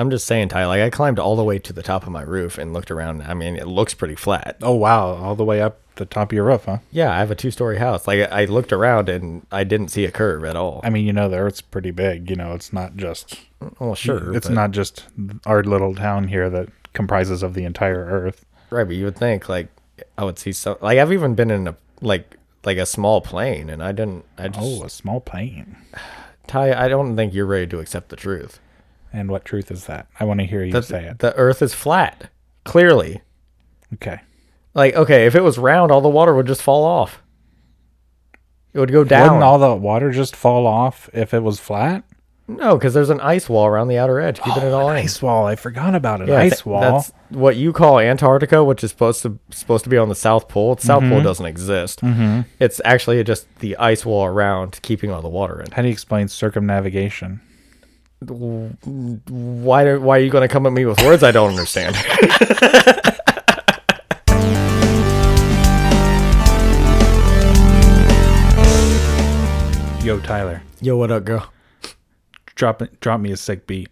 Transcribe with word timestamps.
I'm 0.00 0.10
just 0.10 0.26
saying, 0.26 0.48
Ty. 0.48 0.66
Like 0.66 0.80
I 0.80 0.90
climbed 0.90 1.18
all 1.18 1.36
the 1.36 1.44
way 1.44 1.58
to 1.60 1.72
the 1.72 1.82
top 1.82 2.02
of 2.04 2.08
my 2.10 2.22
roof 2.22 2.58
and 2.58 2.72
looked 2.72 2.90
around. 2.90 3.22
I 3.22 3.34
mean, 3.34 3.56
it 3.56 3.66
looks 3.66 3.94
pretty 3.94 4.14
flat. 4.16 4.56
Oh 4.62 4.74
wow, 4.74 5.14
all 5.14 5.34
the 5.34 5.44
way 5.44 5.60
up 5.60 5.78
the 5.96 6.06
top 6.06 6.30
of 6.30 6.32
your 6.32 6.44
roof, 6.46 6.64
huh? 6.64 6.78
Yeah, 6.90 7.12
I 7.12 7.18
have 7.18 7.30
a 7.30 7.34
two-story 7.34 7.76
house. 7.78 8.06
Like 8.06 8.32
I 8.32 8.46
looked 8.46 8.72
around 8.72 9.08
and 9.10 9.46
I 9.52 9.64
didn't 9.64 9.88
see 9.88 10.04
a 10.06 10.10
curve 10.10 10.44
at 10.44 10.56
all. 10.56 10.80
I 10.82 10.88
mean, 10.90 11.04
you 11.06 11.12
know, 11.12 11.28
the 11.28 11.36
Earth's 11.36 11.60
pretty 11.60 11.90
big. 11.90 12.30
You 12.30 12.36
know, 12.36 12.54
it's 12.54 12.72
not 12.72 12.96
just 12.96 13.38
well, 13.78 13.94
sure, 13.94 14.34
it's 14.34 14.46
but- 14.48 14.54
not 14.54 14.70
just 14.70 15.06
our 15.46 15.62
little 15.62 15.94
town 15.94 16.28
here 16.28 16.48
that 16.50 16.68
comprises 16.94 17.42
of 17.42 17.54
the 17.54 17.64
entire 17.64 18.04
Earth. 18.06 18.44
right. 18.70 18.84
But 18.84 18.96
you 18.96 19.04
would 19.04 19.16
think 19.16 19.48
like 19.48 19.68
I 20.16 20.24
would 20.24 20.38
see 20.38 20.52
some. 20.52 20.76
Like 20.80 20.98
I've 20.98 21.12
even 21.12 21.34
been 21.34 21.50
in 21.50 21.68
a 21.68 21.76
like 22.00 22.36
like 22.64 22.78
a 22.78 22.86
small 22.86 23.20
plane, 23.20 23.68
and 23.68 23.82
I 23.82 23.92
didn't. 23.92 24.24
I 24.38 24.48
just 24.48 24.60
Oh, 24.82 24.84
a 24.84 24.88
small 24.90 25.20
plane. 25.20 25.76
Ty. 26.46 26.72
I 26.72 26.88
don't 26.88 27.14
think 27.16 27.34
you're 27.34 27.46
ready 27.46 27.66
to 27.68 27.78
accept 27.80 28.08
the 28.08 28.16
truth. 28.16 28.58
And 29.12 29.30
what 29.30 29.44
truth 29.44 29.70
is 29.70 29.86
that? 29.86 30.06
I 30.20 30.24
want 30.24 30.40
to 30.40 30.46
hear 30.46 30.62
you 30.64 30.72
The, 30.72 30.82
say 30.82 31.04
it. 31.06 31.18
the 31.18 31.34
Earth 31.36 31.62
is 31.62 31.74
flat. 31.74 32.30
Clearly, 32.64 33.22
Okay. 33.94 34.20
like 34.74 34.94
okay, 34.94 35.26
if 35.26 35.34
it 35.34 35.42
was 35.42 35.58
round, 35.58 35.90
all 35.90 36.00
the 36.00 36.08
water 36.08 36.34
would 36.34 36.46
just 36.46 36.62
fall 36.62 36.84
off. 36.84 37.22
It 38.72 38.78
would 38.78 38.92
go 38.92 39.02
down. 39.02 39.22
Wouldn't 39.24 39.42
all 39.42 39.58
the 39.58 39.74
water 39.74 40.10
just 40.12 40.36
fall 40.36 40.66
off 40.66 41.10
if 41.12 41.34
it 41.34 41.42
was 41.42 41.58
flat? 41.58 42.04
No, 42.46 42.76
because 42.76 42.94
there's 42.94 43.10
an 43.10 43.20
ice 43.20 43.48
wall 43.48 43.66
around 43.66 43.88
the 43.88 43.98
outer 43.98 44.18
edge, 44.20 44.40
keeping 44.40 44.64
it 44.64 44.72
all 44.72 44.90
An 44.90 44.96
in. 44.98 45.04
ice 45.04 45.22
wall. 45.22 45.46
I 45.46 45.54
forgot 45.56 45.94
about 45.94 46.20
an 46.20 46.28
Yeah, 46.28 46.38
ice 46.38 46.50
th- 46.58 46.66
wall. 46.66 46.80
That's 46.80 47.12
what 47.30 47.54
you 47.56 47.72
call 47.72 48.00
Antarctica, 48.00 48.62
which 48.64 48.82
is 48.84 48.90
supposed 48.90 49.22
to 49.22 49.38
supposed 49.50 49.84
to 49.84 49.90
be 49.90 49.96
on 49.96 50.08
the 50.08 50.14
South 50.16 50.48
Pole. 50.48 50.74
The 50.74 50.82
South 50.82 51.02
Mm-hmm. 51.02 51.12
Pole 51.12 51.22
doesn't 51.22 51.46
exist. 51.46 52.00
It's 52.60 52.80
actually 52.84 53.22
just 53.24 53.46
the 53.60 53.76
ice 53.76 54.04
wall 54.04 54.24
around, 54.26 54.80
keeping 54.82 55.10
all 55.12 55.22
the 55.22 55.28
water 55.28 55.60
in. 55.60 55.70
How 55.70 55.82
do 55.82 55.88
you 55.88 55.92
explain 55.92 56.28
circumnavigation? 56.28 57.40
Why? 58.20 59.84
Do, 59.84 60.00
why 60.00 60.16
are 60.16 60.20
you 60.20 60.28
going 60.30 60.46
to 60.46 60.48
come 60.52 60.66
at 60.66 60.72
me 60.72 60.84
with 60.84 61.02
words 61.02 61.22
I 61.22 61.30
don't 61.30 61.48
understand? 61.50 61.96
Yo, 70.02 70.18
Tyler, 70.20 70.62
Yo, 70.80 70.96
what 70.96 71.10
up, 71.10 71.24
girl? 71.24 71.52
drop 72.54 72.80
it, 72.80 72.98
drop 73.00 73.20
me 73.20 73.30
a 73.30 73.36
sick 73.36 73.66
beat. 73.66 73.88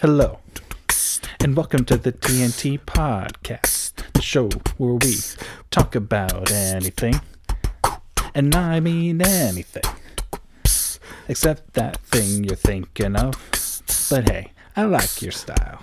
Hello, 0.00 0.38
and 1.40 1.54
welcome 1.54 1.84
to 1.84 1.98
the 1.98 2.12
TNT 2.12 2.80
podcast, 2.80 3.92
the 4.14 4.22
show 4.22 4.48
where 4.78 4.94
we 4.94 5.16
talk 5.70 5.94
about 5.94 6.50
anything, 6.50 7.20
and 8.34 8.54
I 8.54 8.80
mean 8.80 9.20
anything, 9.20 9.84
except 11.28 11.74
that 11.74 11.98
thing 11.98 12.44
you're 12.44 12.56
thinking 12.56 13.16
of. 13.16 13.34
But 14.10 14.28
hey, 14.28 14.52
I 14.76 14.84
like 14.84 15.22
your 15.22 15.32
style. 15.32 15.82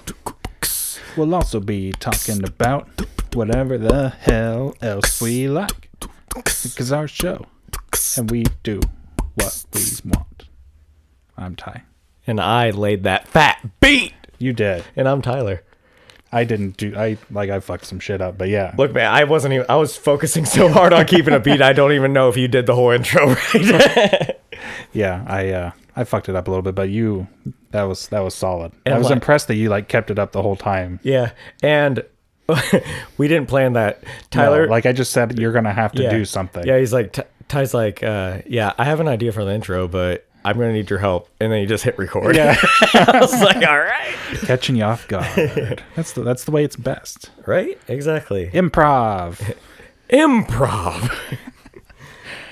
We'll 1.15 1.35
also 1.35 1.59
be 1.59 1.91
talking 1.91 2.43
about 2.43 2.87
whatever 3.33 3.77
the 3.77 4.09
hell 4.09 4.75
else 4.81 5.21
we 5.21 5.47
like, 5.47 5.89
because 6.35 6.91
our 6.91 7.07
show, 7.07 7.45
and 8.17 8.29
we 8.29 8.45
do 8.63 8.79
what 9.35 9.63
we 9.73 9.81
want. 10.05 10.47
I'm 11.37 11.55
Ty. 11.55 11.83
And 12.25 12.39
I 12.39 12.69
laid 12.69 13.03
that 13.03 13.27
fat 13.27 13.59
beat. 13.79 14.13
You 14.37 14.53
did. 14.53 14.83
And 14.95 15.07
I'm 15.07 15.21
Tyler. 15.21 15.63
I 16.31 16.45
didn't 16.45 16.77
do. 16.77 16.95
I 16.97 17.17
like 17.29 17.51
I 17.51 17.59
fucked 17.59 17.85
some 17.85 17.99
shit 17.99 18.19
up, 18.19 18.39
but 18.39 18.49
yeah. 18.49 18.73
Look, 18.75 18.91
man, 18.91 19.13
I 19.13 19.23
wasn't 19.25 19.53
even. 19.53 19.67
I 19.69 19.75
was 19.75 19.95
focusing 19.95 20.45
so 20.45 20.67
hard 20.67 20.91
on 20.91 21.05
keeping 21.05 21.33
a 21.33 21.39
beat. 21.39 21.61
I 21.61 21.73
don't 21.73 21.91
even 21.91 22.11
know 22.11 22.27
if 22.29 22.37
you 22.37 22.47
did 22.47 22.65
the 22.65 22.73
whole 22.73 22.89
intro 22.89 23.27
right. 23.53 24.39
Yeah, 24.93 25.23
I 25.27 25.49
uh 25.51 25.71
I 25.95 26.03
fucked 26.05 26.29
it 26.29 26.35
up 26.35 26.47
a 26.47 26.51
little 26.51 26.63
bit, 26.63 26.75
but 26.75 26.89
you 26.89 27.27
that 27.71 27.83
was 27.83 28.07
that 28.07 28.21
was 28.21 28.33
solid. 28.35 28.71
And 28.85 28.93
I 28.95 28.97
was 28.97 29.05
like- 29.07 29.13
impressed 29.15 29.47
that 29.47 29.55
you 29.55 29.69
like 29.69 29.87
kept 29.87 30.09
it 30.11 30.19
up 30.19 30.31
the 30.31 30.41
whole 30.41 30.55
time. 30.55 30.99
yeah, 31.03 31.31
and 31.61 32.03
we 33.17 33.27
didn't 33.27 33.47
plan 33.47 33.73
that. 33.73 34.03
Tyler, 34.29 34.65
No, 34.65 34.71
like 34.71 34.85
I 34.85 34.91
just 34.91 35.11
said, 35.13 35.39
you're 35.39 35.53
gonna 35.53 35.73
have 35.73 35.91
to 35.93 36.03
yeah. 36.03 36.09
do 36.09 36.25
something. 36.25 36.65
Yeah, 36.67 36.77
he's 36.77 36.91
like, 36.93 37.13
Ty- 37.13 37.25
Ty's 37.47 37.73
like, 37.73 38.03
uh, 38.03 38.39
yeah, 38.45 38.73
I 38.77 38.83
have 38.85 38.99
an 38.99 39.07
idea 39.07 39.31
for 39.31 39.45
the 39.45 39.53
intro, 39.53 39.87
but 39.87 40.25
I'm 40.43 40.57
gonna 40.57 40.73
need 40.73 40.89
your 40.89 40.99
help. 40.99 41.29
And 41.39 41.51
then 41.53 41.61
you 41.61 41.67
just 41.67 41.83
hit 41.85 41.97
record. 41.97 42.35
Yeah. 42.35 42.55
I 42.93 43.19
was 43.21 43.33
like, 43.41 43.65
all 43.65 43.79
right, 43.79 44.13
catching 44.41 44.75
you 44.75 44.83
off 44.83 45.07
guard. 45.07 45.81
that's 45.95 46.11
the 46.13 46.21
that's 46.23 46.43
the 46.43 46.51
way 46.51 46.63
it's 46.65 46.75
best. 46.75 47.31
right, 47.45 47.79
exactly. 47.87 48.49
Improv. 48.49 49.55
Improv. 50.09 51.15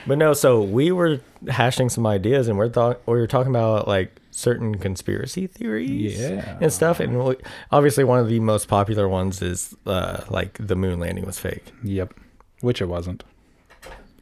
but 0.08 0.18
no, 0.18 0.34
so 0.34 0.62
we 0.62 0.92
were 0.92 1.20
hashing 1.50 1.90
some 1.90 2.06
ideas, 2.08 2.48
and 2.48 2.58
we're 2.58 2.70
thought 2.70 3.02
we 3.06 3.14
were 3.14 3.28
talking 3.28 3.52
about 3.52 3.88
like 3.88 4.16
certain 4.32 4.76
conspiracy 4.78 5.48
theories, 5.48 6.20
Yeah. 6.20 6.58
and 6.62 6.72
stuff. 6.72 7.00
And 7.00 7.36
obviously, 7.72 8.04
one 8.04 8.20
of 8.20 8.28
the 8.30 8.40
most 8.40 8.68
popular 8.68 9.08
ones 9.10 9.42
is 9.42 9.76
uh, 9.86 10.22
like 10.30 10.58
the 10.60 10.76
moon 10.76 11.00
landing 11.00 11.26
was 11.26 11.40
fake. 11.40 11.72
yep. 11.84 12.14
Which 12.62 12.82
it 12.82 12.86
wasn't. 12.86 13.24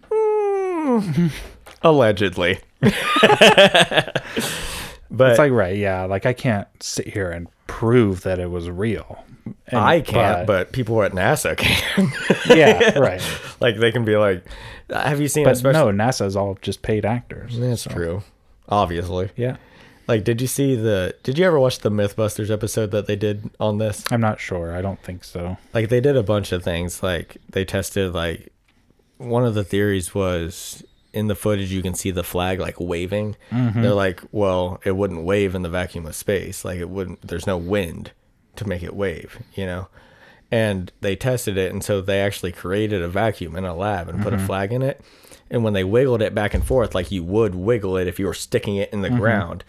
Allegedly. 1.82 2.60
but 2.82 2.94
It's 5.32 5.40
like 5.40 5.52
right, 5.52 5.76
yeah. 5.78 6.04
Like 6.06 6.26
I 6.26 6.34
can't 6.34 6.68
sit 6.82 7.08
here 7.08 7.30
and 7.30 7.48
prove 7.70 8.22
that 8.24 8.40
it 8.40 8.50
was 8.50 8.70
real. 8.70 9.24
And- 9.68 9.80
I 9.80 10.02
can't, 10.02 10.46
but, 10.46 10.72
people 10.72 11.02
at 11.04 11.12
NASA 11.14 11.56
can. 11.64 12.12
yeah, 12.58 12.98
right. 13.00 13.22
like 13.62 13.78
they 13.78 13.92
can 13.92 14.04
be 14.06 14.18
like, 14.18 14.44
"Have 14.90 15.22
you 15.22 15.28
seen?" 15.28 15.44
But 15.46 15.54
especially, 15.54 15.92
no, 15.94 16.04
NASA's 16.04 16.36
all 16.36 16.58
just 16.62 16.82
paid 16.82 17.06
actors. 17.06 17.58
that's 17.60 17.84
true. 17.84 18.24
Obviously, 18.68 19.30
Yeah. 19.36 19.58
like, 20.08 20.24
did 20.24 20.42
you 20.42 20.48
see 20.48 20.76
the? 20.76 21.16
Did 21.24 21.38
you 21.40 21.46
ever 21.46 21.60
watch 21.60 21.80
the 21.80 21.90
MythBusters 21.90 22.52
episode 22.52 22.92
that 22.92 23.08
they 23.08 23.16
did 23.16 23.50
on 23.60 23.78
this? 23.80 24.04
I'm 24.12 24.22
not 24.22 24.40
sure. 24.40 24.76
I 24.76 24.82
don't 24.82 25.02
think 25.02 25.24
so. 25.24 25.58
Like, 25.74 25.90
they 25.90 26.02
did 26.02 26.16
a 26.18 26.24
bunch 26.24 26.52
of 26.52 26.64
things. 26.64 27.02
Like, 27.02 27.38
they 27.50 27.66
tested 27.66 28.14
like 28.14 28.52
one 29.18 29.46
of 29.46 29.54
the 29.56 29.64
theories 29.64 30.14
was 30.14 30.84
in 31.14 31.28
the 31.28 31.36
footage 31.36 31.72
you 31.72 31.82
can 31.82 31.96
see 31.96 32.12
the 32.12 32.24
flag 32.24 32.60
like 32.60 32.80
waving. 32.80 33.36
Mm-hmm. 33.52 33.82
They're 33.82 33.94
like, 33.94 34.22
well, 34.32 34.80
it 34.84 34.96
wouldn't 34.96 35.24
wave 35.24 35.56
in 35.56 35.62
the 35.62 35.70
vacuum 35.70 36.06
of 36.06 36.16
space. 36.16 36.64
Like, 36.64 36.80
it 36.80 36.90
wouldn't. 36.90 37.28
There's 37.28 37.48
no 37.48 37.58
wind 37.58 38.12
to 38.56 38.68
make 38.68 38.84
it 38.84 38.96
wave. 38.96 39.40
You 39.54 39.66
know. 39.66 39.88
and 40.52 40.92
they 41.02 41.16
tested 41.16 41.58
it 41.58 41.72
and 41.72 41.84
so 41.84 42.02
they 42.02 42.22
actually 42.22 42.52
created 42.52 43.02
a 43.02 43.08
vacuum 43.08 43.56
in 43.56 43.66
a 43.66 43.76
lab 43.76 44.10
and 44.10 44.22
put 44.22 44.34
a 44.34 44.38
mm-hmm. 44.38 44.46
flag 44.48 44.74
in 44.74 44.82
it 44.82 45.02
and 45.50 45.64
when 45.64 45.74
they 45.74 45.84
wiggled 45.84 46.22
it 46.22 46.34
back 46.34 46.54
and 46.54 46.66
forth 46.66 46.96
like 46.96 47.12
you 47.12 47.24
would 47.24 47.54
wiggle 47.56 47.98
it 47.98 48.08
if 48.08 48.20
you 48.20 48.26
were 48.26 48.34
sticking 48.34 48.76
it 48.76 48.92
in 48.92 49.02
the 49.02 49.10
mm-hmm. 49.10 49.20
ground 49.20 49.64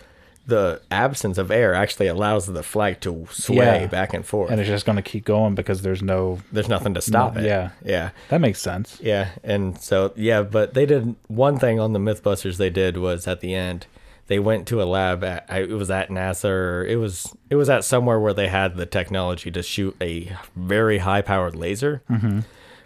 the 0.50 0.83
absence 0.91 1.38
of 1.38 1.50
air 1.50 1.72
actually 1.75 2.09
allows 2.09 2.44
the 2.47 2.62
flag 2.62 3.00
to 3.00 3.27
sway 3.31 3.56
Yeah. 3.83 3.87
back 3.87 4.12
and 4.12 4.25
forth 4.27 4.50
And 4.50 4.61
it's 4.61 4.69
just 4.69 4.84
going 4.84 4.97
to 4.97 5.03
keep 5.12 5.25
going 5.25 5.55
because 5.55 5.81
there's 5.83 6.03
no. 6.03 6.41
there's 6.53 6.69
nothing 6.69 6.93
to 6.94 7.00
stop 7.00 7.37
it 7.38 7.44
yeah. 7.44 7.71
yeah 7.84 8.11
That 8.28 8.41
makes 8.43 8.60
sense. 8.60 8.99
yeah 9.00 9.31
and 9.43 9.81
so 9.81 10.12
yeah 10.16 10.43
but 10.43 10.75
they 10.75 10.84
did 10.87 11.15
one 11.28 11.59
thing 11.59 11.81
on 11.81 11.93
the 11.94 11.99
mythbusters 11.99 12.56
they 12.59 12.71
did 12.71 12.99
was 12.99 13.27
at 13.27 13.41
the 13.41 13.55
end 13.55 13.87
they 14.27 14.39
went 14.39 14.69
to 14.69 14.81
a 14.81 14.84
lab 14.84 15.25
at 15.25 15.44
I- 15.49 15.62
it 15.62 15.71
was 15.83 15.91
at 15.91 16.09
nasa 16.10 16.49
or 16.50 16.84
it 16.84 16.97
was 16.97 17.34
it 17.49 17.56
was 17.56 17.69
at 17.71 17.83
somewhere 17.84 18.21
where 18.21 18.34
they 18.34 18.49
had 18.49 18.77
the 18.77 18.87
technology 18.87 19.50
to 19.50 19.62
shoot 19.62 19.97
a 20.00 20.37
very 20.55 20.99
high 20.99 21.22
powered 21.22 21.56
laser 21.56 22.03
mm-hmm. 22.09 22.41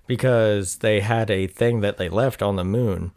because 0.06 0.76
they 0.78 1.00
had 1.00 1.30
a 1.30 1.46
thing 1.46 1.80
that 1.80 1.96
they 1.98 2.08
left 2.08 2.42
on 2.42 2.56
the 2.56 2.64
moon 2.64 3.12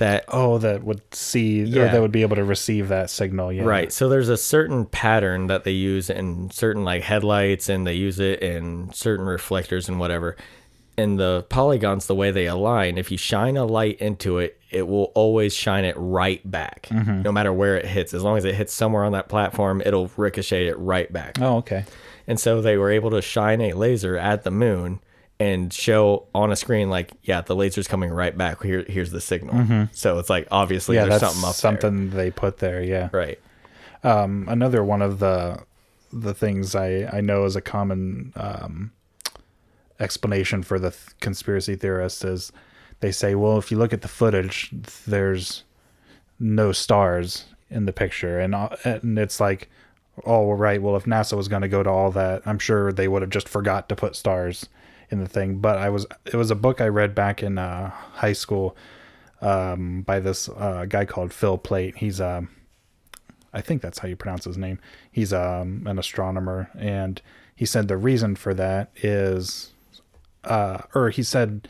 that 0.00 0.24
Oh, 0.28 0.58
that 0.58 0.84
would 0.84 1.00
see, 1.14 1.62
or 1.62 1.66
Yeah. 1.66 1.92
that 1.92 2.00
would 2.00 2.12
be 2.12 2.22
able 2.22 2.36
to 2.36 2.44
receive 2.44 2.88
that 2.88 3.08
signal. 3.08 3.52
Yeah. 3.52 3.62
Right. 3.62 3.92
So 3.92 4.08
there's 4.08 4.28
a 4.28 4.36
certain 4.36 4.84
pattern 4.84 5.46
that 5.46 5.64
they 5.64 5.70
use 5.70 6.10
in 6.10 6.50
certain 6.50 6.84
like 6.84 7.02
headlights 7.04 7.68
and 7.68 7.86
they 7.86 7.94
use 7.94 8.18
it 8.18 8.40
in 8.42 8.90
certain 8.92 9.24
reflectors 9.26 9.88
and 9.88 9.98
whatever. 9.98 10.36
And 10.98 11.18
the 11.18 11.46
polygons, 11.48 12.06
the 12.06 12.14
way 12.14 12.30
they 12.30 12.46
align, 12.46 12.98
if 12.98 13.10
you 13.10 13.16
shine 13.16 13.56
a 13.56 13.64
light 13.64 13.98
into 14.00 14.38
it, 14.38 14.60
it 14.70 14.86
will 14.86 15.12
always 15.14 15.54
shine 15.54 15.84
it 15.84 15.94
right 15.96 16.42
back, 16.48 16.88
mm-hmm. 16.90 17.22
no 17.22 17.32
matter 17.32 17.52
where 17.52 17.76
it 17.78 17.86
hits. 17.86 18.12
As 18.12 18.22
long 18.22 18.36
as 18.36 18.44
it 18.44 18.54
hits 18.54 18.74
somewhere 18.74 19.04
on 19.04 19.12
that 19.12 19.28
platform, 19.28 19.80
it'll 19.86 20.10
ricochet 20.16 20.66
it 20.66 20.78
right 20.78 21.10
back. 21.10 21.38
Oh, 21.40 21.58
okay. 21.58 21.84
And 22.26 22.38
so 22.38 22.60
they 22.60 22.76
were 22.76 22.90
able 22.90 23.10
to 23.12 23.22
shine 23.22 23.60
a 23.62 23.72
laser 23.72 24.18
at 24.18 24.44
the 24.44 24.50
moon 24.50 25.00
and 25.40 25.72
show 25.72 26.26
on 26.34 26.52
a 26.52 26.56
screen 26.56 26.90
like, 26.90 27.12
yeah, 27.22 27.40
the 27.40 27.56
laser's 27.56 27.88
coming 27.88 28.10
right 28.10 28.36
back. 28.36 28.62
Here, 28.62 28.84
here's 28.86 29.10
the 29.10 29.22
signal. 29.22 29.88
So 29.92 30.18
it's 30.18 30.28
like 30.28 30.46
obviously 30.50 30.96
Yeah, 30.96 31.06
there's 31.06 31.20
something 31.20 31.48
up 31.48 31.54
something 31.54 32.10
they 32.10 32.30
put 32.30 32.58
there. 32.58 32.82
Yeah. 32.82 33.08
Right. 33.10 33.40
Um, 34.04 34.46
another 34.48 34.84
one 34.84 35.02
of 35.02 35.18
the 35.18 35.64
the 36.12 36.34
things 36.34 36.74
I 36.74 37.08
I 37.10 37.20
know 37.22 37.44
is 37.44 37.56
a 37.56 37.62
common 37.62 38.32
um, 38.36 38.92
explanation 39.98 40.62
for 40.62 40.78
the 40.78 40.90
th- 40.90 41.18
conspiracy 41.20 41.74
theorists 41.74 42.22
is 42.22 42.52
they 43.00 43.10
say, 43.10 43.34
well, 43.34 43.56
if 43.56 43.70
you 43.70 43.78
look 43.78 43.94
at 43.94 44.02
the 44.02 44.08
footage, 44.08 44.70
there's 45.06 45.64
no 46.38 46.70
stars 46.72 47.46
in 47.70 47.86
the 47.86 47.92
picture, 47.92 48.38
and 48.38 48.54
uh, 48.54 48.76
and 48.84 49.18
it's 49.18 49.40
like, 49.40 49.70
oh 50.26 50.52
right, 50.52 50.82
well 50.82 50.96
if 50.96 51.04
NASA 51.04 51.34
was 51.34 51.48
going 51.48 51.62
to 51.62 51.68
go 51.68 51.82
to 51.82 51.88
all 51.88 52.10
that, 52.10 52.42
I'm 52.44 52.58
sure 52.58 52.92
they 52.92 53.08
would 53.08 53.22
have 53.22 53.30
just 53.30 53.48
forgot 53.48 53.88
to 53.88 53.96
put 53.96 54.16
stars 54.16 54.68
in 55.10 55.20
the 55.20 55.28
thing. 55.28 55.58
But 55.58 55.78
I 55.78 55.88
was 55.90 56.06
it 56.26 56.34
was 56.34 56.50
a 56.50 56.54
book 56.54 56.80
I 56.80 56.88
read 56.88 57.14
back 57.14 57.42
in 57.42 57.58
uh, 57.58 57.90
high 57.90 58.32
school 58.32 58.76
um, 59.40 60.02
by 60.02 60.20
this 60.20 60.48
uh, 60.48 60.86
guy 60.88 61.04
called 61.04 61.32
Phil 61.32 61.58
Plait. 61.58 61.96
He's 61.96 62.20
um 62.20 62.48
I 63.52 63.60
think 63.60 63.82
that's 63.82 63.98
how 63.98 64.08
you 64.08 64.16
pronounce 64.16 64.44
his 64.44 64.56
name. 64.56 64.78
He's 65.10 65.32
um, 65.32 65.82
an 65.86 65.98
astronomer, 65.98 66.70
and 66.78 67.20
he 67.56 67.66
said 67.66 67.88
the 67.88 67.96
reason 67.96 68.36
for 68.36 68.54
that 68.54 68.90
is, 69.02 69.72
uh, 70.44 70.78
or 70.94 71.10
he 71.10 71.24
said, 71.24 71.66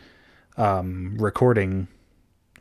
um, 0.59 1.17
recording, 1.19 1.89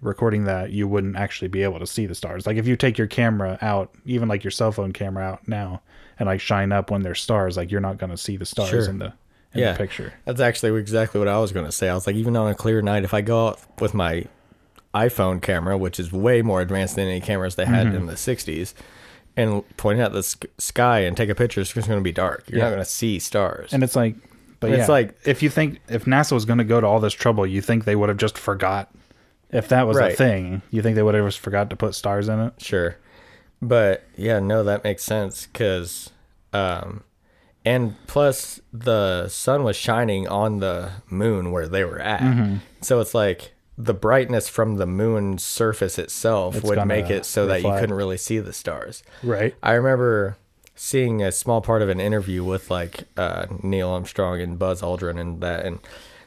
recording 0.01 0.45
that 0.45 0.71
you 0.71 0.87
wouldn't 0.87 1.17
actually 1.17 1.49
be 1.49 1.63
able 1.63 1.79
to 1.79 1.85
see 1.87 2.05
the 2.05 2.15
stars. 2.15 2.47
Like 2.47 2.55
if 2.55 2.65
you 2.65 2.77
take 2.77 2.97
your 2.97 3.07
camera 3.07 3.57
out, 3.61 3.91
even 4.05 4.29
like 4.29 4.43
your 4.45 4.51
cell 4.51 4.71
phone 4.71 4.93
camera 4.93 5.25
out 5.25 5.45
now, 5.49 5.81
and 6.17 6.27
like 6.27 6.39
shine 6.39 6.71
up 6.71 6.89
when 6.89 7.01
there's 7.03 7.21
stars, 7.21 7.57
like 7.57 7.71
you're 7.71 7.81
not 7.81 7.97
going 7.97 8.11
to 8.11 8.17
see 8.17 8.37
the 8.37 8.45
stars 8.45 8.69
Sure. 8.69 8.89
in 8.89 8.99
the 8.99 9.13
in 9.53 9.61
Yeah. 9.61 9.71
the 9.73 9.77
picture. 9.77 10.13
That's 10.25 10.41
actually 10.41 10.79
exactly 10.79 11.19
what 11.19 11.27
I 11.27 11.37
was 11.39 11.51
going 11.51 11.65
to 11.65 11.71
say. 11.71 11.89
I 11.89 11.93
was 11.95 12.05
like, 12.07 12.15
even 12.15 12.35
on 12.37 12.49
a 12.49 12.55
clear 12.55 12.81
night, 12.81 13.03
if 13.03 13.13
I 13.13 13.21
go 13.21 13.47
out 13.49 13.59
with 13.79 13.93
my 13.93 14.25
iPhone 14.93 15.41
camera, 15.41 15.77
which 15.77 15.99
is 15.99 16.11
way 16.11 16.41
more 16.41 16.61
advanced 16.61 16.95
than 16.95 17.07
any 17.07 17.21
cameras 17.21 17.55
they 17.55 17.65
had 17.65 17.87
Mm-hmm. 17.87 17.95
in 17.95 18.05
the 18.07 18.13
60s, 18.13 18.73
and 19.37 19.63
point 19.77 19.99
at 19.99 20.11
the 20.13 20.23
sky 20.57 20.99
and 21.01 21.15
take 21.15 21.29
a 21.29 21.35
picture, 21.35 21.61
it's 21.61 21.71
just 21.73 21.87
going 21.87 21.99
to 21.99 22.03
be 22.03 22.11
dark. 22.11 22.43
You're 22.49 22.59
not 22.59 22.69
going 22.69 22.79
to 22.79 22.85
see 22.85 23.19
stars. 23.19 23.71
And 23.73 23.83
it's 23.83 23.95
like, 23.95 24.15
but 24.59 24.71
It's 24.71 24.87
yeah, 24.87 24.93
like- 24.93 25.15
if 25.25 25.41
you 25.43 25.49
think 25.49 25.79
if 25.87 26.05
NASA 26.05 26.33
was 26.33 26.45
going 26.45 26.57
to 26.57 26.63
go 26.65 26.81
to 26.81 26.87
all 26.87 26.99
this 26.99 27.13
trouble, 27.13 27.45
you 27.47 27.61
think 27.61 27.85
they 27.85 27.95
would 27.95 28.09
have 28.09 28.17
just 28.17 28.37
forgot. 28.37 28.91
If 29.51 29.69
that 29.69 29.87
was 29.87 29.97
a 29.97 30.11
thing, 30.11 30.61
you 30.69 30.81
think 30.83 30.95
they 30.95 31.01
would 31.03 31.15
have 31.15 31.25
just 31.25 31.39
forgot 31.39 31.69
to 31.71 31.75
put 31.75 31.95
stars 31.95 32.27
in 32.29 32.39
it? 32.39 32.53
Sure. 32.59 32.97
But 33.61 34.03
yeah, 34.15 34.39
no, 34.39 34.63
that 34.63 34.83
makes 34.83 35.03
sense 35.03 35.47
because, 35.47 36.11
um, 36.53 37.03
and 37.65 37.95
plus 38.07 38.59
the 38.71 39.27
sun 39.27 39.63
was 39.63 39.75
shining 39.75 40.27
on 40.27 40.59
the 40.59 40.91
moon 41.09 41.51
where 41.51 41.67
they 41.67 41.83
were 41.83 41.99
at. 41.99 42.21
Mm-hmm. 42.21 42.57
So 42.81 42.99
it's 42.99 43.13
like 43.13 43.51
the 43.77 43.93
brightness 43.93 44.49
from 44.49 44.75
the 44.75 44.85
moon's 44.85 45.43
surface 45.43 45.97
itself 45.97 46.55
It's 46.57 46.65
would 46.65 46.85
make 46.85 47.09
it 47.09 47.25
so 47.25 47.45
that 47.47 47.61
you 47.61 47.69
couldn't 47.71 47.95
really 47.95 48.17
see 48.17 48.39
the 48.39 48.53
stars. 48.53 49.03
Right. 49.23 49.55
I 49.63 49.73
remember 49.73 50.37
seeing 50.75 51.21
a 51.21 51.31
small 51.31 51.61
part 51.61 51.81
of 51.81 51.89
an 51.89 51.99
interview 51.99 52.43
with 52.43 52.69
like 52.71 53.03
uh, 53.17 53.45
Neil 53.63 53.89
Armstrong 53.89 54.39
and 54.41 54.57
Buzz 54.59 54.81
Aldrin 54.81 55.19
and 55.19 55.41
that, 55.41 55.65
and 55.65 55.79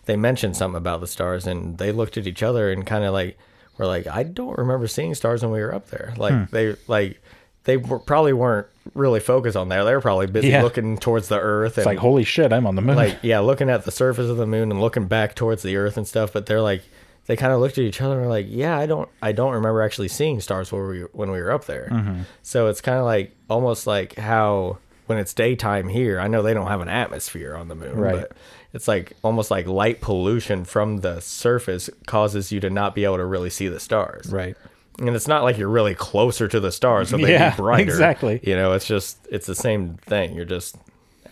they 0.05 0.17
mentioned 0.17 0.57
something 0.57 0.77
about 0.77 1.01
the 1.01 1.07
stars, 1.07 1.47
and 1.47 1.79
they 1.79 1.93
looked 1.93 2.17
at 2.19 2.27
each 2.27 2.43
other 2.43 2.71
and 2.71 2.87
kind 2.87 3.05
of 3.05 3.13
like 3.13 3.39
were 3.79 3.87
like, 3.87 4.07
I 4.07 4.23
don't 4.25 4.59
remember 4.59 4.87
seeing 4.87 5.15
stars 5.15 5.43
when 5.43 5.53
we 5.53 5.61
were 5.61 5.75
up 5.75 5.89
there. 5.89 6.13
Like 6.19 6.33
Hmm. 6.35 6.45
they 6.51 6.77
like 6.89 7.22
they 7.65 7.77
were, 7.77 7.99
probably 7.99 8.33
weren't 8.33 8.67
really 8.95 9.21
focused 9.21 9.57
on 9.57 9.69
there. 9.69 9.85
They 9.85 9.95
were 9.95 10.01
probably 10.01 10.27
busy 10.27 10.49
Yeah. 10.49 10.63
looking 10.63 10.99
towards 10.99 11.29
the 11.29 11.39
Earth 11.39 11.79
It's 11.79 11.87
like 11.87 11.99
holy 11.99 12.25
shit, 12.25 12.53
I'm 12.53 12.67
on 12.67 12.75
the 12.75 12.83
moon. 12.83 12.97
like 12.97 13.19
yeah, 13.23 13.39
looking 13.41 13.71
at 13.71 13.85
the 13.85 13.91
surface 13.93 14.29
of 14.29 14.37
the 14.37 14.47
moon 14.47 14.71
and 14.71 14.81
looking 14.81 15.07
back 15.07 15.35
towards 15.35 15.63
the 15.63 15.77
Earth 15.77 15.97
and 15.97 16.07
stuff. 16.07 16.33
But 16.33 16.47
they're 16.47 16.61
like, 16.61 16.83
they 17.27 17.37
kind 17.37 17.53
of 17.53 17.61
looked 17.61 17.79
at 17.79 17.85
each 17.85 18.01
other 18.01 18.15
and 18.15 18.23
were 18.23 18.29
like, 18.29 18.47
yeah, 18.49 18.77
I 18.77 18.87
don't, 18.87 19.09
I 19.23 19.31
don't 19.31 19.53
remember 19.53 19.81
actually 19.83 20.09
seeing 20.09 20.41
stars 20.41 20.73
when 20.73 20.89
we 20.89 21.01
when 21.13 21.31
we 21.31 21.41
were 21.41 21.53
up 21.53 21.67
there. 21.67 21.89
Mm-hmm. 21.93 22.23
So 22.43 22.67
it's 22.67 22.81
kind 22.81 22.99
of 22.99 23.05
like 23.05 23.37
almost 23.49 23.87
like 23.87 24.17
how 24.17 24.79
when 25.07 25.19
it's 25.19 25.33
daytime 25.35 25.89
here, 25.89 26.19
I 26.19 26.27
know 26.29 26.43
they 26.43 26.55
don't 26.55 26.67
have 26.69 26.81
an 26.81 26.89
atmosphere 26.89 27.55
on 27.55 27.69
the 27.69 27.75
moon, 27.77 27.97
Right. 27.97 28.15
but 28.29 28.33
it's 28.73 28.89
like 28.89 29.13
almost 29.23 29.51
like 29.51 29.67
light 29.67 30.01
pollution 30.01 30.65
from 30.65 30.99
the 30.99 31.21
surface 31.21 31.91
causes 32.07 32.51
you 32.51 32.59
to 32.61 32.71
not 32.71 32.95
be 32.95 33.05
able 33.05 33.19
to 33.19 33.25
really 33.25 33.51
see 33.51 33.69
the 33.69 33.79
stars. 33.81 34.33
right. 34.33 34.57
And 34.99 35.11
it's 35.17 35.27
not 35.29 35.43
like 35.43 35.57
you're 35.59 35.69
really 35.69 35.95
closer 35.95 36.47
to 36.49 36.61
the 36.61 36.71
stars, 36.71 37.09
so 37.11 37.17
they'd 37.17 37.31
Yeah, 37.33 37.51
be 37.51 37.57
brighter. 37.63 37.83
exactly. 37.91 38.41
You 38.43 38.55
know, 38.55 38.73
it's 38.73 38.87
just 38.87 39.19
it's 39.31 39.47
the 39.47 39.55
same 39.55 39.95
thing. 39.97 40.35
You're 40.35 40.45
just 40.45 40.77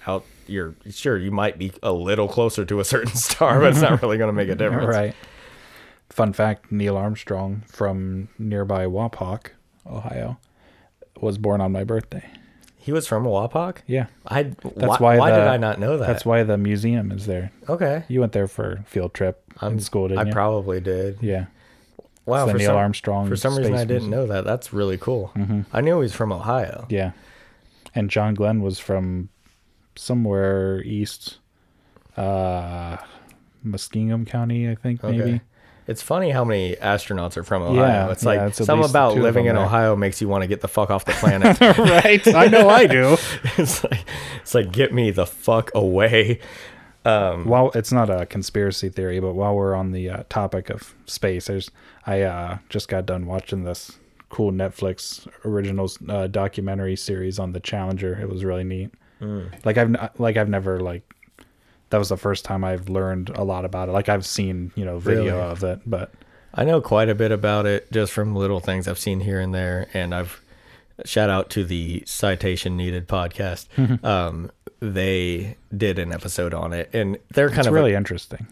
out. 0.07 0.25
You're 0.47 0.75
sure 0.91 1.17
you 1.17 1.31
might 1.31 1.59
be 1.59 1.71
a 1.83 1.93
little 1.93 2.27
closer 2.27 2.65
to 2.65 2.81
a 2.81 2.85
certain 2.85 3.15
star, 3.15 3.61
but 3.61 3.71
it's 3.73 3.81
not 3.83 4.01
really 4.03 4.19
going 4.19 4.29
to 4.29 4.33
make 4.33 4.49
a 4.49 4.55
difference. 4.57 4.89
Right. 4.97 5.15
Fun 6.09 6.33
fact: 6.33 6.73
Neil 6.73 6.97
Armstrong 6.97 7.63
from 7.69 8.29
nearby 8.39 8.87
Wapak, 8.87 9.49
Ohio, 9.87 10.39
was 11.21 11.39
born 11.39 11.61
on 11.61 11.71
my 11.71 11.85
birthday. 11.85 12.29
He 12.77 12.93
was 12.93 13.07
from 13.07 13.25
Wapak. 13.25 13.79
Yeah, 13.87 14.07
I. 14.27 14.45
That's 14.45 14.99
why, 14.99 15.17
why 15.17 15.19
why 15.19 15.31
the- 15.31 15.37
did 15.37 15.47
I 15.47 15.57
not 15.59 15.79
know 15.79 15.99
that? 15.99 16.07
that's 16.07 16.25
why 16.25 16.43
the 16.43 16.57
museum 16.57 17.13
is 17.13 17.27
there. 17.27 17.53
okay. 17.69 18.05
You 18.09 18.21
went 18.21 18.33
there 18.33 18.49
for 18.49 18.73
a 18.73 18.83
field 18.85 19.13
trip 19.15 19.43
in 19.63 19.79
school, 19.81 20.09
didn't 20.09 20.19
I 20.21 20.25
you? 20.29 20.33
probably 20.33 20.81
did. 20.81 21.19
yeah. 21.21 21.47
Wow. 22.27 22.47
for 22.47 22.59
Neil 22.59 22.69
some, 22.69 22.77
Armstrong 22.77 23.29
For 23.29 23.37
some 23.37 23.57
reason, 23.57 23.75
I 23.75 23.79
didn't 23.85 24.05
Museum. 24.05 24.11
know 24.11 24.27
that. 24.27 24.45
That's 24.45 24.73
really 24.73 24.99
cool. 24.99 25.33
I 25.73 25.81
knew 25.81 25.97
he 25.97 26.01
was 26.01 26.15
from 26.15 26.33
Ohio. 26.33 26.87
Yeah. 26.89 27.13
And 27.95 28.09
John 28.09 28.35
Glenn 28.35 28.63
was 28.63 28.79
from 28.79 29.31
somewhere 29.97 30.83
east, 30.83 31.39
uh, 32.17 32.99
Muskingum 33.67 34.27
County, 34.27 34.71
I 34.71 34.75
think, 34.75 35.03
maybe. 35.03 35.41
It's 35.87 36.03
funny 36.03 36.31
how 36.31 36.45
many 36.45 36.77
astronauts 36.77 37.37
are 37.37 37.43
from 37.43 37.63
Ohio. 37.63 37.81
Yeah, 37.85 38.13
it's 38.13 38.25
like 38.25 38.39
yeah, 38.39 38.47
it's 38.47 38.65
something 38.65 38.89
about 38.89 39.17
living 39.17 39.47
in 39.47 39.57
there. 39.57 39.65
Ohio 39.65 39.97
makes 39.97 40.21
you 40.21 40.29
want 40.29 40.43
to 40.43 40.47
get 40.47 40.61
the 40.61 40.69
fuck 40.69 40.89
off 40.89 41.05
the 41.05 41.13
planet. 41.15 41.59
right. 41.61 42.25
I 42.33 42.47
know 42.47 42.69
I 42.69 42.87
do. 42.87 43.17
it's 43.59 43.83
like 43.83 44.05
it's 44.41 44.55
like 44.55 44.71
get 44.71 44.95
me 44.95 45.11
the 45.11 45.27
fuck 45.27 45.73
away. 45.75 46.39
While 47.45 47.71
it's 47.75 47.93
not 47.93 48.11
a 48.11 48.27
conspiracy 48.27 48.89
theory, 48.89 49.21
but 49.21 49.35
while 49.35 49.55
we're 49.55 49.75
on 49.75 49.93
the 49.93 50.11
uh, 50.11 50.23
topic 50.29 50.71
of 50.71 50.95
space, 51.07 51.47
there's 51.47 51.71
I 52.07 52.23
uh, 52.23 52.59
just 52.69 52.89
got 52.89 53.07
done 53.07 53.27
watching 53.27 53.65
this 53.65 53.99
cool 54.29 54.53
Netflix 54.53 55.27
original 55.45 55.91
uh, 56.09 56.27
documentary 56.29 56.97
series 56.97 57.39
on 57.39 57.53
the 57.53 57.61
Challenger. 57.61 58.19
It 58.21 58.29
was 58.29 58.45
really 58.45 58.65
neat. 58.65 58.91
Like 59.65 59.77
I've 59.77 60.11
like 60.19 60.37
I've 60.37 60.49
never 60.49 60.81
like 60.81 61.03
that 61.91 61.99
was 61.99 62.09
the 62.11 62.17
first 62.17 62.45
time 62.45 62.65
I've 62.65 62.89
learned 62.89 63.31
a 63.31 63.45
lot 63.45 63.65
about 63.65 63.89
it. 63.89 63.93
Like 63.93 64.09
I've 64.09 64.25
seen 64.25 64.73
you 64.77 64.85
know 64.85 64.99
video 64.99 65.37
Really? 65.37 65.51
of 65.51 65.65
it, 65.65 65.81
but 65.87 66.13
I 66.55 66.65
know 66.65 66.81
quite 66.81 67.09
a 67.09 67.15
bit 67.15 67.31
about 67.33 67.67
it 67.67 67.91
just 67.93 68.13
from 68.13 68.35
little 68.35 68.61
things 68.61 68.89
I've 68.89 68.99
seen 68.99 69.21
here 69.21 69.41
and 69.41 69.55
there, 69.55 69.89
and 69.95 70.15
I've 70.15 70.41
shout 71.05 71.31
out 71.31 71.51
to 71.51 71.65
the 71.65 72.03
citation 72.07 72.77
needed 72.77 73.09
podcast. 73.09 73.67
um, 74.05 74.51
they 74.81 75.57
did 75.77 75.99
an 75.99 76.13
episode 76.13 76.55
on 76.55 76.73
it, 76.73 76.91
and 76.93 77.19
they're 77.35 77.49
kind 77.49 77.59
it's 77.61 77.67
of 77.69 77.75
really 77.75 77.95
interesting. 77.95 78.47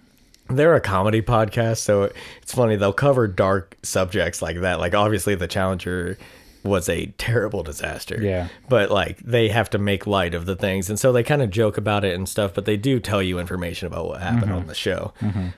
they're 0.51 0.75
a 0.75 0.81
comedy 0.81 1.23
podcast, 1.23 1.79
so 1.79 2.11
it's 2.43 2.53
funny. 2.55 2.77
They'll 2.77 2.93
cover 2.93 3.27
dark 3.27 3.77
subjects 3.83 4.43
like 4.43 4.61
that. 4.61 4.79
Like 4.79 4.95
obviously, 4.95 5.35
the 5.35 5.47
Challenger 5.49 6.19
was 6.65 6.89
a 6.89 7.07
terrible 7.19 7.63
disaster. 7.63 8.21
Yeah. 8.21 8.49
But 8.69 8.91
like 8.91 9.19
they 9.19 9.49
have 9.49 9.71
to 9.71 9.79
make 9.79 10.07
light 10.07 10.35
of 10.35 10.45
the 10.45 10.57
things, 10.57 10.91
and 10.91 10.99
so 10.99 11.13
they 11.13 11.23
kind 11.23 11.41
of 11.41 11.51
joke 11.51 11.79
about 11.79 12.05
it 12.05 12.15
and 12.15 12.29
stuff. 12.29 12.53
But 12.53 12.65
they 12.67 12.77
do 12.77 13.01
tell 13.01 13.23
you 13.23 13.39
information 13.39 13.87
about 13.87 14.07
what 14.09 14.21
happened 14.21 14.43
Mm-hmm. 14.51 14.55
on 14.55 14.67
the 14.67 14.75
show. 14.75 15.13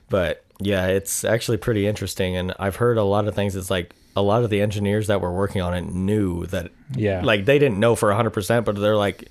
But 0.08 0.44
yeah, 0.60 0.86
it's 0.86 1.24
actually 1.24 1.56
pretty 1.56 1.86
interesting, 1.88 2.36
and 2.36 2.54
I've 2.60 2.76
heard 2.76 2.96
a 2.98 3.02
lot 3.02 3.26
of 3.26 3.34
things. 3.34 3.56
It's 3.56 3.70
like 3.70 3.92
a 4.16 4.22
lot 4.22 4.42
of 4.44 4.50
the 4.50 4.60
engineers 4.60 5.06
that 5.06 5.20
were 5.20 5.32
working 5.32 5.60
on 5.62 5.74
it 5.74 5.82
knew 5.86 6.46
that. 6.46 6.72
Yeah. 6.94 7.22
Like 7.22 7.44
they 7.44 7.58
didn't 7.58 7.78
know 7.78 7.94
for 7.96 8.12
hundred 8.12 8.30
percent, 8.30 8.66
but 8.66 8.76
they're 8.76 8.96
like. 8.96 9.30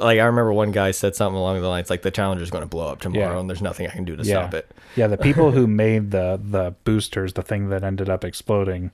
Like 0.00 0.18
I 0.18 0.24
remember 0.24 0.52
one 0.52 0.72
guy 0.72 0.90
said 0.90 1.14
something 1.14 1.36
along 1.38 1.60
the 1.60 1.68
lines 1.68 1.90
like 1.90 2.02
the 2.02 2.10
Challenger's 2.10 2.50
going 2.50 2.62
to 2.64 2.68
blow 2.68 2.88
up 2.88 2.98
tomorrow 3.00 3.34
Yeah. 3.34 3.38
and 3.38 3.48
there's 3.48 3.62
nothing 3.62 3.86
I 3.86 3.90
can 3.90 4.04
do 4.04 4.16
to 4.16 4.24
yeah. 4.24 4.42
stop 4.42 4.54
it. 4.54 4.72
Yeah, 4.96 5.06
the 5.06 5.16
people 5.16 5.52
who 5.52 5.66
made 5.84 6.10
the 6.10 6.40
the 6.42 6.74
boosters, 6.82 7.34
the 7.34 7.42
thing 7.42 7.68
that 7.68 7.84
ended 7.84 8.10
up 8.10 8.24
exploding, 8.24 8.90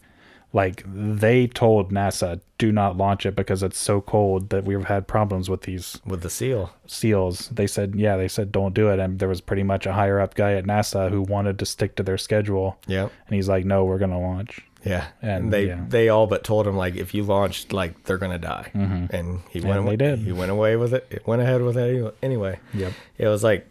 like 0.53 0.83
they 0.87 1.47
told 1.47 1.91
NASA, 1.93 2.43
do 2.59 2.71
not 2.71 2.99
launch 2.99 3.25
it 3.25 3.35
because 3.35 3.63
it's 3.63 3.79
so 3.79 4.03
cold 4.03 4.51
that 4.51 4.65
we've 4.65 4.85
had 4.85 5.09
problems 5.09 5.49
with 5.49 5.63
these 5.63 5.99
with 6.05 6.21
the 6.21 6.29
seal. 6.29 6.75
seals. 6.87 7.49
They 7.49 7.67
said, 7.67 7.95
yeah, 7.95 8.19
they 8.19 8.29
said 8.29 8.53
don't 8.53 8.75
do 8.75 8.91
it. 8.91 8.99
And 8.99 9.19
there 9.19 9.31
was 9.31 9.41
pretty 9.41 9.63
much 9.63 9.87
a 9.87 9.95
higher 9.95 10.21
up 10.21 10.35
guy 10.35 10.53
at 10.53 10.67
NASA 10.67 11.11
who 11.11 11.23
wanted 11.23 11.59
to 11.61 11.65
stick 11.65 11.97
to 11.97 12.03
their 12.03 12.19
schedule. 12.19 12.79
Yeah, 12.87 13.09
And 13.27 13.35
he's 13.35 13.49
like, 13.49 13.65
no, 13.65 13.87
we're 13.87 13.97
gonna 13.99 14.21
launch. 14.21 14.61
Yeah. 14.85 15.07
And, 15.23 15.45
And 15.45 15.53
they 15.53 15.67
yeah. 15.69 15.85
they 15.89 16.09
all 16.09 16.27
but 16.27 16.45
told 16.45 16.67
him 16.67 16.77
like 16.77 16.97
if 16.97 17.15
you 17.15 17.23
launched 17.23 17.73
like 17.73 18.05
they're 18.05 18.19
gonna 18.19 18.39
die. 18.39 18.71
And 18.75 19.41
he 19.51 19.61
went 19.61 19.65
Mm-hmm. 19.65 19.69
And 19.71 19.79
away, 19.79 19.97
did. 19.97 20.19
he 20.21 20.33
went 20.33 20.51
away 20.51 20.77
with 20.77 20.93
it. 20.95 21.07
It 21.11 21.27
went 21.27 21.43
ahead 21.43 21.63
with 21.63 21.77
it 21.77 22.15
anyway. 22.23 22.59
Yep. 22.75 22.93
It 23.19 23.29
was 23.29 23.43
like 23.45 23.67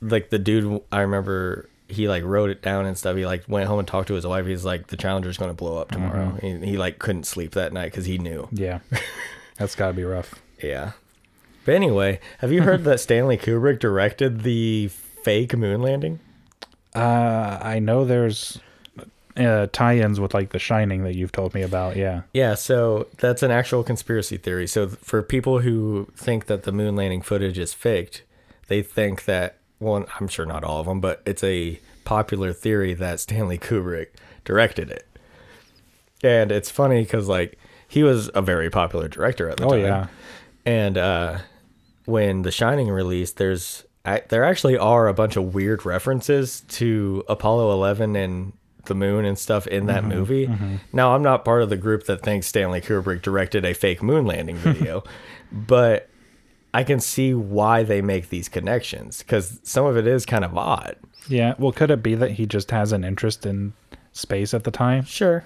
like 0.00 0.30
the 0.30 0.38
dude 0.38 0.80
I 0.92 1.00
remember 1.00 1.68
he 1.88 2.08
like 2.08 2.24
wrote 2.24 2.48
it 2.50 2.62
down 2.62 2.86
and 2.86 2.96
stuff. 2.96 3.16
He 3.16 3.26
like 3.26 3.44
went 3.48 3.66
home 3.68 3.78
and 3.78 3.86
talked 3.86 4.08
to 4.08 4.14
his 4.14 4.26
wife. 4.26 4.46
He's 4.46 4.64
like 4.64 4.86
the 4.86 4.96
Challenger's 4.96 5.36
gonna 5.36 5.52
blow 5.54 5.78
up 5.78 5.90
tomorrow. 5.90 6.36
Mm-hmm. 6.42 6.62
He, 6.62 6.70
he 6.72 6.76
like 6.78 6.98
couldn't 6.98 7.24
sleep 7.24 7.52
that 7.52 7.72
night 7.72 7.86
because 7.92 8.06
he 8.06 8.18
knew. 8.18 8.48
Yeah. 8.52 8.78
That's 9.58 9.74
gotta 9.74 9.92
be 9.92 10.04
rough. 10.04 10.34
Yeah. 10.62 10.92
But 11.64 11.74
anyway, 11.74 12.18
have 12.38 12.50
you 12.50 12.62
heard 12.62 12.84
that 12.84 12.98
Stanley 12.98 13.36
Kubrick 13.36 13.78
directed 13.78 14.40
the 14.42 14.88
fake 14.88 15.56
moon 15.56 15.82
landing? 15.82 16.18
Uh 16.94 17.58
I 17.60 17.78
know 17.78 18.04
there's 18.04 18.58
uh, 19.36 19.66
tie-ins 19.72 20.20
with 20.20 20.34
like 20.34 20.50
The 20.50 20.58
Shining 20.58 21.04
that 21.04 21.14
you've 21.16 21.32
told 21.32 21.54
me 21.54 21.62
about. 21.62 21.96
Yeah. 21.96 22.22
Yeah, 22.34 22.54
so 22.54 23.06
that's 23.18 23.42
an 23.42 23.50
actual 23.50 23.82
conspiracy 23.82 24.36
theory. 24.36 24.66
So 24.66 24.88
for 24.88 25.22
people 25.22 25.60
who 25.60 26.08
think 26.16 26.46
that 26.46 26.64
the 26.64 26.72
moon 26.72 26.96
landing 26.96 27.22
footage 27.22 27.58
is 27.58 27.72
faked, 27.74 28.22
they 28.68 28.82
think 28.82 29.24
that 29.24 29.56
well, 29.80 30.06
I'm 30.20 30.28
sure 30.28 30.46
not 30.46 30.62
all 30.62 30.78
of 30.80 30.86
them, 30.86 31.00
but 31.00 31.22
it's 31.26 31.42
a 31.42 31.80
popular 32.04 32.52
theory 32.52 32.94
that 32.94 33.18
Stanley 33.20 33.58
Kubrick 33.58 34.08
directed 34.44 34.90
it. 34.90 35.06
And 36.22 36.52
it's 36.52 36.70
funny 36.70 37.04
cuz 37.04 37.28
like 37.28 37.58
he 37.88 38.02
was 38.02 38.30
a 38.34 38.42
very 38.42 38.70
popular 38.70 39.08
director 39.08 39.48
at 39.48 39.56
the 39.56 39.64
Oh, 39.64 39.70
time. 39.70 39.80
yeah. 39.80 40.06
And 40.64 40.96
uh 40.98 41.38
when 42.04 42.42
The 42.42 42.50
Shining 42.50 42.90
released, 42.90 43.36
there's 43.38 43.84
I, 44.04 44.22
there 44.28 44.44
actually 44.44 44.76
are 44.76 45.06
a 45.06 45.14
bunch 45.14 45.36
of 45.36 45.54
weird 45.54 45.86
references 45.86 46.62
to 46.70 47.22
Apollo 47.28 47.70
11 47.72 48.16
and 48.16 48.52
the 48.84 48.94
moon 48.94 49.24
and 49.24 49.38
stuff 49.38 49.66
in 49.66 49.86
that 49.86 50.00
mm-hmm, 50.02 50.12
movie. 50.12 50.46
Mm-hmm. 50.46 50.76
Now, 50.92 51.14
I'm 51.14 51.22
not 51.22 51.44
part 51.44 51.62
of 51.62 51.70
the 51.70 51.76
group 51.76 52.04
that 52.04 52.22
thinks 52.22 52.46
Stanley 52.46 52.80
Kubrick 52.80 53.22
directed 53.22 53.64
a 53.64 53.74
fake 53.74 54.02
moon 54.02 54.26
landing 54.26 54.56
video, 54.56 55.04
but 55.52 56.08
I 56.74 56.84
can 56.84 57.00
see 57.00 57.34
why 57.34 57.82
they 57.82 58.00
make 58.00 58.30
these 58.30 58.48
connections 58.48 59.18
because 59.18 59.60
some 59.62 59.84
of 59.84 59.96
it 59.96 60.06
is 60.06 60.26
kind 60.26 60.44
of 60.44 60.56
odd. 60.56 60.96
Yeah. 61.28 61.54
Well, 61.58 61.72
could 61.72 61.90
it 61.90 62.02
be 62.02 62.14
that 62.14 62.32
he 62.32 62.46
just 62.46 62.70
has 62.70 62.92
an 62.92 63.04
interest 63.04 63.46
in 63.46 63.74
space 64.12 64.54
at 64.54 64.64
the 64.64 64.70
time? 64.70 65.04
Sure. 65.04 65.44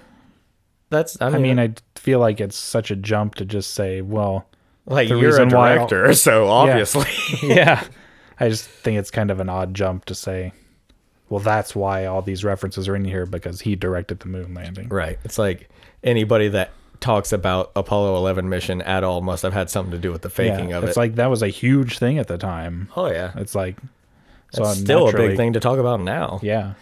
That's, 0.89 1.21
I 1.21 1.29
mean, 1.29 1.35
I 1.35 1.39
mean, 1.39 1.59
I 1.59 1.99
feel 1.99 2.19
like 2.19 2.39
it's 2.39 2.55
such 2.55 2.91
a 2.91 2.95
jump 2.95 3.35
to 3.35 3.45
just 3.45 3.73
say, 3.73 4.01
well, 4.01 4.47
like 4.85 5.09
the 5.09 5.17
you're 5.17 5.29
a 5.29 5.45
reason 5.45 5.49
why 5.49 5.71
I'll- 5.71 5.87
director, 5.87 6.13
so 6.15 6.47
obviously. 6.47 7.07
yeah. 7.43 7.83
I 8.39 8.49
just 8.49 8.69
think 8.69 8.97
it's 8.97 9.11
kind 9.11 9.31
of 9.31 9.39
an 9.39 9.49
odd 9.49 9.73
jump 9.73 10.05
to 10.05 10.15
say, 10.15 10.53
well, 11.29 11.39
that's 11.39 11.75
why 11.75 12.05
all 12.05 12.21
these 12.21 12.43
references 12.43 12.87
are 12.87 12.95
in 12.95 13.05
here 13.05 13.25
because 13.25 13.61
he 13.61 13.75
directed 13.75 14.19
the 14.21 14.27
moon 14.27 14.53
landing. 14.53 14.87
Right. 14.89 15.19
It's 15.23 15.37
like 15.37 15.69
anybody 16.03 16.47
that 16.49 16.71
talks 16.99 17.31
about 17.31 17.71
Apollo 17.75 18.15
11 18.17 18.49
mission 18.49 18.81
at 18.81 19.03
all 19.03 19.21
must 19.21 19.43
have 19.43 19.53
had 19.53 19.69
something 19.69 19.91
to 19.91 19.99
do 19.99 20.11
with 20.11 20.21
the 20.21 20.29
faking 20.29 20.69
yeah, 20.69 20.77
of 20.77 20.83
it's 20.83 20.87
it. 20.87 20.91
It's 20.91 20.97
like 20.97 21.15
that 21.15 21.29
was 21.29 21.41
a 21.41 21.49
huge 21.49 21.99
thing 21.99 22.17
at 22.17 22.27
the 22.27 22.37
time. 22.37 22.89
oh 22.95 23.11
yeah, 23.11 23.33
It's 23.35 23.55
like 23.55 23.77
so 24.51 24.63
it's 24.63 24.79
still 24.79 25.09
a 25.09 25.13
big 25.13 25.35
thing 25.35 25.53
to 25.53 25.59
talk 25.59 25.77
about 25.77 25.99
now. 25.99 26.39
Yeah. 26.41 26.73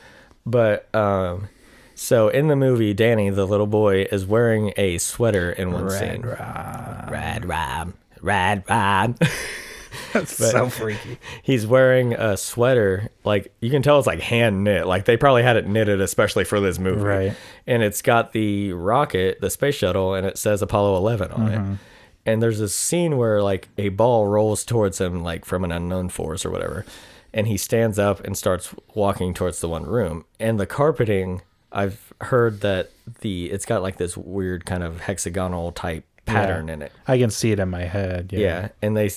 But 0.46 0.94
um, 0.94 1.50
so 1.96 2.30
in 2.30 2.48
the 2.48 2.56
movie, 2.56 2.94
Danny, 2.94 3.32
the 3.32 3.46
little 3.46 3.68
boy, 3.68 4.04
is 4.12 4.26
wearing 4.26 4.74
a 4.78 5.00
sweater 5.00 5.52
in 5.52 5.72
one 5.72 5.90
scene. 5.90 6.22
Redrum, 6.22 7.94
Rad 8.22 8.64
Rob. 8.68 9.18
That's 10.14 10.36
so 10.52 10.70
freaky. 10.70 11.18
He's 11.44 11.66
wearing 11.66 12.14
a 12.14 12.38
sweater, 12.38 13.10
like 13.24 13.54
you 13.62 13.70
can 13.70 13.82
tell 13.82 13.98
it's 13.98 14.08
like 14.08 14.20
hand 14.20 14.64
knit. 14.64 14.88
Like 14.88 15.06
they 15.06 15.18
probably 15.18 15.44
had 15.44 15.58
it 15.58 15.68
knitted 15.68 16.02
especially 16.02 16.44
for 16.44 16.60
this 16.60 16.80
movie. 16.80 17.02
Right. 17.02 17.34
And 17.68 17.84
it's 17.84 18.02
got 18.02 18.32
the 18.32 18.74
rocket, 18.74 19.42
the 19.42 19.50
space 19.50 19.76
shuttle, 19.76 20.14
and 20.14 20.26
it 20.26 20.38
says 20.38 20.62
Apollo 20.62 20.98
11 20.98 21.32
on 21.32 21.48
it. 21.48 21.58
Mm-hmm. 21.58 21.74
And 22.26 22.42
there's 22.42 22.60
a 22.60 22.70
scene 22.70 23.18
where 23.18 23.42
like 23.42 23.70
a 23.78 23.90
ball 23.90 24.28
rolls 24.28 24.64
towards 24.64 25.00
him, 25.00 25.24
like 25.24 25.46
from 25.46 25.64
an 25.64 25.72
unknown 25.72 26.10
force 26.10 26.46
or 26.46 26.52
whatever. 26.52 26.86
And 27.34 27.48
he 27.48 27.58
stands 27.58 28.00
up 28.00 28.24
and 28.24 28.38
starts 28.38 28.74
walking 28.94 29.34
towards 29.34 29.60
the 29.60 29.68
one 29.68 29.86
room. 29.86 30.26
And 30.40 30.60
the 30.60 30.66
carpeting, 30.66 31.42
I've 31.72 32.14
heard 32.22 32.62
that 32.62 32.90
the 33.22 33.52
it's 33.52 33.66
got 33.66 33.82
like 33.82 33.98
this 33.98 34.16
weird 34.16 34.66
kind 34.66 34.84
of 34.84 35.02
hexagonal 35.02 35.74
type 35.74 36.06
pattern 36.26 36.70
in 36.70 36.82
it. 36.82 36.92
I 37.08 37.18
can 37.18 37.30
see 37.30 37.52
it 37.52 37.60
in 37.60 37.70
my 37.70 37.84
head. 37.84 38.32
Yeah. 38.34 38.40
Yeah, 38.40 38.70
and 38.82 38.98
they, 38.98 39.12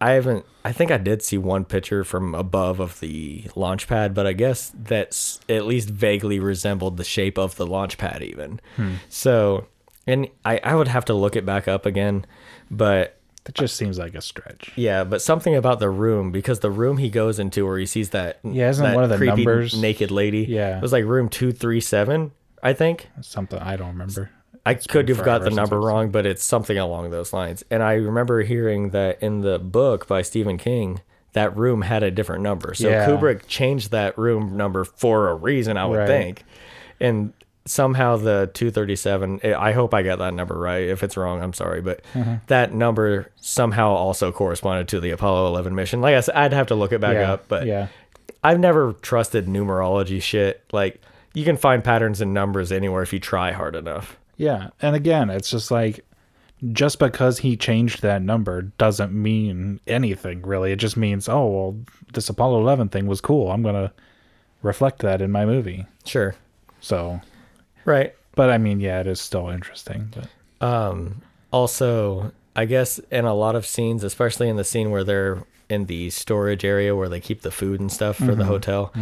I 0.00 0.10
haven't. 0.12 0.44
I 0.64 0.72
think 0.72 0.90
I 0.90 0.96
did 0.98 1.22
see 1.22 1.38
one 1.38 1.64
picture 1.64 2.02
from 2.04 2.34
above 2.34 2.80
of 2.80 2.98
the 3.00 3.44
launch 3.54 3.86
pad, 3.88 4.12
but 4.14 4.26
I 4.26 4.32
guess 4.32 4.72
that's 4.74 5.40
at 5.48 5.66
least 5.66 5.88
vaguely 5.88 6.40
resembled 6.40 6.96
the 6.96 7.04
shape 7.04 7.38
of 7.38 7.56
the 7.56 7.66
launch 7.66 7.96
pad, 7.98 8.22
even. 8.22 8.60
Hmm. 8.76 8.94
So, 9.08 9.66
and 10.06 10.28
I, 10.44 10.58
I 10.64 10.74
would 10.74 10.88
have 10.88 11.04
to 11.06 11.14
look 11.14 11.36
it 11.36 11.46
back 11.46 11.68
up 11.68 11.86
again, 11.86 12.26
but 12.70 13.18
That 13.44 13.54
just 13.54 13.76
seems 13.76 13.98
like 13.98 14.14
a 14.14 14.20
stretch. 14.20 14.72
yeah, 14.74 15.04
but 15.04 15.22
something 15.22 15.54
about 15.54 15.78
the 15.78 15.90
room 15.90 16.32
because 16.32 16.58
the 16.60 16.70
room 16.70 16.96
he 16.98 17.08
goes 17.08 17.38
into 17.38 17.64
where 17.64 17.78
he 17.78 17.86
sees 17.86 18.10
that 18.10 18.40
Yeah, 18.42 18.70
isn't 18.70 18.84
that 18.84 18.94
one 18.94 19.04
of 19.04 19.10
the 19.10 19.16
creepy 19.16 19.44
numbers- 19.44 19.80
naked 19.80 20.10
lady. 20.10 20.44
Yeah. 20.48 20.76
it 20.78 20.82
was 20.82 20.92
like 20.92 21.04
room 21.04 21.28
two 21.28 21.52
three 21.52 21.80
seven. 21.80 22.32
I 22.62 22.72
think 22.72 23.08
Something 23.20 23.60
I 23.60 23.76
don't 23.76 23.88
remember. 23.92 24.30
I 24.66 24.74
could 24.74 25.08
have 25.08 25.24
got 25.24 25.42
the 25.42 25.50
number 25.50 25.80
wrong, 25.80 26.10
but 26.10 26.26
it's 26.26 26.42
something 26.42 26.76
along 26.78 27.10
those 27.10 27.32
lines. 27.32 27.64
And 27.70 27.82
I 27.82 27.94
remember 27.94 28.42
hearing 28.42 28.90
that 28.90 29.22
in 29.22 29.40
the 29.40 29.58
book 29.58 30.06
by 30.06 30.22
Stephen 30.22 30.58
King, 30.58 31.00
that 31.32 31.56
room 31.56 31.82
had 31.82 32.02
a 32.02 32.10
different 32.10 32.42
number. 32.42 32.74
So 32.74 32.88
Yeah. 32.88 33.06
Kubrick 33.06 33.46
changed 33.46 33.90
that 33.92 34.16
room 34.18 34.56
number 34.56 34.84
for 34.84 35.28
a 35.30 35.34
reason, 35.34 35.76
I 35.76 35.86
would 35.86 35.98
Right. 36.00 36.06
think. 36.08 36.44
And 37.00 37.32
somehow 37.64 38.16
the 38.16 38.50
237, 38.54 39.40
I 39.44 39.54
I 39.54 39.72
hope 39.72 39.92
I 39.94 40.02
got 40.02 40.18
that 40.18 40.34
number 40.34 40.58
right. 40.58 40.88
If 40.88 41.02
it's 41.02 41.16
wrong, 41.16 41.42
I'm 41.42 41.52
sorry. 41.52 41.80
But 41.80 42.00
Mm-hmm. 42.14 42.34
that 42.48 42.72
number 42.74 43.30
somehow 43.36 43.90
also 43.90 44.32
corresponded 44.32 44.88
to 44.88 45.00
the 45.00 45.10
Apollo 45.10 45.46
11 45.48 45.74
mission. 45.74 46.00
Like 46.00 46.14
I 46.14 46.20
said, 46.20 46.34
I'd 46.34 46.52
have 46.52 46.66
to 46.68 46.74
look 46.74 46.92
it 46.92 47.00
back 47.00 47.14
yeah. 47.14 47.32
up. 47.32 47.44
But 47.48 47.66
yeah. 47.66 47.88
I've 48.42 48.58
never 48.60 48.92
trusted 48.94 49.46
numerology 49.46 50.22
shit. 50.22 50.62
Like, 50.72 51.00
you 51.34 51.44
can 51.44 51.56
find 51.56 51.82
patterns 51.84 52.20
in 52.20 52.32
numbers 52.32 52.70
anywhere 52.72 53.02
if 53.02 53.12
you 53.12 53.18
try 53.18 53.52
hard 53.52 53.76
enough. 53.76 54.17
Yeah. 54.38 54.70
And 54.80 54.96
again, 54.96 55.28
it's 55.28 55.50
just 55.50 55.70
like 55.70 56.04
just 56.72 56.98
because 56.98 57.38
he 57.38 57.56
changed 57.56 58.00
that 58.02 58.22
number 58.22 58.62
doesn't 58.62 59.12
mean 59.12 59.78
anything 59.86 60.42
really. 60.42 60.72
It 60.72 60.76
just 60.76 60.96
means, 60.96 61.28
oh, 61.28 61.46
well, 61.46 61.76
this 62.14 62.28
Apollo 62.30 62.60
11 62.62 62.88
thing 62.88 63.06
was 63.06 63.20
cool. 63.20 63.50
I'm 63.52 63.62
going 63.62 63.74
to 63.76 63.92
reflect 64.62 65.00
that 65.00 65.20
in 65.22 65.30
my 65.30 65.44
movie. 65.46 65.86
Sure. 66.04 66.34
So, 66.80 67.20
Right. 67.84 68.14
but 68.34 68.50
I 68.50 68.58
mean, 68.58 68.80
yeah, 68.80 69.00
it 69.00 69.06
is 69.06 69.20
still 69.20 69.48
interesting. 69.50 70.12
But 70.14 70.66
Um, 70.66 71.22
also, 71.52 72.32
I 72.56 72.64
guess 72.64 72.98
in 73.12 73.24
a 73.24 73.34
lot 73.34 73.54
of 73.54 73.64
scenes, 73.66 74.02
especially 74.02 74.48
in 74.48 74.56
the 74.56 74.64
scene 74.64 74.90
where 74.90 75.04
they're 75.04 75.44
in 75.68 75.86
the 75.86 76.10
storage 76.10 76.64
area 76.64 76.96
where 76.96 77.08
they 77.08 77.20
keep 77.20 77.42
the 77.42 77.50
food 77.52 77.78
and 77.78 77.92
stuff 77.92 78.16
for 78.16 78.34
the 78.34 78.44
hotel, 78.46 78.92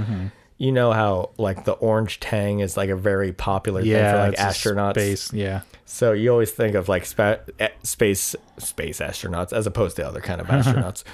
you 0.59 0.73
know 0.73 0.93
how 0.93 1.31
like 1.39 1.65
the 1.65 1.73
orange 1.73 2.21
tang 2.21 2.61
is 2.61 2.77
like 2.77 2.89
a 2.89 2.97
very 2.97 3.33
popular 3.33 3.83
thing 3.83 3.93
for 3.93 4.19
like 4.31 4.39
astronauts. 4.39 4.93
Space, 4.93 5.33
yeah. 5.33 5.61
So 5.85 6.13
you 6.13 6.31
always 6.31 6.51
think 6.51 6.75
of 6.75 6.89
like 6.89 7.05
spa- 7.07 7.39
eh, 7.59 7.69
space 7.83 8.35
space 8.59 9.01
astronauts 9.01 9.53
as 9.53 9.67
opposed 9.67 9.97
to 9.97 10.07
other 10.07 10.21
kind 10.21 10.41
of 10.41 10.47
astronauts. 10.49 11.05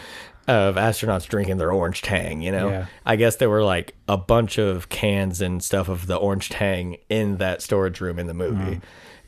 Of 0.48 0.74
astronauts 0.74 1.28
drinking 1.28 1.58
their 1.58 1.70
orange 1.70 2.02
tang, 2.02 2.42
you 2.42 2.50
know. 2.50 2.68
Yeah. 2.68 2.86
I 3.06 3.14
guess 3.14 3.36
there 3.36 3.48
were 3.48 3.62
like 3.62 3.94
a 4.08 4.16
bunch 4.16 4.58
of 4.58 4.88
cans 4.88 5.40
and 5.40 5.62
stuff 5.62 5.88
of 5.88 6.08
the 6.08 6.16
orange 6.16 6.48
tang 6.48 6.96
in 7.08 7.36
that 7.36 7.62
storage 7.62 8.00
room 8.00 8.18
in 8.18 8.26
the 8.26 8.34
movie. 8.34 8.80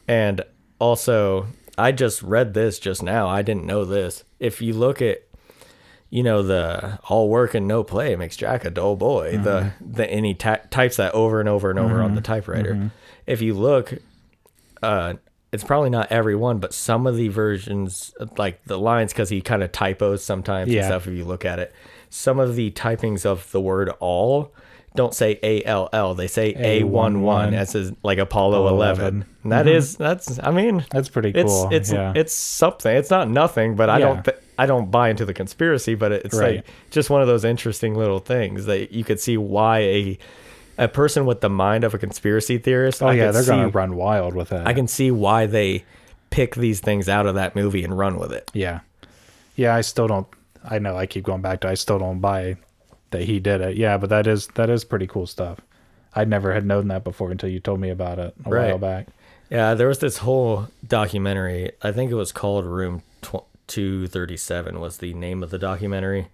And 0.08 0.42
also, 0.80 1.46
I 1.78 1.92
just 1.92 2.20
read 2.22 2.54
this 2.54 2.80
just 2.80 3.00
now. 3.02 3.28
I 3.28 3.42
didn't 3.42 3.64
know 3.64 3.84
this. 3.84 4.24
If 4.40 4.60
you 4.60 4.72
look 4.74 5.00
at 5.00 5.23
you 6.14 6.22
know 6.22 6.44
the 6.44 7.00
all 7.08 7.28
work 7.28 7.54
and 7.54 7.66
no 7.66 7.82
play 7.82 8.14
makes 8.14 8.36
Jack 8.36 8.64
a 8.64 8.70
dull 8.70 8.94
boy. 8.94 9.32
The 9.36 9.72
mm-hmm. 9.80 9.92
the 9.94 10.08
and 10.08 10.24
he 10.24 10.32
ty- 10.32 10.60
types 10.70 10.96
that 10.98 11.12
over 11.12 11.40
and 11.40 11.48
over 11.48 11.70
and 11.70 11.78
over 11.78 12.00
on 12.00 12.14
the 12.14 12.20
mm-hmm. 12.20 12.32
typewriter. 12.32 12.74
Mm-hmm. 12.74 12.86
If 13.26 13.42
you 13.42 13.54
look, 13.54 13.94
uh, 14.80 15.14
it's 15.50 15.64
probably 15.64 15.90
not 15.90 16.12
every 16.12 16.36
one, 16.36 16.60
but 16.60 16.72
some 16.72 17.08
of 17.08 17.16
the 17.16 17.26
versions, 17.26 18.14
like 18.38 18.64
the 18.64 18.78
lines, 18.78 19.12
because 19.12 19.28
he 19.28 19.40
kind 19.40 19.64
of 19.64 19.72
typos 19.72 20.22
sometimes 20.22 20.72
and 20.72 20.84
stuff. 20.84 21.08
If 21.08 21.14
you 21.14 21.24
look 21.24 21.44
at 21.44 21.58
it, 21.58 21.74
some 22.10 22.38
of 22.38 22.54
the 22.54 22.70
typings 22.70 23.26
of 23.26 23.50
the 23.50 23.60
word 23.60 23.88
all 23.98 24.54
don't 24.94 25.14
say 25.14 25.40
A 25.42 25.64
L 25.64 25.88
L. 25.92 26.14
They 26.14 26.28
say 26.28 26.54
A 26.56 26.84
one 26.84 27.22
one 27.22 27.54
as 27.54 27.74
is 27.74 27.90
like 28.04 28.18
Apollo 28.18 28.68
eleven. 28.68 29.04
11. 29.04 29.26
And 29.42 29.52
that 29.52 29.66
is 29.66 29.96
that's. 29.96 30.38
I 30.40 30.52
mean, 30.52 30.86
That's 30.92 31.08
pretty 31.08 31.30
it's 31.30 31.50
cool. 31.50 31.70
it's 31.72 31.90
yeah. 31.90 32.12
it's 32.14 32.32
something. 32.32 32.94
It's 32.96 33.10
not 33.10 33.28
nothing, 33.28 33.74
but 33.74 33.90
I 33.90 33.98
Yeah. 33.98 34.06
don't 34.06 34.24
th- 34.24 34.38
I 34.58 34.66
don't 34.66 34.90
buy 34.90 35.08
into 35.10 35.24
the 35.24 35.34
conspiracy. 35.34 35.94
But 35.94 36.12
it's 36.12 36.34
Right. 36.36 36.56
like 36.56 36.66
just 36.90 37.10
one 37.10 37.20
of 37.22 37.26
those 37.28 37.44
interesting 37.44 37.94
little 37.94 38.18
things 38.20 38.66
that 38.66 38.92
you 38.92 39.04
could 39.04 39.20
see 39.20 39.36
why 39.36 39.78
a 39.80 40.18
a 40.76 40.88
person 40.88 41.24
with 41.24 41.40
the 41.40 41.48
mind 41.50 41.84
of 41.84 41.94
a 41.94 41.98
conspiracy 41.98 42.58
theorist. 42.58 43.02
oh, 43.02 43.06
I 43.08 43.14
yeah, 43.14 43.30
they're 43.30 43.44
gonna 43.44 43.68
run 43.68 43.94
wild 43.96 44.34
with 44.34 44.48
that. 44.48 44.66
I 44.66 44.72
can 44.72 44.88
see 44.88 45.10
why 45.10 45.46
they 45.46 45.84
pick 46.30 46.56
these 46.56 46.80
things 46.80 47.08
out 47.08 47.26
of 47.26 47.36
that 47.36 47.54
movie 47.54 47.84
and 47.84 47.96
run 47.96 48.18
with 48.18 48.32
it. 48.32 48.50
Yeah. 48.54 48.80
Yeah, 49.54 49.74
I 49.74 49.82
still 49.82 50.08
don't 50.08 50.26
I 50.68 50.78
know 50.78 50.96
I 50.96 51.06
keep 51.06 51.24
going 51.24 51.42
back 51.42 51.60
to 51.60 51.68
I 51.68 51.74
still 51.74 51.98
don't 51.98 52.18
buy 52.20 52.56
that 53.10 53.22
he 53.22 53.38
did 53.38 53.60
it. 53.60 53.76
Yeah, 53.76 53.98
but 53.98 54.10
that 54.10 54.26
is 54.26 54.48
that 54.54 54.68
is 54.70 54.84
pretty 54.84 55.06
cool 55.06 55.26
stuff. 55.26 55.60
I 56.16 56.24
never 56.24 56.52
had 56.54 56.64
known 56.66 56.88
that 56.88 57.04
before 57.04 57.30
until 57.30 57.48
you 57.50 57.60
told 57.60 57.78
me 57.80 57.90
about 57.90 58.18
it 58.18 58.34
a 58.44 58.50
Right. 58.50 58.68
while 58.70 58.78
back. 58.78 59.06
Yeah, 59.50 59.74
there 59.74 59.86
was 59.88 59.98
this 60.00 60.18
whole 60.18 60.68
documentary. 60.86 61.70
I 61.82 61.92
think 61.92 62.10
it 62.10 62.14
was 62.14 62.32
called 62.32 62.64
Room 62.64 63.02
tw- 63.22 63.44
237 63.68 64.80
was 64.80 64.98
the 64.98 65.14
name 65.14 65.42
of 65.42 65.50
the 65.50 65.58
documentary. 65.58 66.28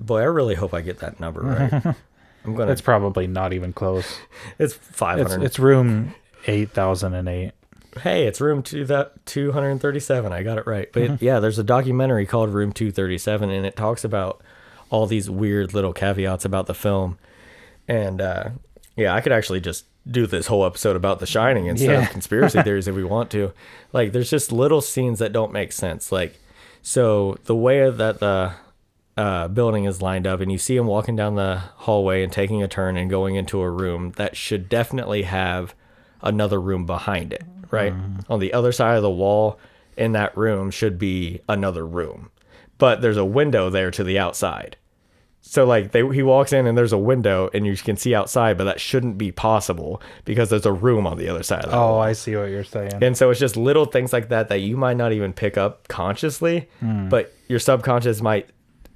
Boy, 0.00 0.20
I 0.20 0.24
really 0.24 0.54
hope 0.54 0.74
I 0.74 0.80
get 0.80 0.98
that 0.98 1.20
number 1.20 1.40
right. 1.42 1.96
I'm 2.44 2.56
gonna. 2.56 2.72
It's 2.72 2.80
probably 2.80 3.26
not 3.28 3.52
even 3.52 3.72
close. 3.72 4.18
It's 4.58 4.74
It's 4.74 4.86
500. 4.96 5.42
it's 5.44 5.58
room 5.58 6.14
8008. 6.46 7.52
hey, 8.02 8.26
it's 8.26 8.40
room 8.40 8.62
two 8.62 8.84
that 8.86 9.24
237. 9.26 10.32
I 10.32 10.42
got 10.42 10.58
it 10.58 10.66
right. 10.66 10.88
But 10.92 11.22
yeah, 11.22 11.38
there's 11.40 11.58
a 11.58 11.64
documentary 11.64 12.26
called 12.26 12.50
Room 12.50 12.72
237 12.72 13.50
and 13.50 13.64
it 13.66 13.76
talks 13.76 14.02
about 14.04 14.42
all 14.90 15.06
these 15.06 15.30
weird 15.30 15.72
little 15.72 15.92
caveats 15.92 16.44
about 16.44 16.66
the 16.66 16.74
film. 16.74 17.18
And 17.86 18.20
uh 18.20 18.50
yeah, 18.96 19.14
I 19.14 19.20
could 19.20 19.32
actually 19.32 19.60
just 19.60 19.86
do 20.10 20.26
this 20.26 20.48
whole 20.48 20.66
episode 20.66 20.96
about 20.96 21.20
The 21.20 21.26
Shining 21.26 21.66
instead 21.66 21.90
Yeah. 21.90 22.02
of 22.02 22.10
conspiracy 22.10 22.60
theories 22.62 22.88
if 22.88 22.94
we 22.96 23.04
want 23.04 23.30
to. 23.30 23.52
Like 23.92 24.10
there's 24.12 24.28
just 24.30 24.50
little 24.50 24.80
scenes 24.80 25.20
that 25.20 25.32
don't 25.32 25.52
make 25.52 25.72
sense. 25.72 26.10
Like 26.10 26.38
so 26.82 27.38
the 27.44 27.54
way 27.56 27.88
that 27.88 28.18
the 28.20 28.52
uh, 29.16 29.48
building 29.48 29.84
is 29.84 30.00
lined 30.02 30.26
up, 30.26 30.40
and 30.40 30.50
you 30.50 30.58
see 30.58 30.76
him 30.76 30.86
walking 30.86 31.16
down 31.16 31.34
the 31.34 31.56
hallway 31.76 32.22
and 32.22 32.32
taking 32.32 32.62
a 32.62 32.68
turn 32.68 32.96
and 32.96 33.08
going 33.10 33.34
into 33.36 33.60
a 33.60 33.70
room 33.70 34.12
that 34.16 34.36
should 34.36 34.68
definitely 34.68 35.22
have 35.22 35.74
another 36.22 36.60
room 36.60 36.86
behind 36.86 37.32
it, 37.32 37.44
right? 37.70 37.92
On 38.28 38.40
the 38.40 38.52
other 38.52 38.72
side 38.72 38.96
of 38.96 39.02
the 39.02 39.10
wall 39.10 39.58
in 39.96 40.12
that 40.12 40.36
room 40.36 40.70
should 40.70 40.98
be 40.98 41.40
another 41.48 41.86
room, 41.86 42.30
but 42.78 43.00
there's 43.02 43.16
a 43.16 43.24
window 43.24 43.68
there 43.70 43.90
to 43.90 44.02
the 44.02 44.18
outside. 44.18 44.76
So 45.44 45.64
like 45.64 45.90
they 45.90 46.06
he 46.14 46.22
walks 46.22 46.52
in 46.52 46.66
and 46.68 46.78
there's 46.78 46.92
a 46.92 46.98
window 46.98 47.50
and 47.52 47.66
you 47.66 47.76
can 47.76 47.96
see 47.96 48.14
outside, 48.14 48.56
but 48.56 48.64
that 48.64 48.80
shouldn't 48.80 49.18
be 49.18 49.32
possible 49.32 50.00
because 50.24 50.50
there's 50.50 50.64
a 50.66 50.72
room 50.72 51.04
on 51.06 51.18
the 51.18 51.28
other 51.28 51.42
side 51.42 51.64
of 51.64 51.70
the 51.72 51.76
Oh, 51.76 51.80
wall. 51.80 52.00
I 52.00 52.12
see 52.12 52.36
what 52.36 52.44
you're 52.44 52.62
saying. 52.64 53.02
And 53.02 53.16
so 53.16 53.28
it's 53.30 53.40
just 53.40 53.56
little 53.56 53.84
things 53.84 54.12
like 54.12 54.28
that 54.28 54.48
that 54.48 54.60
you 54.60 54.76
might 54.76 54.96
not 54.96 55.12
even 55.12 55.32
pick 55.32 55.58
up 55.58 55.88
consciously, 55.88 56.68
hmm. 56.80 57.08
but 57.08 57.34
your 57.48 57.58
subconscious 57.58 58.22
might 58.22 58.50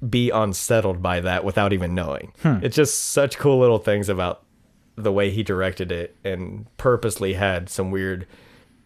be 0.09 0.29
unsettled 0.29 1.01
by 1.01 1.19
that 1.19 1.43
without 1.43 1.73
even 1.73 1.93
knowing. 1.93 2.31
Hmm. 2.41 2.59
It's 2.61 2.75
just 2.75 3.09
such 3.11 3.37
cool 3.37 3.59
little 3.59 3.79
things 3.79 4.07
about 4.09 4.43
the 4.95 5.11
way 5.11 5.29
he 5.29 5.43
directed 5.43 5.91
it 5.91 6.15
and 6.23 6.65
purposely 6.77 7.33
had 7.33 7.67
some 7.69 7.91
weird 7.91 8.25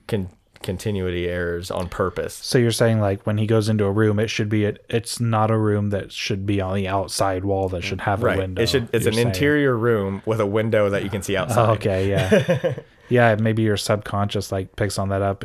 con- 0.07 0.29
continuity 0.63 1.27
errors 1.27 1.69
on 1.71 1.89
purpose. 1.89 2.33
So 2.33 2.57
you're 2.57 2.71
saying 2.71 2.99
like 2.99 3.25
when 3.25 3.37
he 3.37 3.45
goes 3.47 3.69
into 3.69 3.85
a 3.85 3.91
room, 3.91 4.19
it 4.19 4.29
should 4.29 4.49
be 4.49 4.65
it. 4.65 4.83
It's 4.89 5.19
not 5.19 5.51
a 5.51 5.57
room 5.57 5.89
that 5.91 6.11
should 6.11 6.45
be 6.45 6.61
on 6.61 6.75
the 6.75 6.87
outside 6.87 7.43
wall 7.45 7.69
that 7.69 7.83
should 7.83 8.01
have 8.01 8.23
a 8.23 8.37
window. 8.37 8.61
It 8.61 8.69
should 8.69 8.89
it's 8.93 9.05
an 9.05 9.13
saying. 9.13 9.27
interior 9.27 9.77
room 9.77 10.21
with 10.25 10.39
a 10.39 10.45
window 10.45 10.89
that 10.89 11.03
you 11.03 11.09
can 11.09 11.21
see 11.21 11.35
outside. 11.37 11.69
Oh, 11.69 11.73
okay, 11.73 12.09
yeah, 12.09 12.75
yeah. 13.09 13.35
Maybe 13.35 13.63
your 13.63 13.77
subconscious 13.77 14.51
like 14.51 14.75
picks 14.75 14.97
on 14.99 15.09
that 15.09 15.21
up, 15.21 15.43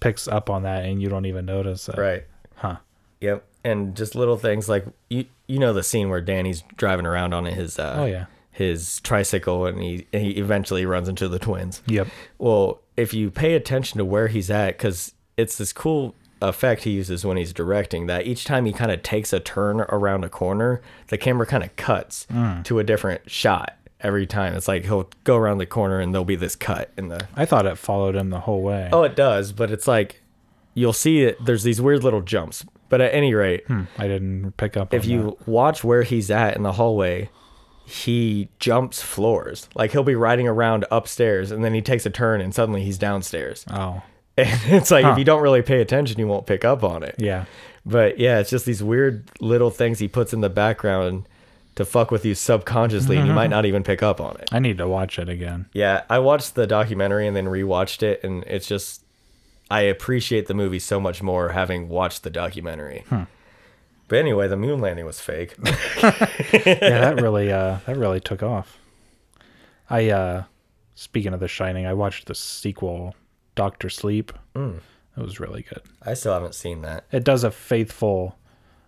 picks 0.00 0.28
up 0.28 0.50
on 0.50 0.62
that, 0.64 0.84
and 0.84 1.00
you 1.02 1.08
don't 1.08 1.26
even 1.26 1.46
notice 1.46 1.88
it. 1.88 1.96
Right. 1.98 2.24
Huh. 2.56 2.76
Yep. 3.20 3.44
And 3.64 3.94
just 3.96 4.14
little 4.14 4.36
things 4.36 4.68
like 4.68 4.86
you 5.10 5.26
you 5.46 5.58
know 5.58 5.72
the 5.72 5.82
scene 5.82 6.08
where 6.10 6.20
Danny's 6.20 6.62
driving 6.76 7.06
around 7.06 7.34
on 7.34 7.44
his 7.46 7.78
uh 7.78 7.96
Oh 7.98 8.04
yeah. 8.06 8.26
his 8.52 9.00
tricycle 9.00 9.66
and 9.66 9.82
he 9.82 10.06
he 10.12 10.30
eventually 10.32 10.86
runs 10.86 11.08
into 11.08 11.28
the 11.28 11.38
twins. 11.38 11.82
Yep. 11.86 12.06
Well, 12.38 12.80
if 12.98 13.14
you 13.14 13.30
pay 13.30 13.54
attention 13.54 13.98
to 13.98 14.04
where 14.04 14.26
he's 14.26 14.50
at, 14.50 14.76
because 14.76 15.14
it's 15.36 15.56
this 15.56 15.72
cool 15.72 16.16
effect 16.42 16.82
he 16.82 16.90
uses 16.90 17.24
when 17.24 17.36
he's 17.36 17.52
directing 17.52 18.06
that 18.06 18.26
each 18.26 18.44
time 18.44 18.64
he 18.64 18.72
kind 18.72 18.90
of 18.90 19.02
takes 19.02 19.32
a 19.32 19.40
turn 19.40 19.80
around 19.82 20.24
a 20.24 20.28
corner, 20.28 20.82
the 21.06 21.16
camera 21.16 21.46
kind 21.46 21.62
of 21.62 21.74
cuts 21.76 22.26
mm. 22.30 22.62
to 22.64 22.80
a 22.80 22.84
different 22.84 23.30
shot 23.30 23.76
every 24.00 24.26
time. 24.26 24.54
It's 24.54 24.66
like 24.66 24.84
he'll 24.84 25.08
go 25.22 25.36
around 25.36 25.58
the 25.58 25.66
corner 25.66 26.00
and 26.00 26.12
there'll 26.12 26.24
be 26.24 26.36
this 26.36 26.56
cut 26.56 26.90
in 26.96 27.08
the. 27.08 27.26
I 27.36 27.44
thought 27.44 27.66
it 27.66 27.78
followed 27.78 28.16
him 28.16 28.30
the 28.30 28.40
whole 28.40 28.62
way. 28.62 28.88
Oh, 28.92 29.04
it 29.04 29.14
does, 29.14 29.52
but 29.52 29.70
it's 29.70 29.86
like 29.86 30.20
you'll 30.74 30.92
see 30.92 31.22
it. 31.22 31.44
There's 31.44 31.62
these 31.62 31.80
weird 31.80 32.02
little 32.02 32.22
jumps. 32.22 32.64
But 32.88 33.00
at 33.00 33.12
any 33.12 33.34
rate, 33.34 33.66
hmm, 33.66 33.82
I 33.98 34.08
didn't 34.08 34.56
pick 34.56 34.76
up. 34.76 34.94
if 34.94 35.04
you 35.04 35.36
watch 35.46 35.84
where 35.84 36.02
he's 36.02 36.30
at 36.30 36.56
in 36.56 36.62
the 36.62 36.72
hallway, 36.72 37.28
he 37.88 38.50
jumps 38.58 39.00
floors. 39.00 39.66
Like 39.74 39.92
he'll 39.92 40.02
be 40.02 40.14
riding 40.14 40.46
around 40.46 40.84
upstairs 40.90 41.50
and 41.50 41.64
then 41.64 41.72
he 41.72 41.80
takes 41.80 42.04
a 42.04 42.10
turn 42.10 42.42
and 42.42 42.54
suddenly 42.54 42.82
he's 42.82 42.98
downstairs. 42.98 43.64
oh 43.70 44.02
And 44.36 44.60
it's 44.66 44.90
like 44.90 45.04
Huh. 45.04 45.12
if 45.12 45.18
you 45.18 45.24
don't 45.24 45.40
really 45.42 45.62
pay 45.62 45.80
attention, 45.80 46.18
you 46.18 46.28
won't 46.28 46.46
pick 46.46 46.66
up 46.66 46.84
on 46.84 47.02
it. 47.02 47.14
yeah, 47.18 47.46
But 47.86 48.18
yeah, 48.18 48.40
it's 48.40 48.50
just 48.50 48.66
these 48.66 48.82
weird 48.82 49.30
little 49.40 49.70
things 49.70 50.00
he 50.00 50.06
puts 50.06 50.34
in 50.34 50.42
the 50.42 50.50
background 50.50 51.26
to 51.76 51.84
fuck 51.86 52.10
with 52.10 52.26
you 52.26 52.34
subconsciously 52.34 53.16
and 53.16 53.26
you 53.26 53.32
might 53.32 53.44
mm-hmm. 53.44 53.52
not 53.52 53.64
even 53.64 53.82
pick 53.82 54.02
up 54.02 54.20
on 54.20 54.36
it. 54.36 54.50
I 54.52 54.58
need 54.58 54.76
to 54.78 54.86
watch 54.86 55.18
it 55.18 55.30
again. 55.30 55.66
Yeah, 55.72 56.02
I 56.10 56.18
watched 56.18 56.56
the 56.56 56.66
documentary 56.66 57.26
and 57.26 57.34
then 57.34 57.46
rewatched 57.46 58.02
it 58.02 58.22
and 58.22 58.44
it's 58.44 58.66
just 58.66 59.02
I 59.70 59.82
appreciate 59.82 60.46
the 60.46 60.54
movie 60.54 60.78
so 60.78 61.00
much 61.00 61.22
more 61.22 61.50
having 61.50 61.88
watched 61.88 62.22
the 62.22 62.30
documentary. 62.30 63.04
Hmm. 63.08 63.22
But 64.08 64.18
anyway, 64.18 64.48
the 64.48 64.56
moon 64.56 64.80
landing 64.80 65.04
was 65.04 65.20
fake. 65.20 65.54
yeah, 66.02 66.10
that 67.00 67.20
really 67.20 67.52
uh 67.52 67.78
that 67.86 67.96
really 67.96 68.20
took 68.20 68.42
off. 68.42 68.78
I 69.90 70.10
uh 70.10 70.44
speaking 70.94 71.34
of 71.34 71.40
The 71.40 71.48
Shining, 71.48 71.86
I 71.86 71.94
watched 71.94 72.26
the 72.26 72.34
sequel 72.34 73.14
Doctor 73.54 73.88
Sleep. 73.88 74.32
Mm. 74.54 74.80
It 75.16 75.22
was 75.22 75.40
really 75.40 75.62
good. 75.62 75.82
I 76.02 76.14
still 76.14 76.32
haven't 76.32 76.54
seen 76.54 76.82
that. 76.82 77.04
It 77.12 77.24
does 77.24 77.44
a 77.44 77.50
faithful 77.50 78.36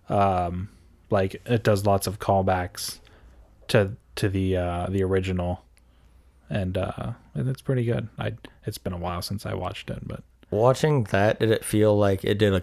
um 0.09 0.71
like 1.11 1.41
it 1.47 1.63
does 1.63 1.87
lots 1.87 2.07
of 2.07 2.19
callbacks 2.19 3.01
to 3.69 3.93
to 4.17 4.29
the 4.29 4.57
uh 4.57 4.87
the 4.89 5.03
original 5.03 5.65
and 6.49 6.79
uh 6.79 7.13
and 7.35 7.49
it's 7.49 7.63
pretty 7.63 7.85
good. 7.85 8.09
I 8.19 8.35
it's 8.65 8.79
been 8.79 8.93
a 8.93 8.99
while 8.99 9.23
since 9.23 9.45
I 9.45 9.55
watched 9.55 9.91
it, 9.91 10.07
but 10.07 10.23
Watching 10.51 11.05
that, 11.05 11.39
did 11.39 11.51
it 11.53 11.65
feel 11.65 11.97
like 11.97 12.25
it 12.25 12.37
did 12.37 12.53
a 12.53 12.63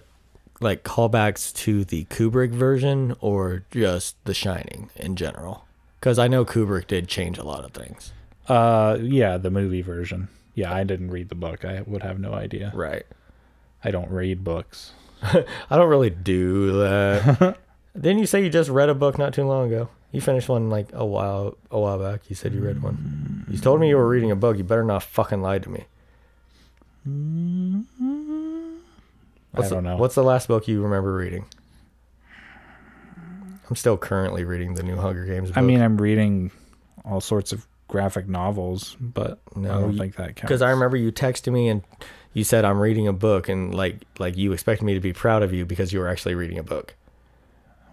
like 0.59 0.83
callbacks 0.83 1.53
to 1.55 1.83
the 1.85 2.05
Kubrick 2.05 2.51
version 2.51 3.15
or 3.21 3.63
just 3.71 4.15
The 4.25 4.33
Shining 4.33 4.89
in 4.96 5.15
general? 5.15 5.65
Because 6.00 6.17
I 6.20 6.27
know 6.27 6.46
Kubrick 6.46 6.87
did 6.87 7.07
change 7.07 7.37
a 7.37 7.43
lot 7.43 7.63
of 7.65 7.72
things. 7.72 8.11
uh 8.48 8.98
yeah, 9.01 9.37
the 9.37 9.51
movie 9.51 9.81
version. 9.81 10.29
Yeah, 10.55 10.74
I 10.74 10.83
didn't 10.83 11.11
read 11.11 11.29
the 11.29 11.35
book. 11.35 11.63
I 11.65 11.81
would 11.85 12.01
have 12.03 12.20
no 12.20 12.33
idea. 12.33 12.72
Right. 12.74 13.05
I 13.83 13.91
don't 13.91 14.09
read 14.09 14.43
books. 14.43 14.93
I 15.22 15.46
don't 15.70 15.89
really 15.89 16.09
do 16.09 16.79
that. 16.79 17.57
Didn't 18.00 18.20
you 18.20 18.25
say 18.25 18.43
you 18.43 18.50
just 18.50 18.70
read 18.70 18.89
a 18.89 18.96
book 18.96 19.17
not 19.17 19.33
too 19.33 19.43
long 19.43 19.67
ago? 19.72 19.89
You 20.11 20.22
finished 20.22 20.50
one 20.50 20.70
like 20.70 20.87
a 20.93 21.05
while 21.05 21.57
a 21.70 21.79
while 21.79 22.00
back. 22.00 22.22
You 22.29 22.35
said 22.35 22.53
you 22.53 22.61
read 22.61 22.81
one. 22.81 23.46
You 23.50 23.57
told 23.59 23.79
me 23.79 23.89
you 23.89 23.98
were 23.98 24.07
reading 24.07 24.31
a 24.31 24.35
book. 24.35 24.57
You 24.57 24.63
better 24.63 24.83
not 24.83 25.03
fucking 25.03 25.41
lie 25.41 25.59
to 25.59 25.70
me. 25.70 25.85
What's 29.57 29.72
I 29.72 29.75
don't 29.75 29.83
the, 29.83 29.89
know. 29.91 29.98
What's 29.98 30.15
the 30.15 30.24
last 30.24 30.48
book 30.48 30.67
you 30.67 30.81
remember 30.81 31.13
reading? 31.13 31.46
I'm 33.70 33.75
still 33.75 33.98
currently 33.98 34.43
reading 34.43 34.75
the 34.75 34.83
new 34.83 34.96
Hunger 34.96 35.25
Games 35.25 35.50
book. 35.50 35.57
I 35.57 35.61
mean, 35.61 35.81
I'm 35.81 35.98
reading 35.98 36.51
all 37.03 37.20
sorts 37.20 37.51
of 37.51 37.67
graphic 37.89 38.27
novels, 38.27 38.96
but 39.00 39.39
No, 39.55 39.70
I 39.77 39.81
don't 39.81 39.93
you- 39.93 40.00
think 40.00 40.15
that 40.15 40.27
counts. 40.35 40.41
because 40.41 40.61
I 40.61 40.70
remember 40.72 40.96
you 40.98 41.11
texted 41.11 41.51
me 41.51 41.67
and 41.70 41.81
you 42.33 42.43
said 42.43 42.63
I'm 42.65 42.79
reading 42.79 43.07
a 43.07 43.13
book 43.13 43.50
and 43.50 43.74
like 43.74 44.03
like 44.20 44.37
you 44.37 44.51
expected 44.53 44.85
me 44.85 44.93
to 44.93 45.00
be 45.00 45.13
proud 45.13 45.43
of 45.43 45.53
you 45.53 45.65
because 45.65 45.91
you 45.91 46.00
were 46.00 46.07
actually 46.07 46.35
reading 46.35 46.57
a 46.57 46.63
book. 46.63 46.96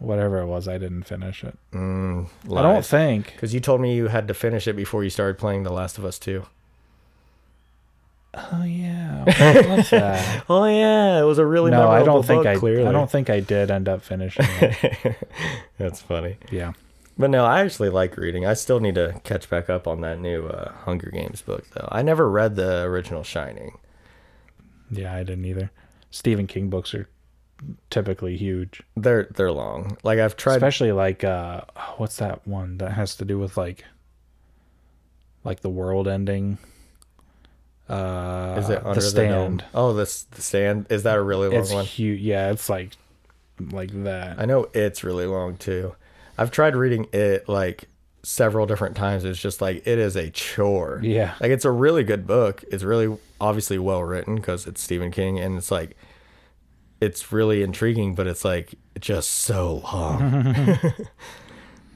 whatever 0.01 0.39
it 0.41 0.47
was, 0.47 0.69
I 0.69 0.77
didn't 0.77 1.05
finish 1.05 1.43
it. 1.45 1.57
Mm, 1.73 2.29
I 2.53 2.63
don't 2.63 2.85
think. 2.85 3.27
because 3.33 3.55
you 3.55 3.61
told 3.61 3.81
me 3.81 3.95
you 3.95 4.09
had 4.09 4.29
to 4.29 4.35
finish 4.35 4.69
it 4.69 4.75
before 4.75 5.03
you 5.03 5.09
started 5.09 5.39
playing 5.39 5.63
The 5.63 5.73
Last 5.73 5.97
of 5.99 6.05
Us 6.05 6.19
2. 6.19 6.45
Oh 8.53 8.65
yeah, 8.65 9.25
what's 9.69 9.91
that? 9.91 10.45
Oh 10.49 10.65
yeah, 10.67 11.21
it 11.21 11.25
was 11.25 11.39
a 11.39 11.47
really 11.47 11.71
no, 11.71 11.89
I 11.89 12.03
don't 12.03 12.25
think 12.25 12.43
book, 12.45 12.47
I. 12.47 12.57
Clearly, 12.57 12.87
I 12.87 12.93
don't 12.93 13.11
think 13.11 13.31
I 13.31 13.41
did 13.41 13.71
end 13.71 13.89
up 13.89 14.03
finishing 14.03 14.45
it. 14.61 15.17
That's 15.79 16.01
funny. 16.03 16.37
yeah, 16.51 16.73
But 17.19 17.31
no, 17.31 17.45
I 17.45 17.61
actually 17.61 17.91
like 17.91 18.17
reading. 18.17 18.45
I 18.47 18.55
still 18.55 18.81
need 18.81 18.95
to 18.97 19.21
catch 19.25 19.49
back 19.49 19.69
up 19.71 19.87
on 19.87 20.01
that 20.03 20.21
new 20.21 20.47
uh, 20.47 20.73
Hunger 20.85 21.11
Games 21.11 21.43
book 21.43 21.65
though. 21.75 21.89
I 21.91 22.03
never 22.03 22.29
read 22.31 22.57
the 22.57 22.83
original 22.83 23.23
Shining. 23.23 23.79
yeah, 24.91 25.15
I 25.15 25.23
didn't 25.25 25.45
either. 25.45 25.71
Stephen 26.11 26.47
King 26.47 26.69
books 26.71 26.95
are 26.95 27.09
typically 27.91 28.37
huge, 28.37 28.83
They're 28.97 29.25
they're 29.35 29.53
long. 29.53 29.97
Like 30.03 30.19
I've 30.19 30.37
tried. 30.37 30.57
especially 30.57 30.93
like 30.93 31.25
uh, 31.25 31.63
what's 31.97 32.17
that 32.19 32.47
one 32.47 32.79
that 32.79 32.93
has 32.93 33.17
to 33.17 33.25
do 33.25 33.39
with 33.39 33.57
like, 33.57 33.85
like 35.45 35.61
the 35.61 35.71
world 35.71 36.07
ending. 36.09 36.59
Uh, 37.89 38.57
is 38.59 38.71
it 38.71 38.85
under 38.85 39.01
the 39.01 39.01
stand? 39.03 39.59
dome? 39.59 39.69
Oh, 39.75 39.93
this 39.93 40.23
the 40.25 40.43
stand. 40.43 40.87
Is 40.91 41.03
that 41.03 41.17
a 41.17 41.23
really 41.23 41.49
long 41.49 41.61
it's 41.61 41.73
one? 41.73 41.85
huge. 41.85 42.21
Yeah, 42.21 42.51
it's 42.51 42.69
like 42.69 42.93
like 43.61 43.91
that. 44.05 44.39
I 44.39 44.47
know 44.47 44.69
it's 44.73 45.05
really 45.05 45.27
long 45.27 45.57
too. 45.57 45.95
I've 46.39 46.51
tried 46.51 46.77
reading 46.77 47.07
it 47.13 47.49
like 47.49 47.89
several 48.23 48.67
different 48.67 48.97
times. 48.97 49.25
It's 49.25 49.39
just 49.39 49.61
like 49.61 49.87
it 49.87 49.99
is 49.99 50.17
a 50.17 50.31
chore. 50.31 51.01
Yeah. 51.03 51.35
Like 51.41 51.51
it's 51.51 51.65
a 51.65 51.71
really 51.71 52.05
good 52.05 52.27
book. 52.27 52.65
It's 52.73 52.83
really 52.83 53.17
obviously 53.41 53.79
well 53.79 54.03
written 54.03 54.37
because 54.37 54.67
it's 54.67 54.83
Stephen 54.83 55.11
King 55.11 55.39
and 55.39 55.59
it's 55.59 55.71
like 55.71 55.97
it's 57.01 57.33
really 57.33 57.63
intriguing, 57.63 58.15
but 58.15 58.27
it's 58.27 58.45
like 58.45 58.75
just 58.99 59.31
so 59.31 59.83
long. 59.93 60.79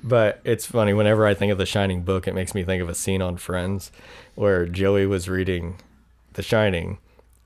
but 0.03 0.41
it's 0.45 0.67
funny 0.67 0.93
whenever 0.93 1.27
I 1.27 1.35
think 1.35 1.53
of 1.53 1.59
the 1.59 1.67
Shining 1.67 2.03
book, 2.03 2.27
it 2.27 2.35
makes 2.35 2.55
me 2.55 2.65
think 2.65 2.83
of 2.83 2.89
a 2.89 2.95
scene 2.95 3.23
on 3.23 3.37
Friends 3.37 3.91
where 4.35 4.67
Joey 4.67 5.07
was 5.07 5.29
reading 5.29 5.79
The 6.35 6.43
Shining 6.43 6.99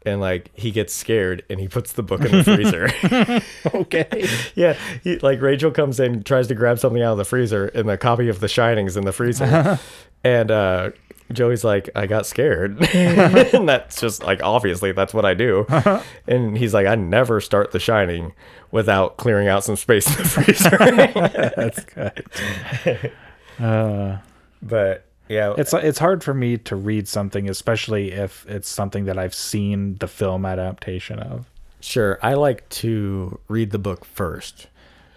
and 0.05 0.21
like 0.21 0.51
he 0.55 0.71
gets 0.71 0.93
scared 0.93 1.45
and 1.49 1.61
he 1.61 1.69
puts 1.69 1.93
the 1.93 2.03
book 2.03 2.23
in 2.23 2.33
the 2.33 2.45
freezer. 3.65 3.75
okay. 3.75 4.29
Yeah, 4.55 4.77
he, 5.03 5.19
like 5.19 5.41
Rachel 5.41 5.71
comes 5.71 6.01
in, 6.01 6.23
tries 6.23 6.49
to 6.49 6.55
grab 6.55 6.79
something 6.79 7.03
out 7.03 7.13
of 7.13 7.19
the 7.19 7.25
freezer, 7.25 7.67
and 7.69 7.89
the 7.89 7.97
copy 7.97 8.29
of 8.29 8.41
The 8.41 8.49
Shining's 8.49 8.97
in 8.97 9.05
the 9.05 9.13
freezer, 9.13 9.79
and 10.25 10.51
uh, 10.51 10.91
Joey's 11.33 11.65
like, 11.65 11.91
"I 11.95 12.07
got 12.07 12.27
scared," 12.27 12.83
and 12.95 13.69
that's 13.69 14.01
just 14.01 14.23
like 14.23 14.43
obviously 14.43 14.93
that's 14.93 15.13
what 15.15 15.25
I 15.25 15.35
do, 15.35 15.67
and 16.27 16.57
he's 16.57 16.73
like, 16.75 16.87
"I 16.87 16.95
never 16.95 17.41
start 17.41 17.73
The 17.73 17.79
Shining 17.79 18.33
without 18.71 19.17
clearing 19.17 19.49
out 19.49 19.65
some 19.65 19.77
space 19.77 20.07
in 20.09 20.23
the 20.23 20.29
freezer." 20.29 20.77
That's 21.57 21.85
good. 21.85 23.13
Uh, 23.61 24.19
but 24.63 25.05
yeah, 25.29 25.55
it's 25.57 25.73
it's 25.75 25.99
hard 25.99 26.25
for 26.25 26.35
me 26.35 26.59
to 26.59 26.77
read 26.77 27.07
something, 27.09 27.49
especially 27.49 28.13
if 28.13 28.45
it's 28.49 28.69
something 28.69 29.05
that 29.05 29.19
I've 29.19 29.35
seen 29.35 29.97
the 29.97 30.09
film 30.09 30.45
adaptation 30.45 31.19
of. 31.19 31.47
sure. 31.81 32.19
I 32.23 32.35
like 32.35 32.69
to 32.71 33.39
read 33.49 33.71
the 33.71 33.79
book 33.79 34.05
first. 34.05 34.69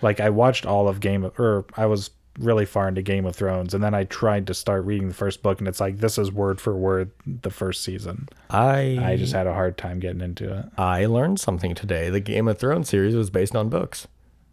Like 0.02 0.20
I 0.20 0.30
watched 0.30 0.66
all 0.66 0.88
of 0.88 1.00
Game 1.00 1.24
of, 1.24 1.40
or 1.40 1.66
I 1.78 1.86
was 1.86 2.12
really 2.40 2.66
far 2.66 2.88
into 2.88 3.02
Game 3.02 3.26
of 3.26 3.36
Thrones, 3.36 3.74
and 3.74 3.84
then 3.84 3.94
I 3.94 4.04
tried 4.06 4.48
to 4.48 4.54
start 4.54 4.84
reading 4.86 5.08
the 5.08 5.14
first 5.14 5.42
book, 5.42 5.60
and 5.60 5.68
it's 5.68 5.80
like 5.80 6.00
this 6.00 6.18
is 6.18 6.32
word 6.32 6.60
for 6.60 6.76
word 6.76 7.12
the 7.26 7.50
first 7.50 7.84
season. 7.84 8.28
I 8.50 9.00
I 9.02 9.16
just 9.18 9.34
had 9.34 9.48
a 9.48 9.54
hard 9.54 9.78
time 9.78 10.00
getting 10.00 10.22
into 10.22 10.54
it. 10.58 10.66
I 10.78 11.06
learned 11.06 11.40
something 11.40 11.76
today. 11.76 12.10
The 12.10 12.20
Game 12.20 12.48
of 12.48 12.58
Thrones 12.58 12.90
series 12.90 13.16
was 13.16 13.30
based 13.30 13.56
on 13.56 13.70
books. 13.70 14.08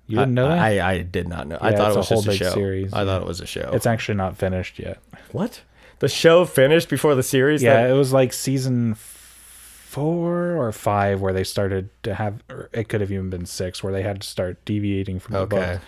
You 0.07 0.19
didn't 0.19 0.35
know 0.35 0.49
that? 0.49 0.59
I, 0.59 0.93
I 0.95 1.03
did 1.03 1.29
not 1.29 1.47
know. 1.47 1.59
I 1.61 1.75
thought 1.75 1.91
it 1.93 1.95
a 1.95 1.99
was 1.99 2.09
whole 2.09 2.23
just 2.23 2.41
a 2.41 2.45
show. 2.45 2.51
series, 2.55 2.93
I 2.93 3.05
thought 3.05 3.23
it 3.23 3.27
was 3.29 3.41
a 3.41 3.47
show. 3.47 3.71
it's 3.73 3.87
actually 3.87 4.17
not 4.17 4.37
finished 4.37 4.79
yet. 4.79 4.99
what? 5.31 5.63
The 6.01 6.09
show 6.09 6.45
finished 6.45 6.89
before 6.89 7.15
the 7.15 7.23
series? 7.23 7.63
Yeah, 7.63 7.75
That- 7.83 7.91
it 7.91 7.95
was 7.95 8.13
like 8.13 8.33
season 8.33 8.97
four 8.97 10.57
or 10.57 10.73
five 10.73 11.21
where 11.21 11.33
they 11.33 11.45
started 11.45 11.89
to 12.03 12.15
have, 12.15 12.43
or 12.51 12.69
it 12.73 12.89
could 12.89 13.01
have 13.01 13.13
even 13.13 13.31
been 13.31 13.47
six, 13.47 13.83
where 13.83 13.93
they 13.93 14.03
had 14.03 14.21
to 14.23 14.27
start 14.27 14.63
deviating 14.65 15.21
from 15.21 15.35
the 15.35 15.39
Okay. 15.41 15.57
book. 15.75 15.81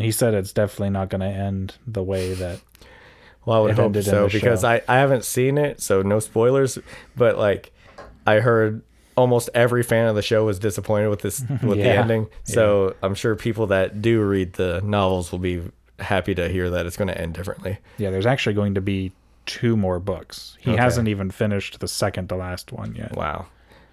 And 0.00 0.04
he 0.06 0.12
said 0.12 0.34
it's 0.34 0.52
definitely 0.52 0.90
not 0.90 1.10
going 1.10 1.20
to 1.20 1.26
end 1.26 1.74
the 1.86 2.02
way 2.02 2.32
that. 2.34 2.60
Well, 3.44 3.56
I 3.58 3.60
would 3.60 3.70
It 3.72 3.76
hope 3.76 3.96
so 4.02 4.28
because 4.28 4.62
show. 4.62 4.68
I, 4.68 4.82
I 4.88 4.96
haven't 4.98 5.24
seen 5.24 5.58
it, 5.58 5.80
so 5.80 6.02
no 6.02 6.18
spoilers. 6.20 6.78
But 7.16 7.38
like, 7.38 7.72
I 8.26 8.36
heard 8.40 8.82
almost 9.16 9.48
every 9.54 9.82
fan 9.82 10.06
of 10.08 10.14
the 10.14 10.22
show 10.22 10.44
was 10.44 10.58
disappointed 10.58 11.08
with 11.08 11.20
this 11.20 11.40
with 11.62 11.78
the 11.78 11.84
ending. 11.90 12.28
So 12.44 12.94
I'm 13.02 13.14
sure 13.14 13.34
people 13.36 13.66
that 13.68 14.02
do 14.02 14.22
read 14.22 14.54
the 14.54 14.80
novels 14.84 15.32
will 15.32 15.38
be 15.38 15.62
happy 15.98 16.34
to 16.34 16.48
hear 16.48 16.70
that 16.70 16.86
it's 16.86 16.96
going 16.96 17.08
to 17.08 17.18
end 17.20 17.34
differently. 17.34 17.78
Yeah, 17.98 18.10
there's 18.10 18.26
actually 18.26 18.54
going 18.54 18.74
to 18.74 18.80
be 18.80 19.12
two 19.46 19.76
more 19.76 19.98
books. 19.98 20.56
He 20.60 20.70
Okay. 20.72 20.80
hasn't 20.80 21.08
even 21.08 21.30
finished 21.30 21.80
the 21.80 21.88
second 21.88 22.28
to 22.28 22.36
last 22.36 22.72
one 22.72 22.94
yet. 22.94 23.16
Wow, 23.16 23.46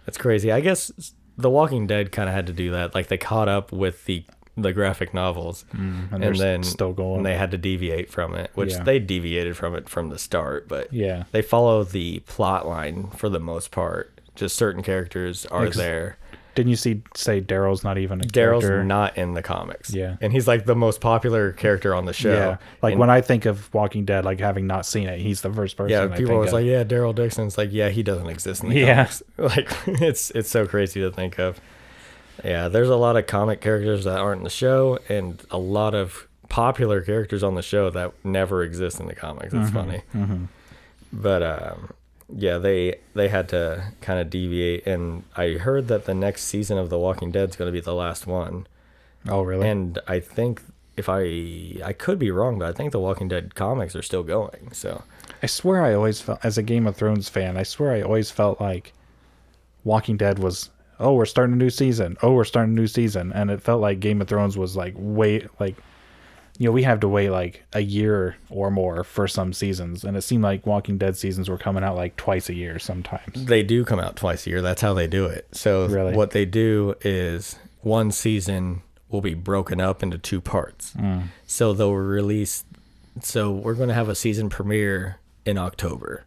that's 0.05 0.17
crazy. 0.17 0.51
I 0.51 0.59
guess 0.59 1.13
The 1.37 1.49
Walking 1.49 1.87
Dead 1.87 2.11
kind 2.11 2.27
of 2.29 2.35
had 2.35 2.47
to 2.47 2.53
do 2.53 2.71
that. 2.71 2.93
Like 2.95 3.07
they 3.07 3.17
caught 3.17 3.47
up 3.49 3.71
with 3.71 4.05
the 4.05 4.25
the 4.57 4.73
graphic 4.73 5.13
novels, 5.13 5.65
mm, 5.73 6.11
And, 6.11 6.23
and, 6.23 6.35
then 6.35 6.63
still 6.63 6.93
going. 6.93 7.17
and 7.17 7.25
they 7.25 7.35
had 7.35 7.51
to 7.51 7.57
deviate 7.57 8.09
from 8.09 8.33
it, 8.35 8.49
which 8.55 8.71
Yeah. 8.73 8.83
they 8.83 8.99
deviated 8.99 9.55
from 9.55 9.75
it 9.75 9.87
from 9.87 10.09
the 10.09 10.17
start. 10.17 10.67
But 10.67 10.91
yeah. 10.91 11.23
they 11.31 11.41
follow 11.41 11.83
the 11.83 12.19
plot 12.21 12.67
line 12.67 13.07
for 13.15 13.29
the 13.29 13.39
most 13.39 13.71
part. 13.71 14.11
Just 14.35 14.55
certain 14.55 14.83
characters 14.83 15.45
are 15.47 15.65
Ex- 15.67 15.77
there. 15.77 16.17
Didn't 16.55 16.71
you 16.71 16.75
see 16.75 17.03
say 17.15 17.39
Daryl's 17.39 17.83
not 17.83 17.99
even 17.99 18.19
a 18.19 18.23
Daryl's 18.23 18.83
not 18.83 19.15
in 19.15 19.35
the 19.35 19.43
comics. 19.43 19.93
Yeah. 19.93 20.15
and 20.21 20.33
he's 20.33 20.47
like 20.47 20.65
the 20.65 20.75
most 20.75 21.01
popular 21.01 21.51
character 21.51 21.93
on 21.93 22.05
the 22.05 22.13
show. 22.13 22.33
Yeah, 22.33 22.57
like 22.81 22.93
And- 22.93 22.99
when 22.99 23.11
I 23.11 23.21
think 23.21 23.45
of 23.45 23.71
Walking 23.75 24.05
Dead, 24.05 24.25
like 24.25 24.39
having 24.39 24.65
not 24.65 24.83
seen 24.87 25.07
it, 25.07 25.19
he's 25.19 25.41
the 25.41 25.53
first 25.53 25.77
person. 25.77 25.91
yeah, 26.09 26.17
people 26.17 26.41
of. 26.41 26.51
like, 26.51 26.65
yeah, 26.65 26.83
Daryl 26.83 27.13
Dixon. 27.13 27.45
It's 27.45 27.59
like, 27.59 27.69
yeah, 27.71 27.89
he 27.89 28.01
doesn't 28.01 28.25
exist 28.27 28.63
in 28.63 28.69
the 28.69 28.79
Yeah. 28.79 28.95
comics. 29.05 29.21
Like, 29.37 29.69
it's 30.01 30.31
it's 30.31 30.49
so 30.49 30.65
crazy 30.65 30.99
to 31.01 31.11
think 31.11 31.37
of. 31.37 31.61
Yeah, 32.43 32.67
there's 32.67 32.89
a 32.89 32.95
lot 32.95 33.15
of 33.17 33.27
comic 33.27 33.61
characters 33.61 34.03
that 34.05 34.17
aren't 34.19 34.39
in 34.39 34.43
the 34.43 34.49
show, 34.49 34.99
and 35.09 35.41
a 35.51 35.57
lot 35.57 35.95
of 35.95 36.27
popular 36.49 37.01
characters 37.01 37.43
on 37.43 37.55
the 37.55 37.61
show 37.61 37.89
that 37.89 38.13
never 38.23 38.63
exist 38.63 38.99
in 38.99 39.07
the 39.07 39.15
comics. 39.15 39.53
It's 39.53 39.69
funny, 39.71 40.01
but 41.11 41.43
um, 41.43 41.93
yeah, 42.33 42.57
they 42.57 42.99
they 43.15 43.27
had 43.29 43.49
to 43.49 43.91
kind 44.01 44.19
of 44.19 44.29
deviate, 44.29 44.85
and 44.85 45.23
I 45.35 45.51
heard 45.53 45.87
that 45.87 46.05
the 46.05 46.13
next 46.13 46.43
season 46.43 46.77
of 46.77 46.89
The 46.89 46.99
Walking 46.99 47.31
Dead 47.31 47.49
is 47.49 47.55
going 47.55 47.67
to 47.67 47.71
be 47.71 47.81
the 47.81 47.93
last 47.95 48.27
one. 48.27 48.67
oh 49.27 49.41
really? 49.41 49.67
And 49.67 49.99
I 50.07 50.19
think 50.19 50.61
if 50.95 51.09
I 51.09 51.81
I 51.83 51.93
could 51.93 52.19
be 52.19 52.31
wrong, 52.31 52.59
but 52.59 52.67
I 52.69 52.73
think 52.73 52.91
the 52.91 52.99
Walking 52.99 53.27
Dead 53.27 53.55
comics 53.55 53.95
are 53.95 54.01
still 54.01 54.23
going. 54.23 54.71
So 54.73 55.03
I 55.41 55.47
swear 55.47 55.83
I 55.83 55.93
always 55.93 56.21
felt, 56.21 56.43
as 56.43 56.57
a 56.57 56.63
Game 56.63 56.87
of 56.87 56.95
Thrones 56.95 57.29
fan, 57.29 57.57
I 57.57 57.63
swear 57.63 57.91
I 57.93 58.01
always 58.01 58.31
felt 58.31 58.59
like 58.61 58.93
Walking 59.83 60.17
Dead 60.17 60.39
was, 60.39 60.69
oh, 60.99 61.13
we're 61.13 61.25
starting 61.25 61.53
a 61.53 61.57
new 61.57 61.69
season. 61.69 62.17
Oh, 62.23 62.33
we're 62.33 62.43
starting 62.43 62.73
a 62.73 62.79
new 62.79 62.87
season. 62.87 63.31
And 63.33 63.49
it 63.51 63.61
felt 63.61 63.81
like 63.81 63.99
Game 63.99 64.21
of 64.21 64.27
Thrones 64.27 64.57
was 64.57 64.75
like, 64.75 64.93
wait, 64.97 65.47
like, 65.59 65.75
you 66.57 66.65
know, 66.65 66.71
we 66.71 66.83
have 66.83 66.99
to 67.01 67.07
wait 67.07 67.29
like 67.29 67.63
a 67.73 67.81
year 67.81 68.35
or 68.49 68.71
more 68.71 69.03
for 69.03 69.27
some 69.27 69.53
seasons. 69.53 70.03
And 70.03 70.17
it 70.17 70.21
seemed 70.23 70.43
like 70.43 70.65
Walking 70.65 70.97
Dead 70.97 71.15
seasons 71.15 71.49
were 71.49 71.57
coming 71.59 71.83
out 71.83 71.95
like 71.95 72.15
twice 72.15 72.49
a 72.49 72.55
year 72.55 72.79
sometimes. 72.79 73.45
they 73.45 73.61
do 73.61 73.85
come 73.85 73.99
out 73.99 74.15
twice 74.15 74.47
a 74.47 74.49
year. 74.49 74.61
That's 74.63 74.81
how 74.81 74.93
they 74.95 75.05
do 75.07 75.25
it. 75.27 75.47
So 75.51 75.85
Really? 75.87 76.15
what 76.15 76.31
they 76.31 76.45
do 76.45 76.95
is 77.01 77.57
one 77.81 78.11
season 78.11 78.81
will 79.09 79.21
be 79.21 79.35
broken 79.35 79.79
up 79.79 80.01
into 80.01 80.17
two 80.17 80.41
parts. 80.41 80.93
Hmm. 80.93 81.19
So 81.45 81.73
they'll 81.73 81.93
release. 81.93 82.65
So 83.21 83.51
we're 83.51 83.75
going 83.75 83.89
to 83.89 83.95
have 83.95 84.09
a 84.09 84.15
season 84.15 84.49
premiere 84.49 85.17
in 85.45 85.57
October, 85.57 86.25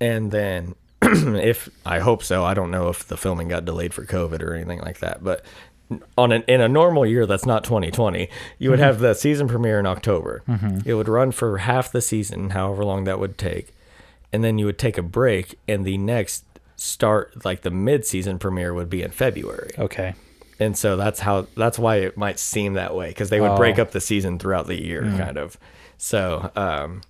and 0.00 0.30
then 0.30 0.74
if 1.02 1.68
I 1.86 1.98
hope 2.00 2.22
so, 2.22 2.44
I 2.44 2.54
don't 2.54 2.70
know 2.70 2.88
if 2.88 3.06
the 3.06 3.16
filming 3.16 3.48
got 3.48 3.64
delayed 3.64 3.94
for 3.94 4.04
COVID 4.04 4.42
or 4.42 4.54
anything 4.54 4.80
like 4.80 4.98
that, 5.00 5.24
but 5.24 5.44
on 6.16 6.30
an 6.30 6.44
in 6.46 6.60
a 6.60 6.68
normal 6.68 7.04
year 7.04 7.26
that's 7.26 7.44
not 7.44 7.64
2020 7.64 8.28
you 8.58 8.70
would 8.70 8.78
mm-hmm. 8.78 8.84
have 8.84 9.00
the 9.00 9.12
season 9.14 9.48
premiere 9.48 9.80
in 9.80 9.86
october. 9.86 10.42
Mm-hmm. 10.46 10.88
It 10.88 10.94
would 10.94 11.08
run 11.08 11.32
for 11.32 11.58
half 11.58 11.90
the 11.90 12.00
season 12.00 12.50
however 12.50 12.84
long 12.84 13.04
that 13.04 13.18
would 13.18 13.36
take 13.36 13.74
and 14.32 14.44
then 14.44 14.58
you 14.58 14.66
would 14.66 14.78
take 14.78 14.96
a 14.98 15.02
break 15.02 15.58
and 15.66 15.84
the 15.84 15.98
next 15.98 16.44
start 16.76 17.44
like 17.44 17.62
the 17.62 17.70
mid-season 17.70 18.38
premiere 18.38 18.72
would 18.72 18.88
be 18.88 19.02
in 19.02 19.10
february. 19.10 19.70
Okay. 19.78 20.14
and 20.60 20.78
so 20.78 20.96
that's 20.96 21.20
how 21.20 21.46
that's 21.56 21.78
why 21.78 21.96
it 21.96 22.16
might 22.16 22.38
seem 22.38 22.74
that 22.74 22.94
way 22.94 23.08
because 23.08 23.30
they 23.30 23.40
would 23.40 23.56
break 23.56 23.78
Oh. 23.78 23.82
up 23.82 23.90
the 23.90 24.00
season 24.00 24.38
throughout 24.38 24.66
the 24.68 24.80
year 24.80 25.02
mm-hmm. 25.02 25.18
kind 25.18 25.36
of. 25.38 25.58
So 25.98 26.52
um 26.54 27.00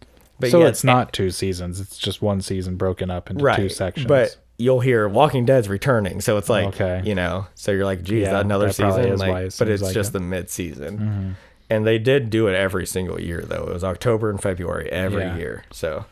but 0.40 0.50
so 0.50 0.60
yeah, 0.60 0.68
it's 0.68 0.82
not 0.84 1.12
two 1.12 1.30
seasons. 1.30 1.80
It's 1.80 1.96
just 1.98 2.22
one 2.22 2.40
season 2.40 2.76
broken 2.76 3.10
up 3.10 3.30
into 3.30 3.52
two 3.56 3.68
sections. 3.68 4.06
but 4.06 4.36
you'll 4.58 4.80
hear 4.80 5.08
Walking 5.08 5.44
Dead's 5.46 5.68
returning, 5.68 6.20
so 6.20 6.36
it's 6.36 6.48
like 6.50 6.68
Okay. 6.80 7.02
you 7.04 7.14
know, 7.14 7.46
so 7.54 7.72
you're 7.72 7.84
like, 7.84 8.02
geez, 8.02 8.22
Yeah, 8.28 8.40
another 8.40 8.70
season, 8.72 9.06
is 9.12 9.20
like, 9.20 9.36
it 9.46 9.56
but 9.58 9.68
it's 9.68 9.82
like 9.82 9.94
just 9.94 10.14
it. 10.14 10.18
Mm-hmm. 10.18 10.30
the 10.30 10.36
mid 10.36 10.50
season. 10.50 11.36
And 11.70 11.86
they 11.86 11.98
did 11.98 12.30
do 12.30 12.48
it 12.48 12.54
every 12.54 12.84
single 12.86 13.20
year 13.20 13.42
though. 13.42 13.62
It 13.68 13.72
was 13.72 13.84
October 13.84 14.28
and 14.28 14.42
February 14.42 14.90
every 14.90 15.22
Yeah. 15.22 15.36
year. 15.36 15.64
So 15.70 16.04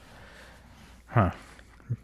Huh. 1.08 1.30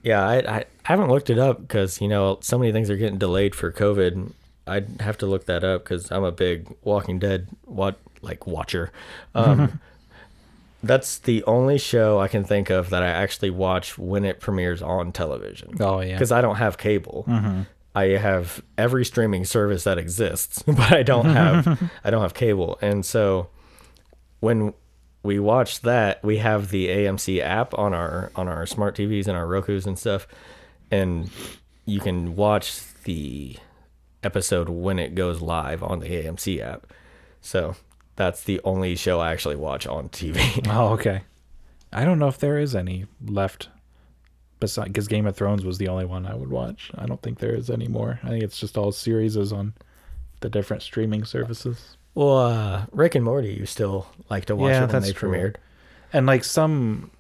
yeah, 0.03 0.27
I, 0.27 0.35
I 0.39 0.57
I 0.59 0.65
haven't 0.85 1.09
looked 1.09 1.31
it 1.31 1.39
up 1.39 1.61
because 1.61 2.01
you 2.01 2.09
know 2.09 2.39
so 2.41 2.59
many 2.59 2.73
things 2.73 2.91
are 2.91 2.97
getting 2.97 3.19
delayed 3.19 3.55
for 3.55 3.71
COVID. 3.73 4.33
I'd 4.67 5.01
have 5.01 5.17
to 5.19 5.27
look 5.27 5.45
that 5.47 5.63
up 5.65 5.85
because 5.85 6.11
I'm 6.11 6.25
a 6.25 6.33
big 6.33 6.75
Walking 6.83 7.19
Dead 7.19 7.49
what 7.65 7.99
like 8.23 8.47
watcher. 8.47 8.91
Um, 9.35 9.81
that's 10.87 11.19
the 11.19 11.43
only 11.45 11.79
show 11.79 12.21
I 12.21 12.29
can 12.29 12.45
think 12.45 12.71
of 12.71 12.91
that 12.91 13.03
I 13.03 13.09
actually 13.09 13.51
watch 13.51 13.99
when 13.99 14.25
it 14.25 14.41
premieres 14.41 14.83
on 14.83 15.13
television. 15.13 15.75
Oh, 15.81 16.01
yeah. 16.01 16.13
because 16.13 16.33
I 16.33 16.41
don't 16.41 16.57
have 16.57 16.79
cable. 16.79 17.25
Mm-hmm. 17.27 17.63
I 17.97 18.05
have 18.17 18.63
every 18.77 19.05
streaming 19.05 19.45
service 19.45 19.85
that 19.85 19.99
exists, 19.99 20.63
but 20.67 20.93
I 20.93 21.03
don't 21.03 21.27
have 21.27 21.91
I 22.05 22.11
don't 22.11 22.23
have 22.23 22.35
cable, 22.35 22.79
and 22.83 23.05
so 23.05 23.49
when 24.41 24.75
we 25.23 25.39
watch 25.39 25.81
that, 25.83 26.23
we 26.23 26.39
have 26.39 26.71
the 26.71 26.89
AMC 26.89 27.41
app 27.41 27.77
on 27.79 27.95
our 27.95 28.31
on 28.35 28.49
our 28.49 28.67
smart 28.67 28.97
TVs 28.97 29.27
and 29.27 29.37
our 29.37 29.47
Roku's 29.47 29.87
and 29.87 29.99
stuff, 29.99 30.27
and 30.91 31.31
you 31.87 32.01
can 32.01 32.35
watch 32.37 32.83
the 33.05 33.57
episode 34.23 34.69
when 34.69 34.99
it 34.99 35.15
goes 35.15 35.41
live 35.41 35.83
on 35.83 36.01
the 36.01 36.09
AMC 36.09 36.61
app. 36.61 36.87
So 37.41 37.77
that's 38.17 38.45
the 38.45 38.61
only 38.65 38.97
show 38.97 39.21
I 39.21 39.33
actually 39.33 39.57
watch 39.57 39.87
on 39.87 40.09
TV. 40.09 40.67
Oh, 40.71 40.89
okay. 40.95 41.23
I 41.93 42.05
don't 42.05 42.19
know 42.19 42.29
if 42.29 42.39
there 42.39 42.59
is 42.59 42.75
any 42.75 43.07
left. 43.25 43.69
Besides, 44.61 44.89
because 44.89 45.09
Game 45.09 45.27
of 45.27 45.37
Thrones 45.37 45.65
was 45.65 45.79
the 45.79 45.89
only 45.89 46.05
one 46.05 46.27
I 46.27 46.35
would 46.35 46.51
watch. 46.51 46.91
I 46.97 47.07
don't 47.07 47.21
think 47.23 47.39
there 47.39 47.55
is 47.55 47.69
any 47.71 47.89
more. 47.89 48.21
I 48.23 48.29
think 48.29 48.43
it's 48.45 48.59
just 48.59 48.79
all 48.79 48.93
series 48.93 49.37
is 49.37 49.53
on 49.53 49.75
the 50.41 50.49
different 50.49 50.83
streaming 50.83 51.25
services. 51.25 51.97
well, 52.15 52.39
uh, 52.39 52.87
Rick 52.93 53.15
and 53.17 53.25
Morty, 53.25 53.53
you 53.53 53.67
still 53.67 54.07
like 54.31 54.45
to 54.47 54.57
watch 54.57 54.71
Yeah, 54.71 54.79
it 54.79 54.81
when 54.83 54.89
that's 54.91 55.07
they 55.07 55.13
true. 55.13 55.31
premiered. 55.33 55.57
And 56.13 56.27
like 56.27 56.45
some, 56.45 57.11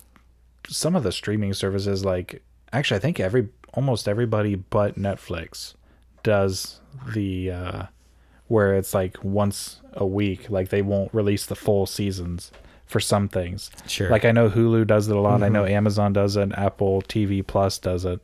some 0.68 0.94
of 0.96 1.02
the 1.02 1.12
streaming 1.12 1.52
services, 1.54 2.04
like 2.04 2.42
actually, 2.72 2.96
I 2.98 3.00
think 3.00 3.18
every 3.20 3.48
almost 3.74 4.06
everybody 4.08 4.54
but 4.54 4.96
Netflix 4.96 5.74
does 6.22 6.80
the 7.12 7.50
uh 7.50 7.82
where 8.48 8.74
it's 8.74 8.94
like 8.94 9.22
once 9.24 9.80
a 9.94 10.06
week. 10.06 10.50
Like 10.50 10.68
they 10.68 10.82
won't 10.82 11.12
release 11.14 11.46
the 11.46 11.54
full 11.56 11.86
seasons 11.86 12.50
for 12.86 13.00
some 13.00 13.28
things. 13.28 13.70
Sure. 13.86 14.10
Like 14.10 14.24
I 14.24 14.32
know 14.32 14.50
Hulu 14.50 14.86
does 14.86 15.08
it 15.08 15.16
a 15.16 15.20
lot. 15.20 15.42
I 15.42 15.48
know 15.48 15.64
Amazon 15.64 16.12
does 16.12 16.36
it. 16.36 16.52
Apple 16.56 17.02
TV 17.02 17.44
Plus 17.46 17.78
does 17.78 18.04
it, 18.04 18.20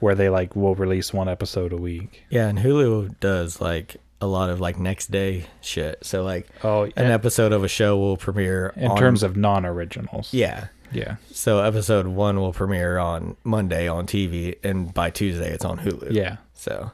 where 0.00 0.14
they 0.14 0.28
like 0.28 0.56
will 0.56 0.74
release 0.74 1.12
one 1.12 1.28
episode 1.28 1.72
a 1.72 1.76
week. 1.76 2.24
Yeah, 2.30 2.48
and 2.48 2.58
Hulu 2.58 3.18
does 3.20 3.60
like 3.60 3.96
a 4.20 4.26
lot 4.26 4.48
of 4.50 4.60
like 4.60 4.78
next 4.78 5.10
day 5.10 5.44
shit. 5.60 6.04
So 6.04 6.24
like 6.24 6.48
Oh, 6.64 6.84
an 6.96 7.10
episode 7.10 7.52
of 7.52 7.62
a 7.62 7.68
show 7.68 7.96
will 7.98 8.16
premiere 8.16 8.72
in 8.76 8.90
on- 8.90 8.96
terms 8.98 9.22
of 9.22 9.36
non-originals. 9.36 10.32
yeah. 10.32 10.68
yeah, 10.92 11.16
So 11.30 11.60
episode 11.60 12.06
one 12.06 12.40
will 12.40 12.52
premiere 12.54 12.96
on 12.98 13.36
Monday 13.44 13.86
on 13.88 14.06
TV, 14.06 14.56
and 14.64 14.92
by 14.94 15.10
Tuesday 15.10 15.50
it's 15.52 15.64
on 15.64 15.78
Hulu. 15.78 16.12
yeah. 16.12 16.38
So 16.54 16.90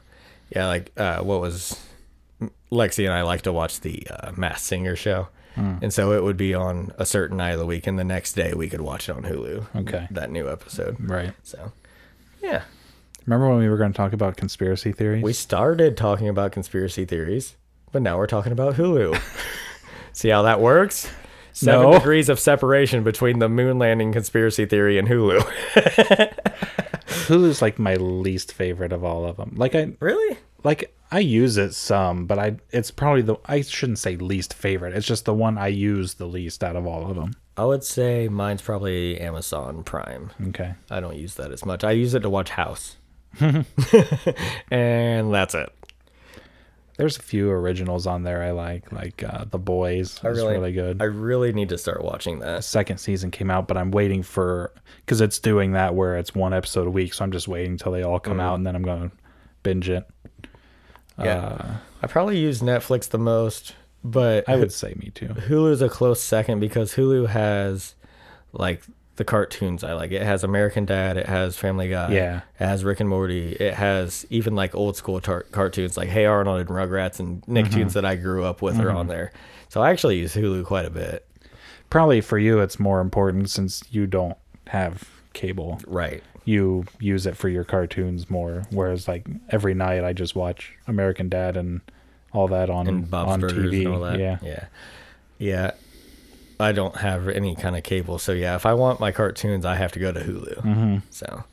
yeah, 0.55 0.67
like 0.67 0.91
uh, 0.97 1.19
what 1.21 1.39
was 1.41 1.79
Lexi 2.73 3.05
and 3.05 3.13
I 3.13 3.21
like 3.21 3.43
to 3.43 3.53
watch 3.53 3.79
the 3.81 4.05
uh, 4.09 4.31
Masked 4.35 4.65
Singer 4.65 4.95
show, 4.95 5.27
Hmm. 5.55 5.75
and 5.83 5.93
so 5.93 6.11
it 6.13 6.23
would 6.23 6.37
be 6.37 6.53
on 6.55 6.91
a 6.97 7.05
certain 7.05 7.37
night 7.37 7.51
of 7.51 7.59
the 7.59 7.65
week, 7.65 7.85
and 7.85 7.97
the 7.99 8.03
next 8.03 8.33
day 8.33 8.53
we 8.55 8.67
could 8.69 8.81
watch 8.81 9.07
it 9.07 9.15
on 9.15 9.23
Hulu. 9.23 9.67
Okay. 9.81 10.07
that 10.11 10.31
new 10.31 10.49
episode. 10.49 10.97
Right. 10.99 11.33
So 11.43 11.71
yeah, 12.41 12.63
Remember 13.25 13.47
when 13.49 13.59
we 13.59 13.69
were 13.69 13.77
going 13.77 13.93
to 13.93 13.95
talk 13.97 14.11
about 14.13 14.35
conspiracy 14.35 14.91
theories? 14.91 15.23
we 15.23 15.31
started 15.33 15.95
talking 15.95 16.27
about 16.27 16.51
conspiracy 16.51 17.05
theories, 17.05 17.55
but 17.91 18.01
now 18.01 18.17
we're 18.17 18.27
talking 18.27 18.51
about 18.51 18.73
Hulu. 18.75 19.17
See 20.13 20.29
how 20.29 20.41
that 20.41 20.59
works? 20.59 21.09
Seven 21.53 21.83
No. 21.83 21.93
degrees 21.99 22.29
of 22.29 22.39
separation 22.39 23.03
between 23.03 23.37
the 23.39 23.47
moon 23.47 23.77
landing 23.77 24.11
conspiracy 24.11 24.65
theory 24.65 24.97
and 24.97 25.07
Hulu. 25.07 25.39
Hulu's 27.27 27.61
like 27.61 27.77
my 27.79 27.95
least 27.95 28.51
favorite 28.53 28.91
of 28.91 29.03
all 29.03 29.25
of 29.25 29.37
them. 29.37 29.53
Like 29.55 29.75
I 29.75 29.91
really? 29.99 30.37
like 30.63 30.93
I 31.13 31.19
use 31.19 31.57
it 31.57 31.75
some, 31.75 32.25
but 32.25 32.39
I 32.39 32.57
it's 32.71 32.89
probably 32.89 33.21
the 33.21 33.35
I 33.45 33.61
shouldn't 33.61 33.99
say 33.99 34.15
least 34.15 34.51
favorite. 34.51 34.95
It's 34.95 35.05
just 35.05 35.25
the 35.25 35.33
one 35.33 35.59
I 35.59 35.67
use 35.67 36.15
the 36.15 36.25
least 36.25 36.63
out 36.63 36.75
of 36.75 36.87
all 36.87 37.07
of 37.07 37.15
them. 37.15 37.35
I 37.55 37.65
would 37.65 37.83
say 37.83 38.27
mine's 38.29 38.63
probably 38.63 39.21
Amazon 39.21 39.83
Prime. 39.83 40.31
Okay. 40.47 40.73
I 40.89 40.99
don't 41.01 41.15
use 41.15 41.35
that 41.35 41.51
as 41.51 41.65
much. 41.65 41.83
I 41.83 41.91
use 41.91 42.15
it 42.15 42.21
to 42.21 42.31
watch 42.31 42.49
House. 42.49 42.97
and 43.39 45.31
that's 45.31 45.53
it. 45.53 45.71
There's 46.97 47.17
a 47.17 47.21
few 47.21 47.51
originals 47.51 48.07
on 48.07 48.23
there 48.23 48.41
I 48.41 48.49
like, 48.49 48.91
like 48.91 49.23
uh, 49.23 49.45
The 49.47 49.59
Boys. 49.59 50.19
I 50.23 50.29
really, 50.29 50.53
really 50.53 50.73
good. 50.73 50.99
I 50.99 51.05
really 51.05 51.53
need 51.53 51.69
to 51.69 51.77
start 51.77 52.03
watching 52.03 52.39
that. 52.39 52.63
second 52.63 52.97
season 52.97 53.29
came 53.29 53.51
out, 53.51 53.67
but 53.67 53.77
I'm 53.77 53.91
waiting 53.91 54.23
for 54.23 54.73
because 55.05 55.21
it's 55.21 55.37
doing 55.37 55.73
that 55.73 55.93
where 55.93 56.17
it's 56.17 56.33
one 56.33 56.53
episode 56.53 56.87
a 56.87 56.91
week. 56.91 57.13
So 57.13 57.23
I'm 57.23 57.31
just 57.31 57.47
waiting 57.47 57.77
till 57.77 57.91
they 57.91 58.01
all 58.01 58.19
come 58.19 58.39
out 58.39 58.55
and 58.55 58.65
then 58.65 58.75
I'm 58.75 58.83
going 58.83 59.11
to 59.11 59.15
binge 59.61 59.89
it. 59.89 60.07
Yeah. 61.19 61.37
Uh, 61.37 61.73
I 62.01 62.07
probably 62.07 62.39
use 62.39 62.61
Netflix 62.61 63.09
the 63.09 63.17
most, 63.19 63.75
but 64.03 64.47
I 64.49 64.55
would 64.55 64.71
say 64.73 64.93
me 64.97 65.11
too. 65.13 65.27
Hulu's 65.27 65.81
a 65.81 65.89
close 65.89 66.21
second 66.21 66.59
because 66.59 66.93
Hulu 66.95 67.27
has 67.29 67.95
like 68.51 68.83
the 69.15 69.23
cartoons 69.23 69.83
I 69.83 69.93
like. 69.93 70.11
It 70.11 70.23
has 70.23 70.43
American 70.43 70.85
Dad, 70.85 71.17
it 71.17 71.27
has 71.27 71.55
Family 71.55 71.87
Guy, 71.87 72.11
Yeah. 72.13 72.37
it 72.59 72.65
has 72.65 72.83
Rick 72.83 72.99
and 72.99 73.07
Morty, 73.07 73.53
it 73.53 73.75
has 73.75 74.25
even 74.31 74.55
like 74.55 74.73
old 74.73 74.95
school 74.97 75.21
tar- 75.21 75.45
cartoons 75.51 75.97
like 75.97 76.09
Hey 76.09 76.25
Arnold 76.25 76.61
and 76.61 76.69
Rugrats 76.69 77.19
and 77.19 77.41
Nicktoons 77.43 77.93
that 77.93 78.05
I 78.05 78.15
grew 78.15 78.43
up 78.43 78.61
with 78.63 78.79
are 78.79 78.89
on 78.89 79.07
there. 79.07 79.31
So 79.69 79.81
I 79.81 79.91
actually 79.91 80.17
use 80.17 80.33
Hulu 80.33 80.65
quite 80.65 80.85
a 80.85 80.89
bit. 80.89 81.27
Probably 81.91 82.21
for 82.21 82.39
you, 82.39 82.59
it's 82.59 82.79
more 82.79 83.01
important 83.01 83.51
since 83.51 83.83
you 83.91 84.07
don't 84.07 84.37
have 84.67 85.07
cable. 85.33 85.79
Right. 85.87 86.23
You 86.45 86.85
use 86.99 87.25
it 87.25 87.37
for 87.37 87.49
your 87.49 87.63
cartoons 87.63 88.29
more. 88.29 88.63
Whereas, 88.69 89.07
like 89.07 89.25
every 89.49 89.73
night, 89.73 90.03
I 90.03 90.13
just 90.13 90.35
watch 90.35 90.73
American 90.87 91.29
Dad 91.29 91.57
and 91.57 91.81
all 92.33 92.47
that 92.49 92.69
on 92.69 92.87
on 93.13 93.41
TV. 93.41 93.85
and 93.85 93.87
all 93.93 94.01
that. 94.01 94.19
Yeah. 94.19 94.39
Yeah. 94.41 94.65
Yeah. 95.37 95.71
I 96.59 96.71
don't 96.71 96.95
have 96.97 97.27
any 97.27 97.55
kind 97.55 97.75
of 97.75 97.83
cable. 97.83 98.19
So 98.19 98.31
yeah, 98.31 98.55
if 98.55 98.65
I 98.65 98.73
want 98.73 98.99
my 98.99 99.11
cartoons, 99.11 99.65
I 99.65 99.75
have 99.75 99.91
to 99.93 99.99
go 99.99 100.11
to 100.11 100.19
Hulu. 100.19 100.57
Mm-hmm. 100.61 100.97
So, 101.09 101.43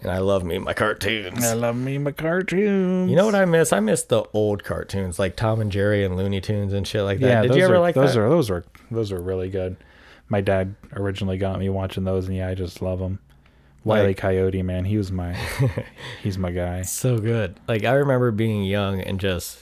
and 0.00 0.10
I 0.10 0.18
love 0.18 0.44
me 0.44 0.58
my 0.58 0.72
cartoons. 0.74 1.44
I 1.44 1.54
love 1.54 1.76
me 1.76 1.98
my 1.98 2.12
cartoons. 2.12 3.10
You 3.10 3.16
know 3.16 3.26
what 3.26 3.34
I 3.34 3.44
miss? 3.44 3.72
I 3.72 3.80
miss 3.80 4.02
the 4.02 4.24
old 4.32 4.64
cartoons 4.64 5.18
like 5.18 5.36
Tom 5.36 5.60
and 5.60 5.70
Jerry 5.70 6.04
and 6.04 6.16
Looney 6.16 6.40
Tunes 6.40 6.72
and 6.72 6.86
shit 6.86 7.02
like 7.02 7.20
that. 7.20 7.26
Yeah, 7.26 7.42
Did 7.42 7.54
you 7.56 7.64
ever 7.64 7.76
are, 7.76 7.80
like 7.80 7.94
those 7.94 8.14
that? 8.14 8.20
are 8.20 8.28
those 8.28 8.50
are 8.50 8.64
those 8.90 9.12
are 9.12 9.20
really 9.20 9.50
good. 9.50 9.76
My 10.28 10.40
dad 10.40 10.74
originally 10.94 11.38
got 11.38 11.58
me 11.58 11.68
watching 11.68 12.04
those, 12.04 12.26
and 12.26 12.36
yeah, 12.36 12.48
I 12.48 12.54
just 12.54 12.80
love 12.82 12.98
them. 12.98 13.18
Wiley 13.84 14.08
Like- 14.08 14.16
Coyote, 14.16 14.62
man, 14.62 14.84
he 14.86 14.96
was 14.96 15.12
my 15.12 15.34
he's 16.22 16.38
my 16.38 16.50
guy. 16.50 16.82
so 16.82 17.18
good. 17.18 17.60
Like 17.68 17.84
I 17.84 17.92
remember 17.92 18.30
being 18.30 18.64
young 18.64 19.00
and 19.00 19.20
just 19.20 19.58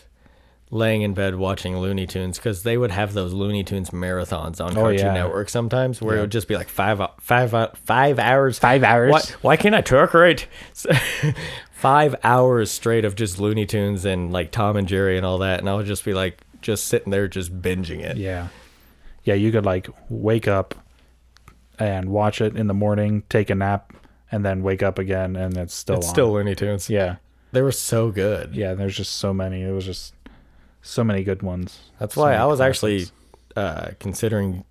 laying 0.71 1.03
in 1.03 1.13
bed 1.13 1.35
watching 1.35 1.77
Looney 1.77 2.07
Tunes 2.07 2.39
because 2.39 2.63
they 2.63 2.79
would 2.79 2.91
have 2.91 3.13
those 3.13 3.35
Looney 3.35 3.63
Tunes 3.63 3.91
marathons 3.91 4.59
on 4.65 4.71
oh, 4.73 4.83
Cartoon 4.83 4.99
yeah. 5.07 5.13
Network 5.13 5.51
sometimes 5.51 6.01
where 6.01 6.17
it 6.17 6.21
would 6.23 6.33
just 6.33 6.49
be 6.49 6.57
like 6.57 6.69
five 6.71 7.01
uh, 7.01 7.09
hou- 7.29 7.35
uh, 7.35 7.69
five 7.75 8.19
hours. 8.19 8.59
Five 8.59 8.83
hours. 8.83 9.13
Why, 9.13 9.23
why 9.43 9.57
can't 9.57 9.75
I 9.75 9.83
talk 9.83 10.15
right? 10.15 10.47
five 11.73 12.15
hours 12.25 12.71
straight 12.71 13.05
of 13.05 13.17
just 13.17 13.39
Looney 13.39 13.67
Tunes 13.67 14.05
and 14.05 14.33
like 14.33 14.51
Tom 14.51 14.77
and 14.77 14.89
Jerry 14.89 15.17
and 15.17 15.27
all 15.27 15.39
that, 15.39 15.61
and 15.61 15.69
I 15.69 15.75
would 15.75 15.87
just 15.87 16.05
be 16.05 16.15
like 16.15 16.41
just 16.63 16.87
sitting 16.87 17.11
there 17.11 17.29
just 17.29 17.61
binging 17.61 18.01
it. 18.01 18.17
Yeah, 18.17 18.49
yeah, 19.25 19.35
you 19.35 19.53
could 19.53 19.65
like 19.65 19.89
wake 20.09 20.49
up 20.49 20.75
and 21.79 22.11
watch 22.11 22.41
it 22.41 22.57
in 22.57 22.67
the 22.67 22.75
morning, 22.75 23.23
take 23.29 23.51
a 23.51 23.55
nap, 23.55 23.93
and 24.31 24.45
then 24.45 24.63
wake 24.63 24.83
up 24.83 24.99
again, 24.99 25.37
and 25.37 25.57
it's 25.57 25.75
still 25.75 25.97
It's 25.99 26.07
on. 26.09 26.15
still 26.15 26.33
Looney 26.33 26.55
Tunes. 26.55 26.89
yeah, 26.91 27.17
They 27.53 27.63
were 27.63 27.73
so 27.73 28.11
good. 28.11 28.55
yeah. 28.55 28.75
There's 28.75 28.97
just 28.97 29.15
so 29.17 29.33
many. 29.35 29.63
It 29.63 29.73
was 29.73 29.85
just 29.85 30.15
so 30.83 31.05
many 31.05 31.23
good 31.25 31.43
ones. 31.43 31.81
That's 31.99 32.15
So 32.15 32.21
why 32.23 32.35
I 32.35 32.45
was 32.45 32.61
actually 32.61 33.07
uh, 33.57 33.91
considering 33.99 34.65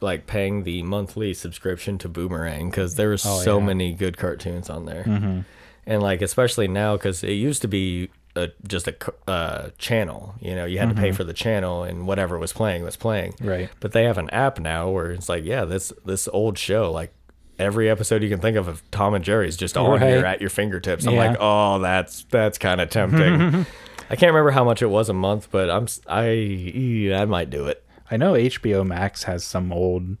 like 0.00 0.26
paying 0.26 0.64
the 0.64 0.82
monthly 0.82 1.32
subscription 1.34 1.96
to 1.98 2.08
Boomerang 2.08 2.70
because 2.70 2.96
there 2.96 3.08
were 3.08 3.14
Oh, 3.24 3.40
so 3.42 3.58
yeah. 3.58 3.64
many 3.66 3.92
good 3.94 4.16
cartoons 4.16 4.68
on 4.70 4.84
there, 4.86 5.04
Mm-hmm. 5.04 5.40
and 5.86 6.02
like 6.02 6.22
especially 6.22 6.68
now 6.68 6.96
because 6.96 7.22
it 7.22 7.32
used 7.34 7.62
to 7.62 7.68
be 7.68 8.10
a, 8.36 8.48
just 8.66 8.88
a 8.88 8.94
uh, 9.28 9.70
channel. 9.78 10.34
You 10.40 10.54
know, 10.54 10.64
you 10.64 10.78
had 10.78 10.88
to 10.88 10.94
Mm-hmm. 10.94 11.04
pay 11.04 11.12
for 11.12 11.24
the 11.24 11.32
channel, 11.34 11.82
and 11.84 12.06
whatever 12.06 12.38
was 12.38 12.52
playing 12.52 12.82
was 12.84 12.96
playing. 12.96 13.34
right. 13.40 13.68
But 13.80 13.92
they 13.92 14.04
have 14.04 14.18
an 14.18 14.30
app 14.30 14.58
now 14.58 14.88
where 14.90 15.10
it's 15.10 15.28
like, 15.28 15.44
yeah, 15.44 15.64
this 15.64 15.92
this 16.04 16.28
old 16.28 16.58
show 16.58 16.90
like. 16.90 17.12
Every 17.58 17.88
episode 17.88 18.22
you 18.24 18.30
can 18.30 18.40
think 18.40 18.56
of 18.56 18.66
of 18.66 18.82
Tom 18.90 19.14
and 19.14 19.22
Jerry 19.22 19.46
is 19.46 19.56
just 19.58 19.76
on 19.76 19.88
Right. 20.00 20.02
here 20.14 20.24
at 20.24 20.40
your 20.40 20.48
fingertips. 20.50 21.06
I'm 21.06 21.14
Yeah. 21.14 21.28
like, 21.28 21.36
oh, 21.38 21.78
that's 21.80 22.24
that's 22.24 22.56
kind 22.58 22.80
of 22.80 22.88
tempting. 22.88 23.66
I 24.10 24.16
can't 24.16 24.32
remember 24.32 24.50
how 24.50 24.64
much 24.64 24.82
it 24.82 24.86
was 24.86 25.08
a 25.10 25.12
month, 25.12 25.48
but 25.52 25.70
I'm 25.70 25.86
I 26.08 27.12
I 27.14 27.24
might 27.26 27.50
do 27.50 27.66
it. 27.66 27.84
I 28.10 28.16
know 28.16 28.32
HBO 28.32 28.84
Max 28.84 29.24
has 29.24 29.44
some 29.44 29.70
old 29.70 30.16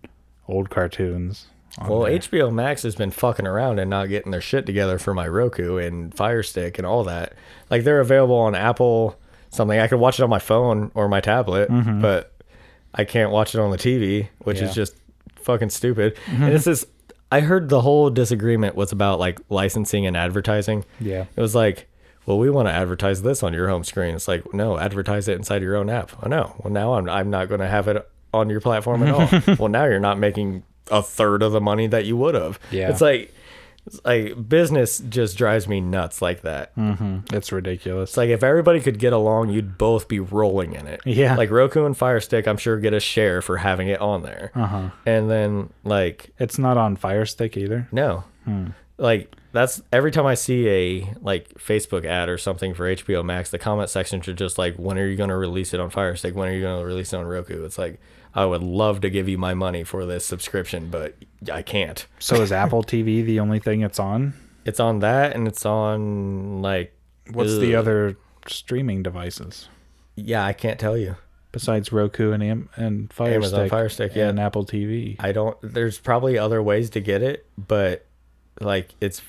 old 0.46 0.70
cartoons. 0.70 1.46
Well, 1.80 2.02
there. 2.02 2.18
HBO 2.18 2.52
Max 2.52 2.82
has 2.82 2.94
been 2.94 3.10
fucking 3.10 3.46
around 3.46 3.78
and 3.78 3.88
not 3.88 4.08
getting 4.08 4.30
their 4.30 4.40
shit 4.40 4.66
together 4.66 4.98
for 4.98 5.14
my 5.14 5.26
Roku 5.26 5.78
and 5.78 6.14
Fire 6.14 6.42
Stick 6.42 6.78
and 6.78 6.86
all 6.86 7.04
that. 7.04 7.32
Like 7.70 7.84
they're 7.84 8.00
available 8.00 8.36
on 8.36 8.54
Apple 8.54 9.18
something. 9.50 9.78
I 9.78 9.86
could 9.88 9.98
watch 9.98 10.18
it 10.18 10.22
on 10.22 10.30
my 10.30 10.38
phone 10.38 10.90
or 10.94 11.08
my 11.08 11.20
tablet, 11.20 11.70
mm-hmm. 11.70 12.00
but 12.00 12.32
I 12.94 13.04
can't 13.04 13.30
watch 13.30 13.54
it 13.54 13.60
on 13.60 13.70
the 13.70 13.78
TV, 13.78 14.28
which 14.40 14.58
Yeah. 14.60 14.68
is 14.68 14.74
just 14.74 14.96
fucking 15.36 15.70
stupid. 15.70 16.16
Mm-hmm. 16.26 16.42
And 16.42 16.52
this 16.52 16.66
is 16.66 16.86
I 17.30 17.40
heard 17.40 17.70
the 17.70 17.80
whole 17.80 18.10
disagreement 18.10 18.76
was 18.76 18.92
about 18.92 19.18
like 19.18 19.40
licensing 19.48 20.06
and 20.06 20.14
advertising. 20.16 20.84
Yeah. 21.00 21.24
It 21.34 21.40
was 21.40 21.54
like, 21.54 21.88
well, 22.26 22.38
we 22.38 22.50
want 22.50 22.68
to 22.68 22.72
advertise 22.72 23.22
this 23.22 23.42
on 23.42 23.54
your 23.54 23.68
home 23.68 23.84
screen. 23.84 24.14
It's 24.14 24.28
like, 24.28 24.52
no, 24.52 24.78
advertise 24.78 25.28
it 25.28 25.36
inside 25.36 25.62
your 25.62 25.76
own 25.76 25.88
app. 25.88 26.12
Oh 26.22 26.28
no. 26.28 26.54
Well, 26.62 26.72
now 26.72 26.92
I'm 26.94 27.08
I'm 27.08 27.30
not 27.30 27.48
going 27.48 27.60
to 27.62 27.66
have 27.68 27.88
it 27.88 28.06
on 28.34 28.50
your 28.50 28.60
platform 28.60 29.02
at 29.02 29.14
all. 29.14 29.56
well, 29.58 29.68
now 29.68 29.84
you're 29.84 30.00
not 30.00 30.18
making 30.18 30.62
a 30.90 31.02
third 31.02 31.42
of 31.42 31.52
the 31.52 31.60
money 31.60 31.86
that 31.86 32.04
you 32.04 32.16
would 32.16 32.34
have. 32.34 32.58
Yeah. 32.70 32.90
It's 32.90 33.00
like 33.00 33.32
it's 33.86 34.00
like 34.04 34.48
business 34.48 34.98
just 35.00 35.36
drives 35.36 35.66
me 35.66 35.80
nuts 35.80 36.22
like 36.22 36.42
that. 36.42 36.74
Mm-hmm. 36.76 37.34
It's 37.34 37.50
ridiculous. 37.50 38.10
It's 38.10 38.16
like 38.16 38.30
if 38.30 38.42
everybody 38.44 38.80
could 38.80 38.98
get 38.98 39.12
along, 39.12 39.50
you'd 39.50 39.76
both 39.76 40.06
be 40.06 40.20
rolling 40.20 40.74
in 40.74 40.86
it. 40.86 41.00
Yeah. 41.04 41.34
Like 41.36 41.50
Roku 41.50 41.84
and 41.84 41.96
Fire 41.96 42.20
Stick, 42.20 42.46
I'm 42.46 42.56
sure 42.58 42.78
get 42.78 42.94
a 42.94 43.00
share 43.00 43.42
for 43.42 43.56
having 43.58 43.88
it 43.88 44.00
on 44.00 44.22
there. 44.22 44.52
Uh 44.54 44.66
huh. 44.66 44.90
And 45.04 45.28
then 45.30 45.70
like 45.84 46.30
It's 46.38 46.58
not 46.58 46.76
on 46.76 46.96
Fire 46.96 47.26
Stick 47.26 47.56
either. 47.56 47.88
no. 47.92 48.24
Hmm. 48.44 48.68
Like 48.98 49.34
that's 49.52 49.82
every 49.92 50.12
time 50.12 50.26
I 50.26 50.34
see 50.34 50.68
a 50.68 51.14
like 51.20 51.48
Facebook 51.54 52.04
ad 52.04 52.28
or 52.28 52.38
something 52.38 52.72
for 52.74 52.84
HBO 52.84 53.24
Max, 53.24 53.50
the 53.50 53.58
comment 53.58 53.90
sections 53.90 54.28
are 54.28 54.32
just 54.34 54.58
like, 54.58 54.76
when 54.76 54.96
are 54.98 55.06
you 55.06 55.16
going 55.16 55.30
to 55.30 55.36
release 55.36 55.74
it 55.74 55.80
on 55.80 55.90
Fire 55.90 56.14
Stick? 56.14 56.36
When 56.36 56.48
are 56.48 56.52
you 56.52 56.60
going 56.62 56.80
to 56.80 56.86
release 56.86 57.12
it 57.12 57.16
on 57.16 57.26
Roku? 57.26 57.64
It's 57.64 57.78
like 57.78 58.00
I 58.34 58.44
would 58.46 58.62
love 58.62 59.00
to 59.02 59.10
give 59.10 59.28
you 59.28 59.36
my 59.38 59.54
money 59.54 59.84
for 59.84 60.06
this 60.06 60.24
subscription, 60.24 60.88
but 60.90 61.16
I 61.52 61.62
can't. 61.62 62.06
So 62.18 62.36
is 62.42 62.50
Apple 62.52 62.82
TV 62.82 63.24
the 63.24 63.40
only 63.40 63.58
thing 63.58 63.82
it's 63.82 63.98
on? 63.98 64.32
It's 64.64 64.80
on 64.80 65.00
that, 65.00 65.34
and 65.34 65.46
it's 65.48 65.66
on 65.66 66.62
like 66.62 66.94
What's 67.32 67.58
the 67.58 67.74
other 67.76 68.16
streaming 68.46 69.02
devices 69.02 69.68
Yeah, 70.16 70.44
I 70.44 70.52
can't 70.52 70.78
tell 70.80 70.96
you. 70.96 71.16
besides 71.52 71.92
Roku 71.92 72.32
and 72.32 72.42
Am- 72.42 72.68
and 72.76 73.12
Fire 73.12 73.34
Amazon 73.34 73.60
Stick? 73.60 73.70
Fire 73.70 73.88
Stick, 73.88 74.12
yeah. 74.14 74.28
and 74.28 74.40
Apple 74.40 74.64
TV. 74.64 75.16
I 75.18 75.32
don't. 75.32 75.56
There's 75.62 75.98
probably 75.98 76.38
other 76.38 76.62
ways 76.62 76.90
to 76.90 77.00
get 77.00 77.22
it, 77.22 77.46
but 77.58 78.06
like 78.60 78.94
it's 79.00 79.20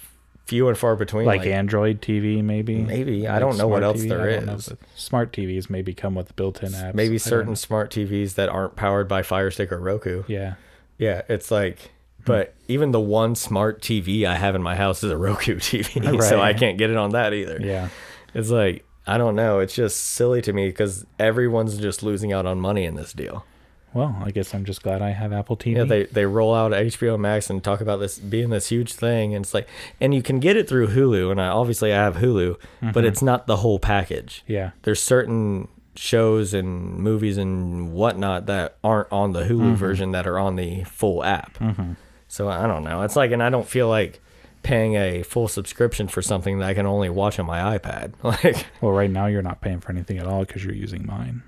few 0.46 0.68
and 0.68 0.78
far 0.78 0.96
between. 0.96 1.26
like, 1.26 1.46
Android 1.46 2.02
TV, 2.02 2.44
maybe. 2.44 2.76
maybe 2.78 3.28
I 3.28 3.34
Like 3.34 3.40
don't 3.42 3.58
know 3.58 3.68
what 3.68 3.84
else 3.84 4.02
TV? 4.02 4.10
there 4.10 4.42
know 4.42 4.56
is. 4.56 4.72
Smart 4.96 5.32
TVs 5.32 5.70
maybe 5.70 5.94
come 5.94 6.16
with 6.16 6.36
built-in 6.36 6.72
apps. 6.72 6.94
Maybe 6.94 7.18
certain 7.18 7.56
smart 7.56 7.92
TVs 7.92 8.36
that 8.36 8.50
aren't 8.50 8.76
powered 8.76 9.08
by 9.08 9.24
Fire 9.24 9.52
Stick 9.52 9.72
or 9.72 9.80
Roku. 9.80 10.24
Yeah. 10.28 10.56
Yeah, 10.98 11.24
it's 11.28 11.50
like, 11.50 11.92
but 12.26 12.54
even 12.68 12.92
the 12.92 13.00
one 13.00 13.36
smart 13.36 13.82
TV 13.82 14.26
I 14.26 14.36
have 14.36 14.56
in 14.56 14.62
my 14.64 14.76
house 14.76 15.04
is 15.04 15.12
a 15.12 15.18
Roku 15.18 15.56
TV, 15.60 16.22
so 16.30 16.42
I 16.42 16.54
can't 16.54 16.78
get 16.78 16.90
it 16.90 16.98
on 16.98 17.12
that 17.12 17.34
either. 17.34 17.60
Yeah. 17.62 17.90
It's 18.34 18.50
like 18.50 18.86
I 19.06 19.18
don't 19.18 19.36
know. 19.36 19.60
It's 19.60 19.76
just 19.76 19.98
silly 19.98 20.42
to 20.44 20.54
me 20.54 20.68
because 20.68 21.06
everyone's 21.20 21.78
just 21.78 22.04
losing 22.04 22.32
out 22.32 22.46
on 22.46 22.60
money 22.60 22.86
in 22.86 22.96
this 22.96 23.12
deal. 23.14 23.46
Well, 23.94 24.22
I 24.24 24.32
guess 24.32 24.54
I'm 24.54 24.66
just 24.66 24.82
glad 24.82 25.02
I 25.02 25.12
have 25.12 25.32
Apple 25.32 25.56
TV. 25.56 25.78
Yeah, 25.78 25.84
they 25.84 26.06
they 26.06 26.26
roll 26.26 26.54
out 26.54 26.72
HBO 26.72 27.20
Max 27.20 27.50
and 27.50 27.64
talk 27.64 27.82
about 27.82 27.98
this 27.98 28.18
being 28.18 28.50
this 28.50 28.70
huge 28.70 28.94
thing, 28.94 29.36
and 29.36 29.46
it's 29.46 29.54
like, 29.54 29.68
and 30.00 30.14
you 30.14 30.22
can 30.22 30.40
get 30.40 30.58
it 30.58 30.68
through 30.68 30.88
Hulu, 30.88 31.32
and 31.32 31.40
I 31.40 31.48
obviously 31.48 31.94
I 31.94 31.98
have 31.98 32.18
Hulu, 32.18 32.58
but 32.82 32.88
mm-hmm. 32.88 33.06
it's 33.06 33.22
not 33.22 33.48
the 33.48 33.58
whole 33.58 33.80
package. 33.80 34.44
yeah. 34.48 34.72
There's 34.84 35.02
certain 35.02 35.68
shows 35.96 36.54
and 36.54 36.98
movies 36.98 37.38
and 37.38 37.94
whatnot 37.94 38.48
that 38.48 38.78
aren't 38.84 39.12
on 39.12 39.34
the 39.34 39.44
Hulu 39.44 39.60
mm-hmm. 39.60 39.76
version 39.76 40.12
that 40.12 40.26
are 40.28 40.40
on 40.40 40.56
the 40.56 40.84
full 40.86 41.24
app. 41.24 41.58
Mm-hmm. 41.60 41.94
So 42.28 42.50
I 42.50 42.66
don't 42.66 42.84
know. 42.84 43.04
It's 43.04 43.16
like, 43.16 43.32
and 43.32 43.44
I 43.44 43.50
don't 43.50 43.68
feel 43.68 43.88
like 43.88 44.20
paying 44.64 44.96
a 44.96 45.24
full 45.24 45.48
subscription 45.48 46.08
for 46.08 46.22
something 46.22 46.60
that 46.60 46.70
I 46.70 46.74
can 46.74 46.86
only 46.86 47.10
watch 47.10 47.38
on 47.38 47.46
my 47.46 47.78
iPad. 47.78 48.14
Like, 48.24 48.66
Well, 48.82 48.94
right 48.94 49.12
now 49.12 49.28
you're 49.28 49.42
not 49.42 49.62
paying 49.62 49.80
for 49.82 49.92
anything 49.92 50.18
at 50.18 50.26
all 50.26 50.46
because 50.46 50.64
you're 50.64 50.74
using 50.74 51.06
mine. 51.06 51.44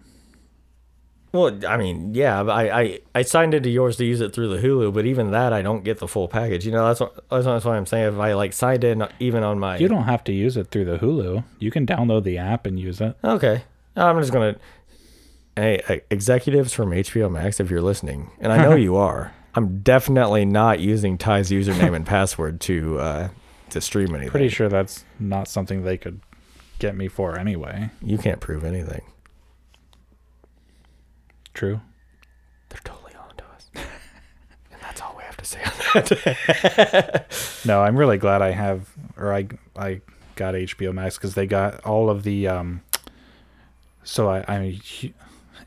Well, 1.35 1.59
I 1.67 1.77
mean, 1.77 2.13
yeah, 2.13 2.41
I, 2.41 2.81
I 2.81 2.99
I 3.13 3.21
signed 3.21 3.53
into 3.53 3.69
yours 3.69 3.97
to 3.97 4.05
use 4.05 4.21
it 4.21 4.33
through 4.33 4.49
the 4.49 4.65
Hulu, 4.65 4.93
but 4.93 5.05
even 5.05 5.31
that 5.31 5.53
I 5.53 5.61
don't 5.61 5.83
get 5.83 5.99
the 5.99 6.07
full 6.07 6.27
package. 6.27 6.65
You 6.65 6.71
know, 6.71 6.87
that's 6.87 6.99
what 6.99 7.29
that's, 7.29 7.65
why 7.65 7.77
I'm 7.77 7.85
saying 7.85 8.13
if 8.13 8.19
I 8.19 8.33
like 8.33 8.53
signed 8.53 8.83
in 8.83 9.05
even 9.19 9.43
on 9.43 9.59
my 9.59 9.77
You 9.77 9.87
don't 9.87 10.03
have 10.03 10.23
to 10.25 10.33
use 10.33 10.57
it 10.57 10.71
through 10.71 10.85
the 10.85 10.97
Hulu. 10.97 11.43
You 11.59 11.71
can 11.71 11.85
download 11.85 12.23
the 12.23 12.37
app 12.37 12.65
and 12.65 12.79
use 12.79 13.01
it. 13.01 13.17
okay, 13.23 13.63
I'm 13.95 14.19
just 14.19 14.33
gonna. 14.33 14.55
Hey, 15.55 15.81
uh, 15.87 15.97
executives 16.09 16.73
from 16.73 16.89
HBO 16.89 17.31
Max, 17.31 17.61
if 17.61 17.69
you're 17.69 17.81
listening, 17.81 18.29
and 18.39 18.51
I 18.51 18.61
know 18.61 18.75
you 18.87 18.97
are, 18.97 19.33
I'm 19.53 19.79
definitely 19.79 20.43
not 20.43 20.81
using 20.81 21.17
Ty's 21.17 21.49
username 21.49 21.95
and 21.95 22.05
password 22.05 22.59
to 22.61 22.99
uh, 22.99 23.29
to 23.69 23.81
stream 23.81 24.09
anything. 24.15 24.31
Pretty 24.31 24.49
sure 24.49 24.69
that's 24.69 25.05
not 25.19 25.47
something 25.47 25.83
they 25.83 25.97
could 25.97 26.19
get 26.79 26.95
me 26.95 27.07
for 27.07 27.37
anyway. 27.37 27.89
You 28.01 28.17
can't 28.17 28.39
prove 28.39 28.63
anything. 28.63 29.01
True. 31.55 31.81
They're 32.69 32.79
totally 32.83 33.13
on 33.15 33.35
to 33.37 33.43
us, 33.45 33.69
and 33.75 34.81
that's 34.81 35.01
all 35.01 35.15
we 35.17 35.23
have 35.23 35.37
to 35.37 35.45
say 35.45 35.59
on 35.63 35.71
that. 36.03 37.25
No, 37.65 37.81
I'm 37.81 37.97
really 37.97 38.17
glad 38.19 38.41
I 38.43 38.51
have, 38.51 38.87
or 39.17 39.33
I 39.33 39.47
I 39.75 40.01
got 40.35 40.53
HBO 40.53 40.93
Max 40.93 41.17
because 41.17 41.33
they 41.33 41.47
got 41.47 41.83
all 41.83 42.09
of 42.11 42.21
the. 42.23 42.47
um 42.47 42.81
So 44.03 44.29
I, 44.29 44.45
I'm, 44.47 44.61
a 44.63 44.79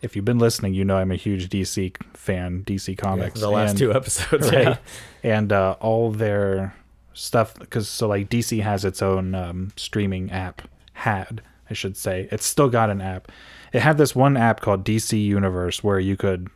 if 0.01 0.15
you've 0.15 0.25
been 0.25 0.39
listening, 0.39 0.75
you 0.75 0.85
know 0.85 0.97
I'm 0.97 1.11
a 1.11 1.17
huge 1.17 1.49
DC 1.49 1.97
fan, 2.15 2.63
DC 2.65 2.97
Comics. 2.97 3.41
the 3.41 3.51
last 3.51 3.71
and- 3.71 3.79
two 3.79 3.93
episodes, 3.93 4.49
right? 4.53 4.63
yeah. 4.63 4.77
And 5.25 5.53
uh, 5.53 5.75
all 5.81 6.13
their 6.13 6.77
stuff, 7.15 7.55
because 7.59 7.89
so 7.89 8.07
like 8.07 8.29
DC 8.29 8.63
has 8.63 8.85
its 8.85 9.03
own 9.03 9.35
um, 9.35 9.73
streaming 9.77 10.31
app. 10.31 10.63
Had 10.93 11.43
I 11.71 11.75
should 11.75 11.97
say, 11.97 12.29
it's 12.31 12.45
still 12.47 12.69
got 12.69 12.91
an 12.91 13.01
app. 13.01 13.31
It 13.73 13.81
had 13.81 13.99
this 13.99 14.15
one 14.15 14.37
app 14.37 14.61
called 14.61 14.85
DC 14.85 15.23
Universe 15.23 15.83
where 15.85 16.01
you 16.01 16.17
could 16.17 16.49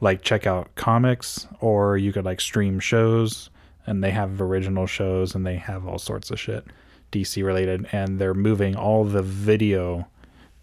like 0.00 0.22
check 0.22 0.46
out 0.46 0.74
comics 0.74 1.46
or 1.60 1.96
you 1.96 2.12
could 2.12 2.24
like 2.24 2.40
stream 2.40 2.78
shows, 2.80 3.50
and 3.86 4.02
they 4.04 4.10
have 4.10 4.40
original 4.40 4.86
shows 4.86 5.34
and 5.34 5.46
they 5.46 5.56
have 5.56 5.86
all 5.86 5.98
sorts 5.98 6.30
of 6.30 6.38
shit 6.38 6.64
DC 7.10 7.42
related, 7.42 7.88
and 7.92 8.18
they're 8.18 8.34
moving 8.34 8.76
all 8.76 9.04
the 9.04 9.22
video 9.22 10.06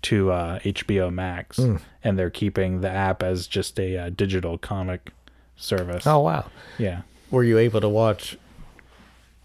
to 0.03 0.31
uh, 0.31 0.59
HBO 0.59 1.11
Max, 1.11 1.57
and 2.03 2.19
they're 2.19 2.29
keeping 2.29 2.81
the 2.81 2.89
app 2.89 3.23
as 3.23 3.47
just 3.47 3.79
a 3.79 3.97
uh, 3.97 4.09
digital 4.11 4.57
comic 4.59 5.11
service. 5.55 6.05
Oh 6.05 6.19
wow. 6.19 6.45
yeah. 6.77 7.01
Were 7.31 7.43
you 7.43 7.57
able 7.57 7.81
to 7.81 7.89
watch? 7.89 8.37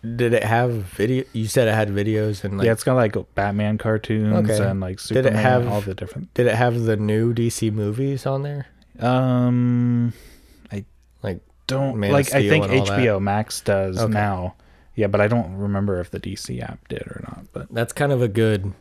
Did 0.02 0.32
it 0.32 0.42
have 0.44 0.70
video? 0.70 1.24
You 1.32 1.46
said 1.46 1.68
it 1.68 1.74
had 1.74 1.90
videos 1.90 2.42
and 2.44 2.56
like. 2.56 2.64
yeah, 2.66 2.72
it's 2.72 2.84
got 2.84 2.94
like 2.94 3.14
Batman 3.34 3.76
cartoons 3.78 4.50
Okay. 4.50 4.64
and 4.66 4.80
like 4.80 4.96
Did 5.02 5.18
it 5.18 5.24
Superman, 5.24 5.42
have- 5.42 5.68
all 5.68 5.80
the 5.82 5.94
different. 5.94 6.32
Did 6.34 6.46
it 6.46 6.54
have 6.54 6.80
the 6.84 6.96
new 6.96 7.34
DC 7.34 7.70
movies 7.72 8.24
on 8.26 8.42
there? 8.42 8.66
Um, 8.98 10.12
I 10.72 10.84
Like 11.22 11.40
don't 11.66 11.98
Man 11.98 12.10
of 12.10 12.14
like. 12.14 12.26
I 12.34 12.40
Steel 12.40 12.50
think 12.50 12.64
and 12.66 12.80
all 12.80 12.86
that? 12.86 12.98
HBO 12.98 13.20
Max 13.20 13.60
does 13.60 13.98
Okay. 13.98 14.12
now. 14.12 14.54
Yeah, 14.94 15.06
but 15.06 15.20
I 15.20 15.28
don't 15.28 15.56
remember 15.56 16.00
if 16.00 16.10
the 16.10 16.20
DC 16.20 16.60
app 16.62 16.86
did 16.88 17.02
or 17.02 17.20
not. 17.28 17.44
But 17.52 17.68
that's 17.72 17.92
kind 17.92 18.12
of 18.12 18.20
a 18.22 18.28
good, 18.28 18.72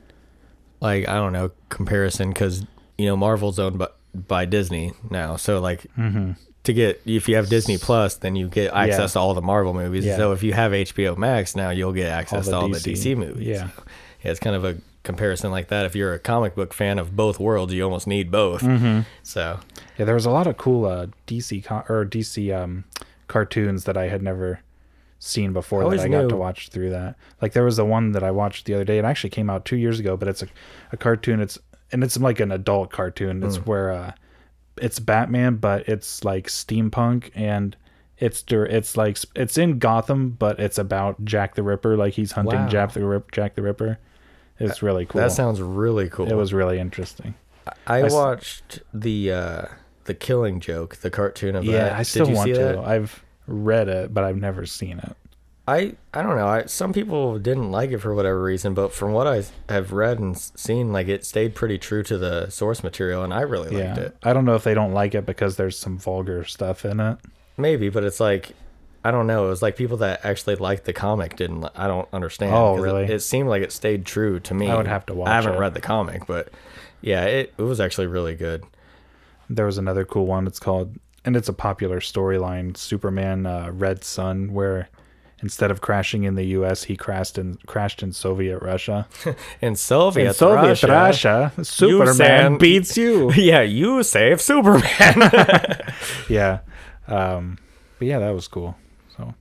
like 0.81 1.07
I 1.07 1.13
don't 1.15 1.33
know 1.33 1.51
comparison 1.69 2.29
because 2.29 2.65
you 2.97 3.05
know 3.05 3.15
Marvel's 3.17 3.59
owned 3.59 3.77
by 3.77 3.87
by 4.13 4.45
Disney 4.45 4.93
now, 5.09 5.35
so 5.35 5.59
like 5.59 5.85
mm-hmm. 5.97 6.31
To 6.63 6.73
get 6.73 7.01
if 7.05 7.29
you 7.29 7.35
have 7.35 7.49
Disney 7.49 7.77
Plus, 7.77 8.15
then 8.15 8.35
you 8.35 8.47
get 8.47 8.73
access 8.73 9.13
to 9.13 9.19
all 9.19 9.33
the 9.33 9.41
Marvel 9.41 9.73
movies. 9.73 10.05
Yeah. 10.05 10.17
So 10.17 10.31
if 10.33 10.43
you 10.43 10.53
have 10.53 10.71
HBO 10.71 11.17
Max 11.17 11.55
now, 11.55 11.69
you'll 11.69 11.93
get 11.93 12.09
access 12.09 12.45
the 12.45 12.51
to 12.51 12.57
all 12.57 12.69
the 12.69 12.77
DC. 12.77 12.93
DC 12.93 13.17
movies. 13.17 13.47
Yeah. 13.47 13.69
So, 13.69 13.83
yeah, 14.23 14.31
it's 14.31 14.39
kind 14.39 14.55
of 14.55 14.65
a 14.65 14.77
comparison 15.03 15.51
like 15.51 15.69
that. 15.69 15.85
If 15.85 15.95
you're 15.95 16.13
a 16.13 16.19
comic 16.19 16.55
book 16.55 16.73
fan 16.73 16.99
of 16.99 17.15
both 17.15 17.39
worlds, 17.39 17.73
you 17.73 17.83
almost 17.83 18.07
need 18.07 18.29
both. 18.31 18.61
Mm-hmm. 18.61 19.01
So 19.23 19.59
yeah, 19.97 20.05
there 20.05 20.15
was 20.15 20.25
a 20.25 20.31
lot 20.31 20.47
of 20.47 20.57
cool 20.57 20.85
uh, 20.85 21.07
DC 21.27 21.63
co- 21.63 21.85
or 21.87 22.05
DC 22.05 22.55
um, 22.55 22.83
cartoons 23.27 23.85
that 23.85 23.97
I 23.97 24.07
had 24.07 24.21
never 24.21 24.59
seen 25.19 25.51
before 25.51 25.89
that 25.89 25.99
I 25.99 26.07
got 26.07 26.29
to 26.29 26.35
watch 26.37 26.69
through 26.69 26.91
that. 26.91 27.15
Like 27.41 27.53
there 27.53 27.65
was 27.65 27.77
the 27.77 27.85
one 27.85 28.13
that 28.13 28.23
I 28.23 28.31
watched 28.31 28.65
the 28.65 28.73
other 28.73 28.85
day. 28.85 28.97
It 28.97 29.05
actually 29.05 29.31
came 29.31 29.49
out 29.49 29.65
two 29.65 29.75
years 29.75 29.99
ago, 29.99 30.15
but 30.15 30.27
it's 30.27 30.41
a, 30.41 30.47
a 30.91 30.97
cartoon. 30.97 31.39
It's 31.39 31.57
and 31.91 32.03
it's 32.03 32.17
like 32.17 32.39
an 32.39 32.51
adult 32.51 32.91
cartoon. 32.91 33.43
It's 33.43 33.57
where 33.57 33.91
uh, 33.91 34.11
it's 34.81 34.99
Batman, 34.99 35.55
but 35.57 35.87
it's 35.87 36.23
like 36.23 36.47
steampunk 36.47 37.31
and 37.35 37.75
it's 38.17 38.43
it's 38.49 38.97
like 38.97 39.17
it's 39.35 39.57
in 39.57 39.79
Gotham, 39.79 40.31
but 40.31 40.59
it's 40.59 40.77
about 40.77 41.23
Jack 41.23 41.55
the 41.55 41.63
Ripper. 41.63 41.95
Like 41.95 42.13
he's 42.13 42.33
hunting 42.33 42.59
Wow. 42.61 42.67
Jack 42.67 42.91
the 42.93 43.05
Rip- 43.05 43.31
Jack 43.31 43.55
the 43.55 43.61
Ripper. 43.61 43.97
It's 44.59 44.81
really 44.83 45.05
cool. 45.05 45.21
that 45.21 45.31
sounds 45.31 45.61
really 45.61 46.09
cool. 46.09 46.27
it 46.29 46.35
was 46.35 46.53
really 46.53 46.79
interesting. 46.79 47.33
I 47.87 48.03
watched 48.03 48.79
the 48.93 49.31
uh 49.31 49.65
the 50.05 50.13
Killing 50.13 50.59
Joke, 50.59 50.97
the 50.97 51.09
cartoon 51.09 51.55
of 51.55 51.63
Yeah, 51.63 51.83
that. 51.83 51.93
I 51.93 52.03
still 52.03 52.29
want 52.31 52.49
to. 52.49 52.55
that? 52.59 52.77
I've 52.79 53.23
read 53.47 53.87
it, 53.87 54.13
but 54.13 54.23
I've 54.23 54.37
never 54.37 54.65
seen 54.65 54.99
it. 54.99 55.15
I 55.69 55.93
I 56.13 56.23
don't 56.23 56.35
know. 56.35 56.47
I, 56.47 56.65
some 56.65 56.93
people 56.93 57.37
didn't 57.37 57.71
like 57.71 57.91
it 57.91 57.99
for 57.99 58.15
whatever 58.15 58.41
reason, 58.41 58.73
but 58.73 58.91
from 58.91 59.11
what 59.11 59.27
I 59.27 59.43
have 59.71 59.93
read 59.93 60.17
and 60.17 60.35
seen, 60.35 60.91
like 60.91 61.07
it 61.07 61.23
stayed 61.25 61.53
pretty 61.53 61.77
true 61.77 62.01
to 62.03 62.17
the 62.17 62.49
source 62.49 62.83
material, 62.83 63.23
and 63.23 63.31
I 63.31 63.41
really 63.41 63.69
liked 63.69 63.97
yeah, 63.97 64.05
it. 64.05 64.17
I 64.23 64.33
don't 64.33 64.45
know 64.45 64.55
if 64.55 64.63
they 64.63 64.73
don't 64.73 64.93
like 64.93 65.13
it 65.13 65.27
because 65.27 65.57
there's 65.57 65.77
some 65.77 65.99
vulgar 65.99 66.43
stuff 66.43 66.85
in 66.85 66.99
it. 66.99 67.19
Maybe, 67.55 67.89
but 67.89 68.03
it's 68.03 68.19
like 68.19 68.53
I 69.03 69.11
don't 69.11 69.27
know. 69.27 69.45
It 69.45 69.49
was 69.49 69.61
like 69.61 69.75
people 69.75 69.97
that 69.97 70.25
actually 70.25 70.55
liked 70.55 70.85
the 70.85 70.93
comic 70.93 71.35
didn't. 71.35 71.67
I 71.75 71.85
don't 71.85 72.09
understand. 72.11 72.55
Oh, 72.55 72.75
really? 72.75 73.03
It, 73.03 73.11
it 73.11 73.19
seemed 73.19 73.47
like 73.47 73.61
it 73.61 73.71
stayed 73.71 74.05
true 74.05 74.39
to 74.41 74.53
me. 74.55 74.71
I 74.71 74.75
would 74.75 74.87
have 74.87 75.05
to 75.05 75.13
watch 75.13 75.29
I 75.29 75.35
haven't 75.35 75.53
it. 75.53 75.59
read 75.59 75.75
the 75.75 75.81
comic, 75.81 76.25
but 76.25 76.49
yeah, 77.01 77.25
it 77.25 77.53
it 77.59 77.63
was 77.63 77.79
actually 77.79 78.07
really 78.07 78.35
good. 78.35 78.63
There 79.51 79.67
was 79.67 79.77
another 79.77 80.03
cool 80.03 80.25
one. 80.25 80.47
It's 80.47 80.59
called, 80.59 80.95
and 81.25 81.35
it's 81.35 81.49
a 81.49 81.53
popular 81.53 81.99
storyline, 81.99 82.75
Superman 82.75 83.45
uh, 83.45 83.69
Red 83.71 84.03
Sun, 84.03 84.51
where 84.51 84.89
instead 85.41 85.71
of 85.71 85.81
crashing 85.81 86.23
in 86.23 86.35
the 86.35 86.43
U.S., 86.45 86.83
he 86.83 86.95
crashed 86.95 87.37
in 87.37 87.55
crashed 87.65 88.03
in 88.03 88.11
Soviet 88.11 88.59
Russia. 88.59 89.07
In 89.61 89.75
Soviet, 89.75 90.27
in 90.27 90.33
Soviet 90.33 90.83
Russia, 90.83 90.87
Russia, 90.87 91.63
Superman 91.63 92.15
send- 92.15 92.59
beats 92.59 92.97
you. 92.97 93.31
yeah, 93.35 93.61
you 93.61 94.03
save 94.03 94.41
Superman. 94.41 94.83
yeah, 96.29 96.59
um, 97.07 97.57
but 97.97 98.07
yeah, 98.07 98.19
that 98.19 98.31
was 98.31 98.47
cool. 98.47 98.75
So 99.17 99.33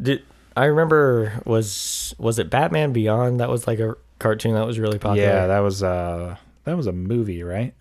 Did 0.00 0.22
I 0.56 0.66
remember 0.66 1.40
was 1.44 2.14
was 2.18 2.38
it 2.38 2.50
Batman 2.50 2.92
Beyond? 2.92 3.40
That 3.40 3.48
was 3.48 3.66
like 3.66 3.80
a 3.80 3.96
cartoon 4.18 4.54
that 4.54 4.66
was 4.66 4.78
really 4.78 4.98
popular. 4.98 5.28
yeah, 5.28 5.46
that 5.46 5.60
was 5.60 5.82
uh 5.82 6.36
that 6.64 6.76
was 6.76 6.86
a 6.86 6.92
movie, 6.92 7.42
right? 7.42 7.74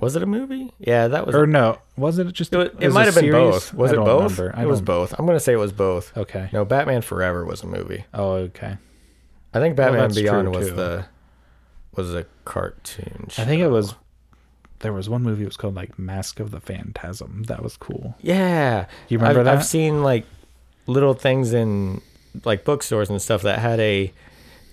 Was 0.00 0.16
it 0.16 0.22
a 0.22 0.26
movie? 0.26 0.72
Yeah, 0.78 1.08
that 1.08 1.26
was. 1.26 1.34
Or 1.34 1.46
no, 1.46 1.78
wasn't 1.96 2.30
it 2.30 2.32
just? 2.32 2.52
it, 2.52 2.56
was- 2.56 2.68
it 2.80 2.86
was 2.86 2.94
might 2.94 3.06
have 3.06 3.14
been 3.14 3.30
both. 3.30 3.72
Was 3.74 3.90
I 3.92 3.94
it 3.94 3.98
both? 3.98 4.38
remember. 4.38 4.60
It 4.62 4.66
was 4.66 4.80
both. 4.80 5.14
I'm 5.18 5.26
gonna 5.26 5.40
say 5.40 5.52
it 5.52 5.56
was 5.56 5.72
both. 5.72 6.16
Okay. 6.16 6.48
No, 6.52 6.64
Batman 6.64 7.02
Forever 7.02 7.44
was 7.44 7.62
a 7.62 7.66
movie. 7.66 8.04
Oh, 8.14 8.32
okay. 8.32 8.76
I 9.54 9.58
think 9.60 9.76
Batman 9.76 10.02
that's 10.02 10.16
Beyond 10.16 10.54
was 10.54 10.68
too. 10.68 10.74
the 10.76 11.04
was 11.96 12.14
a 12.14 12.24
cartoon. 12.44 13.26
I 13.38 13.44
think 13.44 13.60
it 13.62 13.68
was. 13.68 13.94
There 14.80 14.92
was 14.94 15.08
one 15.10 15.22
movie. 15.22 15.42
It 15.42 15.46
was 15.46 15.56
called 15.58 15.74
like 15.74 15.98
Mask 15.98 16.40
of 16.40 16.50
the 16.52 16.60
Phantasm. 16.60 17.42
That 17.48 17.62
was 17.62 17.76
cool. 17.76 18.14
Yeah, 18.22 18.86
You 19.08 19.18
remember 19.18 19.40
I've, 19.40 19.44
that? 19.44 19.56
I've 19.58 19.64
seen 19.66 20.02
like 20.02 20.24
little 20.86 21.12
things 21.14 21.52
in 21.52 22.00
like 22.44 22.64
bookstores 22.64 23.10
and 23.10 23.20
stuff 23.20 23.42
that 23.42 23.58
had 23.58 23.78
a 23.80 24.10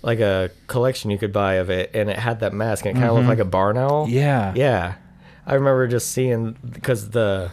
like 0.00 0.20
a 0.20 0.50
collection 0.68 1.10
you 1.10 1.18
could 1.18 1.32
buy 1.32 1.54
of 1.54 1.68
it, 1.70 1.90
and 1.92 2.08
it 2.08 2.16
had 2.18 2.40
that 2.40 2.52
mask, 2.54 2.86
and 2.86 2.96
it 2.96 3.00
kind 3.00 3.10
of 3.10 3.16
looked 3.16 3.28
like 3.28 3.40
a 3.40 3.44
barn 3.44 3.76
owl. 3.76 4.06
Mm-hmm. 4.06 4.14
Yeah. 4.14 4.52
Yeah, 4.54 4.94
I 5.48 5.54
remember 5.54 5.88
just 5.88 6.10
seeing 6.12 6.54
because 6.70 7.10
the 7.10 7.50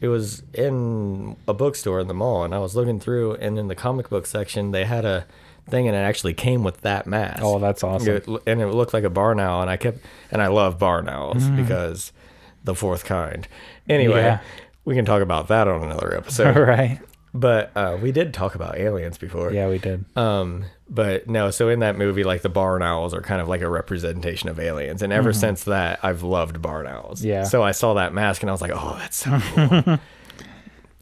it 0.00 0.08
was 0.08 0.42
in 0.54 1.36
a 1.46 1.54
bookstore 1.54 2.00
in 2.00 2.08
the 2.08 2.14
mall, 2.14 2.42
and 2.44 2.54
I 2.54 2.58
was 2.58 2.74
looking 2.74 2.98
through, 3.00 3.34
and 3.34 3.58
in 3.58 3.68
the 3.68 3.74
comic 3.74 4.08
book 4.10 4.26
section 4.26 4.72
they 4.72 4.84
had 4.84 5.04
a 5.04 5.26
thing, 5.68 5.86
and 5.86 5.94
it 5.96 6.00
actually 6.00 6.34
came 6.34 6.64
with 6.64 6.80
that 6.80 7.06
mask. 7.06 7.40
Oh, 7.42 7.58
that's 7.58 7.84
awesome. 7.84 8.16
It- 8.16 8.26
and 8.46 8.60
it 8.60 8.66
looked 8.68 8.92
like 8.92 9.04
a 9.04 9.10
barn 9.10 9.38
owl, 9.38 9.60
and 9.62 9.70
I 9.70 9.76
kept 9.76 9.98
and 10.32 10.42
I 10.42 10.48
love 10.48 10.78
barn 10.78 11.08
owls 11.08 11.44
Mm. 11.44 11.56
because 11.56 12.12
the 12.64 12.74
fourth 12.74 13.04
kind. 13.04 13.46
Anyway, 13.88 14.22
Yeah. 14.22 14.40
we 14.84 14.94
can 14.94 15.04
talk 15.04 15.22
about 15.22 15.48
that 15.48 15.68
on 15.68 15.82
another 15.82 16.16
episode. 16.16 16.56
right. 16.68 16.98
But 17.32 17.70
uh, 17.76 17.98
we 18.00 18.12
did 18.12 18.34
talk 18.34 18.54
about 18.54 18.76
aliens 18.78 19.18
before. 19.18 19.52
Yeah, 19.52 19.68
we 19.68 19.78
did. 19.78 20.04
Um, 20.16 20.64
but 20.88 21.28
no, 21.28 21.50
so 21.50 21.68
in 21.68 21.80
that 21.80 21.96
movie, 21.96 22.24
like 22.24 22.42
the 22.42 22.48
barn 22.48 22.82
owls 22.82 23.14
are 23.14 23.20
kind 23.20 23.40
of 23.40 23.48
like 23.48 23.60
a 23.60 23.68
representation 23.70 24.48
of 24.48 24.58
aliens, 24.58 25.02
and 25.02 25.12
ever 25.12 25.32
since 25.32 25.64
that, 25.64 26.00
I've 26.02 26.22
loved 26.22 26.60
barn 26.60 26.86
owls. 26.86 27.20
Mm-hmm. 27.20 27.28
Yeah. 27.28 27.44
So 27.44 27.62
I 27.62 27.70
saw 27.72 27.94
that 27.94 28.12
mask, 28.12 28.42
and 28.42 28.50
I 28.50 28.52
was 28.52 28.60
like, 28.60 28.72
oh, 28.74 28.96
that's 28.98 29.16
so 29.16 29.38
cool. 29.40 29.98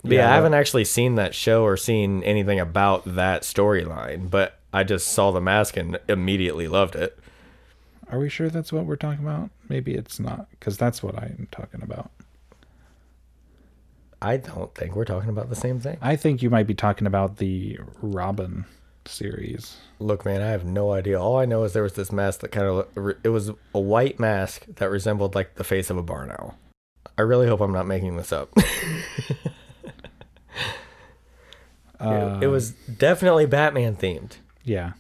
Yeah, 0.05 0.21
Yeah, 0.21 0.31
I 0.31 0.35
haven't 0.37 0.55
actually 0.55 0.85
seen 0.85 1.17
that 1.17 1.35
show 1.35 1.65
or 1.65 1.77
seen 1.77 2.23
anything 2.23 2.61
about 2.61 3.17
that 3.17 3.43
storyline, 3.43 4.31
but 4.31 4.61
I 4.73 4.85
just 4.85 5.09
saw 5.09 5.33
the 5.33 5.41
mask 5.41 5.77
and 5.77 5.99
immediately 6.09 6.69
loved 6.69 6.95
it. 6.95 7.19
Are 8.11 8.19
we 8.21 8.29
sure 8.29 8.49
that's 8.49 8.73
what 8.73 8.87
we're 8.87 8.97
talking 8.97 9.25
about? 9.25 9.51
Maybe 9.69 9.95
it's 9.95 10.21
not, 10.21 10.49
because 10.53 10.79
that's 10.79 11.03
what 11.03 11.19
I'm 11.19 11.49
talking 11.51 11.83
about. 11.83 12.11
I 14.21 14.37
don't 14.37 14.75
think 14.75 14.97
we're 14.97 15.05
talking 15.05 15.31
about 15.31 15.49
the 15.49 15.57
same 15.57 15.79
thing. 15.81 15.97
I 16.01 16.17
think 16.17 16.43
you 16.43 16.51
might 16.51 16.67
be 16.67 16.75
talking 16.75 17.07
about 17.07 17.37
the 17.37 17.79
Robin 18.03 18.65
series. 19.07 19.77
Look, 20.01 20.25
man, 20.25 20.43
I 20.43 20.47
have 20.49 20.65
no 20.65 20.93
idea. 20.93 21.21
All 21.21 21.39
I 21.39 21.45
know 21.45 21.65
is 21.65 21.73
there 21.73 21.83
was 21.83 21.93
this 21.95 22.11
mask 22.13 22.41
that 22.41 22.53
kind 22.53 22.67
of 22.67 23.17
it 23.23 23.29
was 23.29 23.51
a 23.75 23.81
white 23.81 24.19
mask 24.19 24.67
that 24.77 24.91
resembled 24.91 25.35
like 25.35 25.55
the 25.55 25.65
face 25.65 25.89
of 25.91 25.97
a 25.97 26.03
barn 26.03 26.31
owl. 26.31 26.59
I 27.17 27.23
really 27.23 27.47
hope 27.49 27.61
I'm 27.61 27.73
not 27.73 27.87
making 27.87 28.17
this 28.17 28.33
up. 28.33 28.51
Uh, 32.01 32.39
it, 32.41 32.45
it 32.45 32.47
was 32.49 32.71
definitely 32.73 33.47
Batman 33.47 33.97
themed. 33.97 34.37
yeah, 34.65 34.93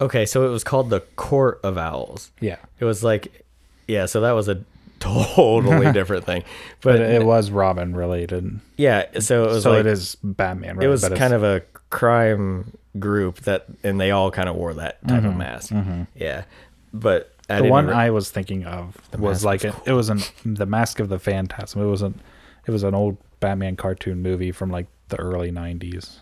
Okay, 0.00 0.24
so 0.24 0.46
it 0.46 0.50
was 0.50 0.64
called 0.64 0.88
the 0.88 1.00
Court 1.00 1.60
of 1.62 1.76
Owls. 1.76 2.32
yeah. 2.40 2.56
It 2.78 2.86
was 2.86 3.04
like, 3.04 3.44
yeah, 3.86 4.06
so 4.06 4.22
that 4.22 4.32
was 4.32 4.48
a 4.48 4.64
totally 5.00 5.92
different 5.92 6.24
thing. 6.24 6.44
But, 6.80 6.98
But 6.98 7.00
it 7.00 7.24
was 7.24 7.50
Robin 7.50 7.94
related, 7.94 8.60
yeah, 8.76 9.18
so 9.18 9.44
it 9.44 9.48
was 9.48 9.62
so 9.64 9.72
like 9.72 9.80
it 9.80 9.86
is 9.86 10.16
Batman. 10.22 10.80
it 10.80 10.86
was 10.86 11.08
kind 11.08 11.34
of 11.34 11.42
a 11.42 11.62
crime 11.90 12.76
group 12.98 13.40
that, 13.40 13.66
and 13.82 14.00
they 14.00 14.10
all 14.10 14.30
kind 14.30 14.48
of 14.48 14.54
wore 14.54 14.74
that 14.74 15.06
type 15.08 15.18
of 15.18 15.30
mm-hmm, 15.30 15.38
mask. 15.38 15.72
Mm-hmm. 15.72 16.02
Yeah, 16.14 16.44
but 16.92 17.34
at 17.48 17.64
the 17.64 17.68
one 17.68 17.88
rate- 17.88 17.96
I 17.96 18.10
was 18.10 18.30
thinking 18.30 18.64
of 18.64 18.96
was 19.18 19.44
like 19.44 19.64
was 19.64 19.74
a, 19.74 19.82
it 19.86 19.92
was 19.92 20.08
an 20.08 20.20
the 20.44 20.66
Mask 20.66 21.00
of 21.00 21.08
the 21.08 21.18
Phantasm. 21.18 21.82
It 21.82 21.86
wasn't. 21.86 22.20
It 22.66 22.70
was 22.70 22.82
an 22.84 22.94
old 22.94 23.16
Batman 23.40 23.76
cartoon 23.76 24.22
movie 24.22 24.52
from 24.52 24.70
like 24.70 24.86
the 25.08 25.18
early 25.18 25.50
'90s. 25.50 26.18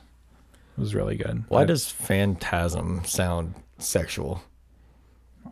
It 0.76 0.80
was 0.80 0.94
really 0.94 1.16
good. 1.16 1.44
why 1.48 1.62
I, 1.62 1.64
does 1.64 1.90
phantasm 1.90 3.04
sound 3.04 3.54
sexual? 3.78 4.42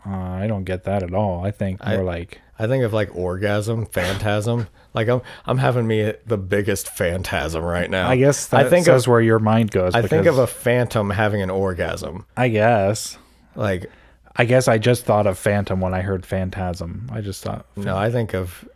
Uh, 0.04 0.10
I 0.10 0.46
don't 0.46 0.64
get 0.64 0.84
that 0.84 1.02
at 1.02 1.14
all. 1.14 1.44
I 1.44 1.50
think 1.50 1.80
I- 1.82 1.96
more 1.96 2.04
like 2.04 2.40
I 2.58 2.66
think 2.66 2.84
of 2.84 2.92
like 2.92 3.14
orgasm, 3.14 3.84
phantasm. 3.86 4.68
like 4.94 5.08
I'm, 5.08 5.20
I'm 5.44 5.58
having 5.58 5.86
me 5.86 6.14
the 6.26 6.38
biggest 6.38 6.88
phantasm 6.88 7.62
right 7.62 7.90
now. 7.90 8.08
I 8.08 8.16
guess 8.16 8.52
I 8.52 8.64
think 8.68 8.88
of, 8.88 9.06
where 9.06 9.20
your 9.20 9.38
mind 9.38 9.70
goes. 9.70 9.94
I 9.94 10.02
think 10.02 10.26
of 10.26 10.38
a 10.38 10.46
phantom 10.46 11.10
having 11.10 11.42
an 11.42 11.50
orgasm. 11.50 12.24
I 12.36 12.48
guess. 12.48 13.18
Like 13.54 13.90
I 14.34 14.44
guess 14.44 14.68
I 14.68 14.78
just 14.78 15.04
thought 15.04 15.26
of 15.26 15.38
Phantom 15.38 15.80
when 15.80 15.94
I 15.94 16.02
heard 16.02 16.26
Phantasm. 16.26 17.08
I 17.12 17.20
just 17.22 17.42
thought. 17.42 17.64
no, 17.74 17.96
I 17.96 18.10
think 18.10 18.34
of, 18.34 18.68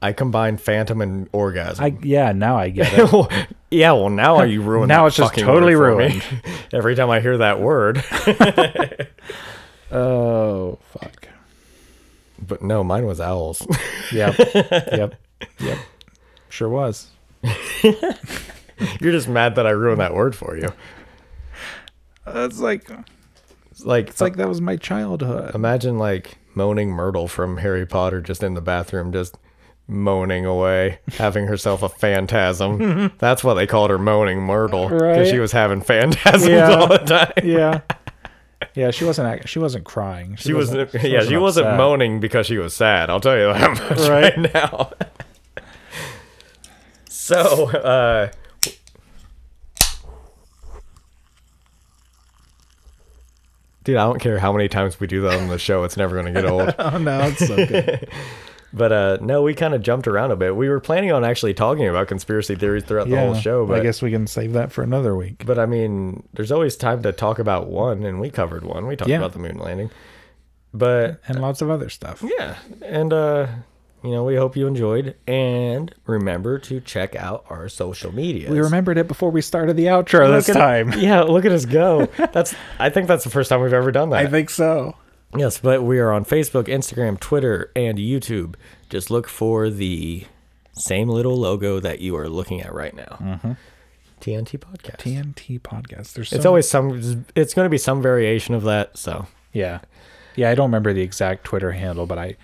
I 0.00 0.12
combine 0.14 0.56
phantom 0.56 1.00
and 1.02 1.28
orgasm. 1.32 1.84
I 1.84 1.96
yeah. 2.02 2.32
Now 2.32 2.56
I 2.58 2.70
get 2.70 2.88
it. 2.96 3.46
yeah, 3.70 3.92
well 3.92 4.08
now 4.10 4.36
are 4.36 4.46
you 4.46 4.62
ruined. 4.72 4.88
Now 4.88 5.06
it's 5.06 5.16
just 5.16 5.34
totally 5.36 5.74
ruined. 5.74 6.22
Every 6.72 6.94
time 6.96 7.08
I 7.10 7.20
hear 7.20 7.38
that 7.38 7.60
word, 7.60 8.02
oh 9.92 10.78
fuck. 10.98 11.28
but 12.38 12.62
no, 12.62 12.82
mine 12.84 13.06
was 13.06 13.20
owls. 13.20 13.66
Yep. 14.12 14.36
yep. 14.54 15.14
Yep. 15.60 15.78
Sure 16.50 16.68
was. 16.68 17.08
You're 19.00 19.12
just 19.12 19.28
mad 19.28 19.54
that 19.54 19.66
I 19.66 19.70
ruined 19.70 20.00
that 20.00 20.14
word 20.14 20.34
for 20.36 20.56
you. 20.56 20.68
It's 22.26 22.58
like 22.60 22.90
It's 23.70 23.84
like 23.84 24.08
it's 24.08 24.20
like 24.20 24.36
that 24.36 24.48
was 24.48 24.60
my 24.60 24.76
childhood. 24.76 25.54
imagine 25.54 25.98
like 25.98 26.36
moaning 26.54 26.90
Myrtle 26.90 27.26
from 27.28 27.56
Harry 27.58 27.86
Potter 27.86 28.20
just 28.20 28.42
in 28.42 28.54
the 28.54 28.60
bathroom, 28.60 29.12
just 29.12 29.38
moaning 29.88 30.44
away, 30.46 30.98
having 31.14 31.46
herself 31.46 31.82
a 31.82 31.88
phantasm. 31.88 33.12
That's 33.18 33.42
what 33.42 33.54
they 33.54 33.66
called 33.66 33.90
her, 33.90 33.98
moaning 33.98 34.40
Myrtle, 34.42 34.88
because 34.88 35.00
Right. 35.02 35.26
she 35.28 35.38
was 35.38 35.52
having 35.52 35.80
phantasms 35.80 36.46
Yeah. 36.48 36.70
all 36.74 36.86
the 36.86 36.98
time. 36.98 37.32
yeah. 37.42 37.80
Yeah, 38.76 38.90
she 38.90 39.04
wasn't. 39.04 39.46
She 39.48 39.58
wasn't 39.58 39.84
crying. 39.84 40.36
She 40.36 40.54
wasn't. 40.54 40.94
yeah, 40.94 41.20
she 41.24 41.36
wasn't 41.36 41.66
upset. 41.66 41.76
moaning 41.78 42.20
because 42.20 42.46
she 42.46 42.56
was 42.56 42.74
sad. 42.74 43.10
I'll 43.10 43.20
tell 43.20 43.36
you 43.36 43.52
that 43.52 43.70
much 43.90 44.08
Right. 44.08 44.36
right, 44.36 44.54
now. 44.54 44.92
so, 47.08 47.68
uh, 47.70 48.30
dude, 53.84 53.96
I 53.96 54.04
don't 54.04 54.20
care 54.20 54.38
how 54.38 54.52
many 54.52 54.68
times 54.68 55.00
we 55.00 55.06
do 55.06 55.22
that 55.22 55.40
on 55.40 55.48
the 55.48 55.58
show; 55.58 55.84
it's 55.84 55.96
never 55.96 56.20
going 56.20 56.32
to 56.32 56.40
get 56.40 56.50
old. 56.50 56.74
Oh 56.78 56.98
no, 56.98 57.20
it's 57.22 57.46
so 57.46 57.56
good. 57.56 58.08
But 58.74 58.90
uh, 58.92 59.18
no, 59.20 59.42
we 59.42 59.52
kind 59.54 59.74
of 59.74 59.82
jumped 59.82 60.08
around 60.08 60.30
a 60.30 60.36
bit. 60.36 60.56
We 60.56 60.68
were 60.68 60.80
planning 60.80 61.12
on 61.12 61.24
actually 61.24 61.52
talking 61.52 61.86
about 61.86 62.08
conspiracy 62.08 62.54
theories 62.54 62.84
throughout 62.84 63.08
the 63.08 63.16
whole 63.18 63.34
show, 63.34 63.66
but 63.66 63.78
I 63.80 63.82
guess 63.82 64.00
we 64.00 64.10
can 64.10 64.26
save 64.26 64.54
that 64.54 64.72
for 64.72 64.82
another 64.82 65.14
week. 65.14 65.44
but 65.44 65.58
I 65.58 65.66
mean, 65.66 66.22
there's 66.32 66.50
always 66.50 66.74
time 66.76 67.02
to 67.02 67.12
talk 67.12 67.38
about 67.38 67.68
one, 67.68 68.02
and 68.04 68.18
we 68.18 68.30
covered 68.30 68.64
one. 68.64 68.86
We 68.86 68.96
talked 68.96 69.10
Yeah. 69.10 69.18
about 69.18 69.32
the 69.34 69.40
moon 69.40 69.58
landing, 69.58 69.90
but 70.72 71.20
And 71.28 71.40
lots 71.40 71.60
of 71.60 71.70
other 71.70 71.88
stuff. 71.90 72.24
yeah, 72.38 72.56
and 72.84 73.12
uh, 73.12 73.46
you 74.02 74.10
know, 74.10 74.24
we 74.24 74.36
hope 74.36 74.56
you 74.56 74.66
enjoyed, 74.66 75.16
and 75.28 75.94
remember 76.06 76.58
to 76.60 76.80
check 76.80 77.14
out 77.14 77.44
our 77.50 77.68
social 77.68 78.12
media. 78.12 78.50
We 78.50 78.58
remembered 78.58 78.96
it 78.98 79.06
before 79.06 79.30
we 79.30 79.42
started 79.42 79.76
the 79.76 79.84
outro 79.86 80.28
this 80.34 80.48
at, 80.48 80.54
time. 80.54 80.92
Yeah, 80.98 81.20
look 81.22 81.44
at 81.44 81.52
us 81.52 81.66
go. 81.66 82.06
That's 82.32 82.54
I 82.78 82.88
think 82.90 83.06
that's 83.06 83.24
the 83.24 83.30
first 83.30 83.50
time 83.50 83.60
we've 83.60 83.72
ever 83.74 83.92
done 83.92 84.10
that. 84.10 84.20
I 84.24 84.30
think 84.30 84.48
so. 84.50 84.96
Yes, 85.36 85.58
but 85.58 85.82
we 85.82 85.98
are 85.98 86.12
on 86.12 86.24
Facebook, 86.24 86.64
Instagram, 86.64 87.18
Twitter, 87.18 87.70
and 87.74 87.98
YouTube. 87.98 88.54
Just 88.90 89.10
look 89.10 89.28
for 89.28 89.70
the 89.70 90.26
same 90.74 91.08
little 91.08 91.36
logo 91.36 91.80
that 91.80 92.00
you 92.00 92.16
are 92.16 92.28
looking 92.28 92.60
at 92.60 92.72
right 92.72 92.94
now. 92.94 93.16
Mm-hmm. 93.20 93.52
TNT 94.20 94.58
Podcast. 94.58 94.98
TNT 94.98 95.60
podcast. 95.60 96.12
There's 96.12 96.32
it's 96.32 96.46
always 96.46 96.68
some. 96.68 97.24
It's 97.34 97.54
going 97.54 97.66
to 97.66 97.70
be 97.70 97.78
some 97.78 98.00
variation 98.00 98.54
of 98.54 98.62
that. 98.64 98.96
So 98.96 99.26
yeah, 99.52 99.80
yeah. 100.36 100.48
I 100.50 100.54
don't 100.54 100.66
remember 100.68 100.92
the 100.92 101.02
exact 101.02 101.44
Twitter 101.44 101.72
handle, 101.72 102.06
but 102.06 102.18
I 102.18 102.36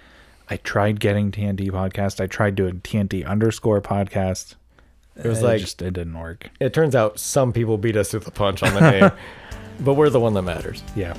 I 0.51 0.57
tried 0.57 0.99
getting 0.99 1.31
TNT 1.31 1.71
podcast. 1.71 2.21
I 2.21 2.27
tried 2.27 2.57
doing 2.57 2.81
TNT 2.81 3.25
underscore 3.25 3.81
podcast. 3.81 4.57
it 5.15 5.27
was 5.27 5.41
like 5.43 5.61
just 5.61 5.81
it 5.83 5.93
didn't 5.93 6.19
work. 6.19 6.51
it 6.59 6.73
turns 6.75 6.97
out 6.97 7.21
some 7.21 7.53
people 7.53 7.79
beat 7.79 7.97
us 7.97 8.11
to 8.11 8.19
the 8.19 8.31
punch 8.33 8.63
on 8.65 8.75
the 8.75 8.91
name, 8.91 9.11
but 9.81 9.95
we're 9.95 10.11
the 10.11 10.21
one 10.21 10.35
that 10.35 10.43
matters. 10.43 10.83
Yeah. 10.97 11.15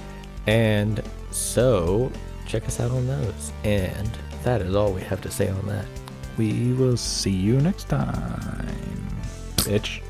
And 0.50 1.04
so 1.30 2.12
check 2.48 2.66
us 2.66 2.80
out 2.80 2.90
on 2.90 3.06
those. 3.06 3.54
And 3.64 4.10
that 4.44 4.62
is 4.62 4.74
all 4.74 4.92
we 4.92 5.02
have 5.02 5.22
to 5.22 5.30
say 5.30 5.48
on 5.48 5.68
that. 5.68 5.86
We 6.40 6.74
will 6.74 6.98
see 6.98 7.30
you 7.30 7.62
next 7.62 7.88
time. 7.88 9.08
Bitch. 9.58 10.02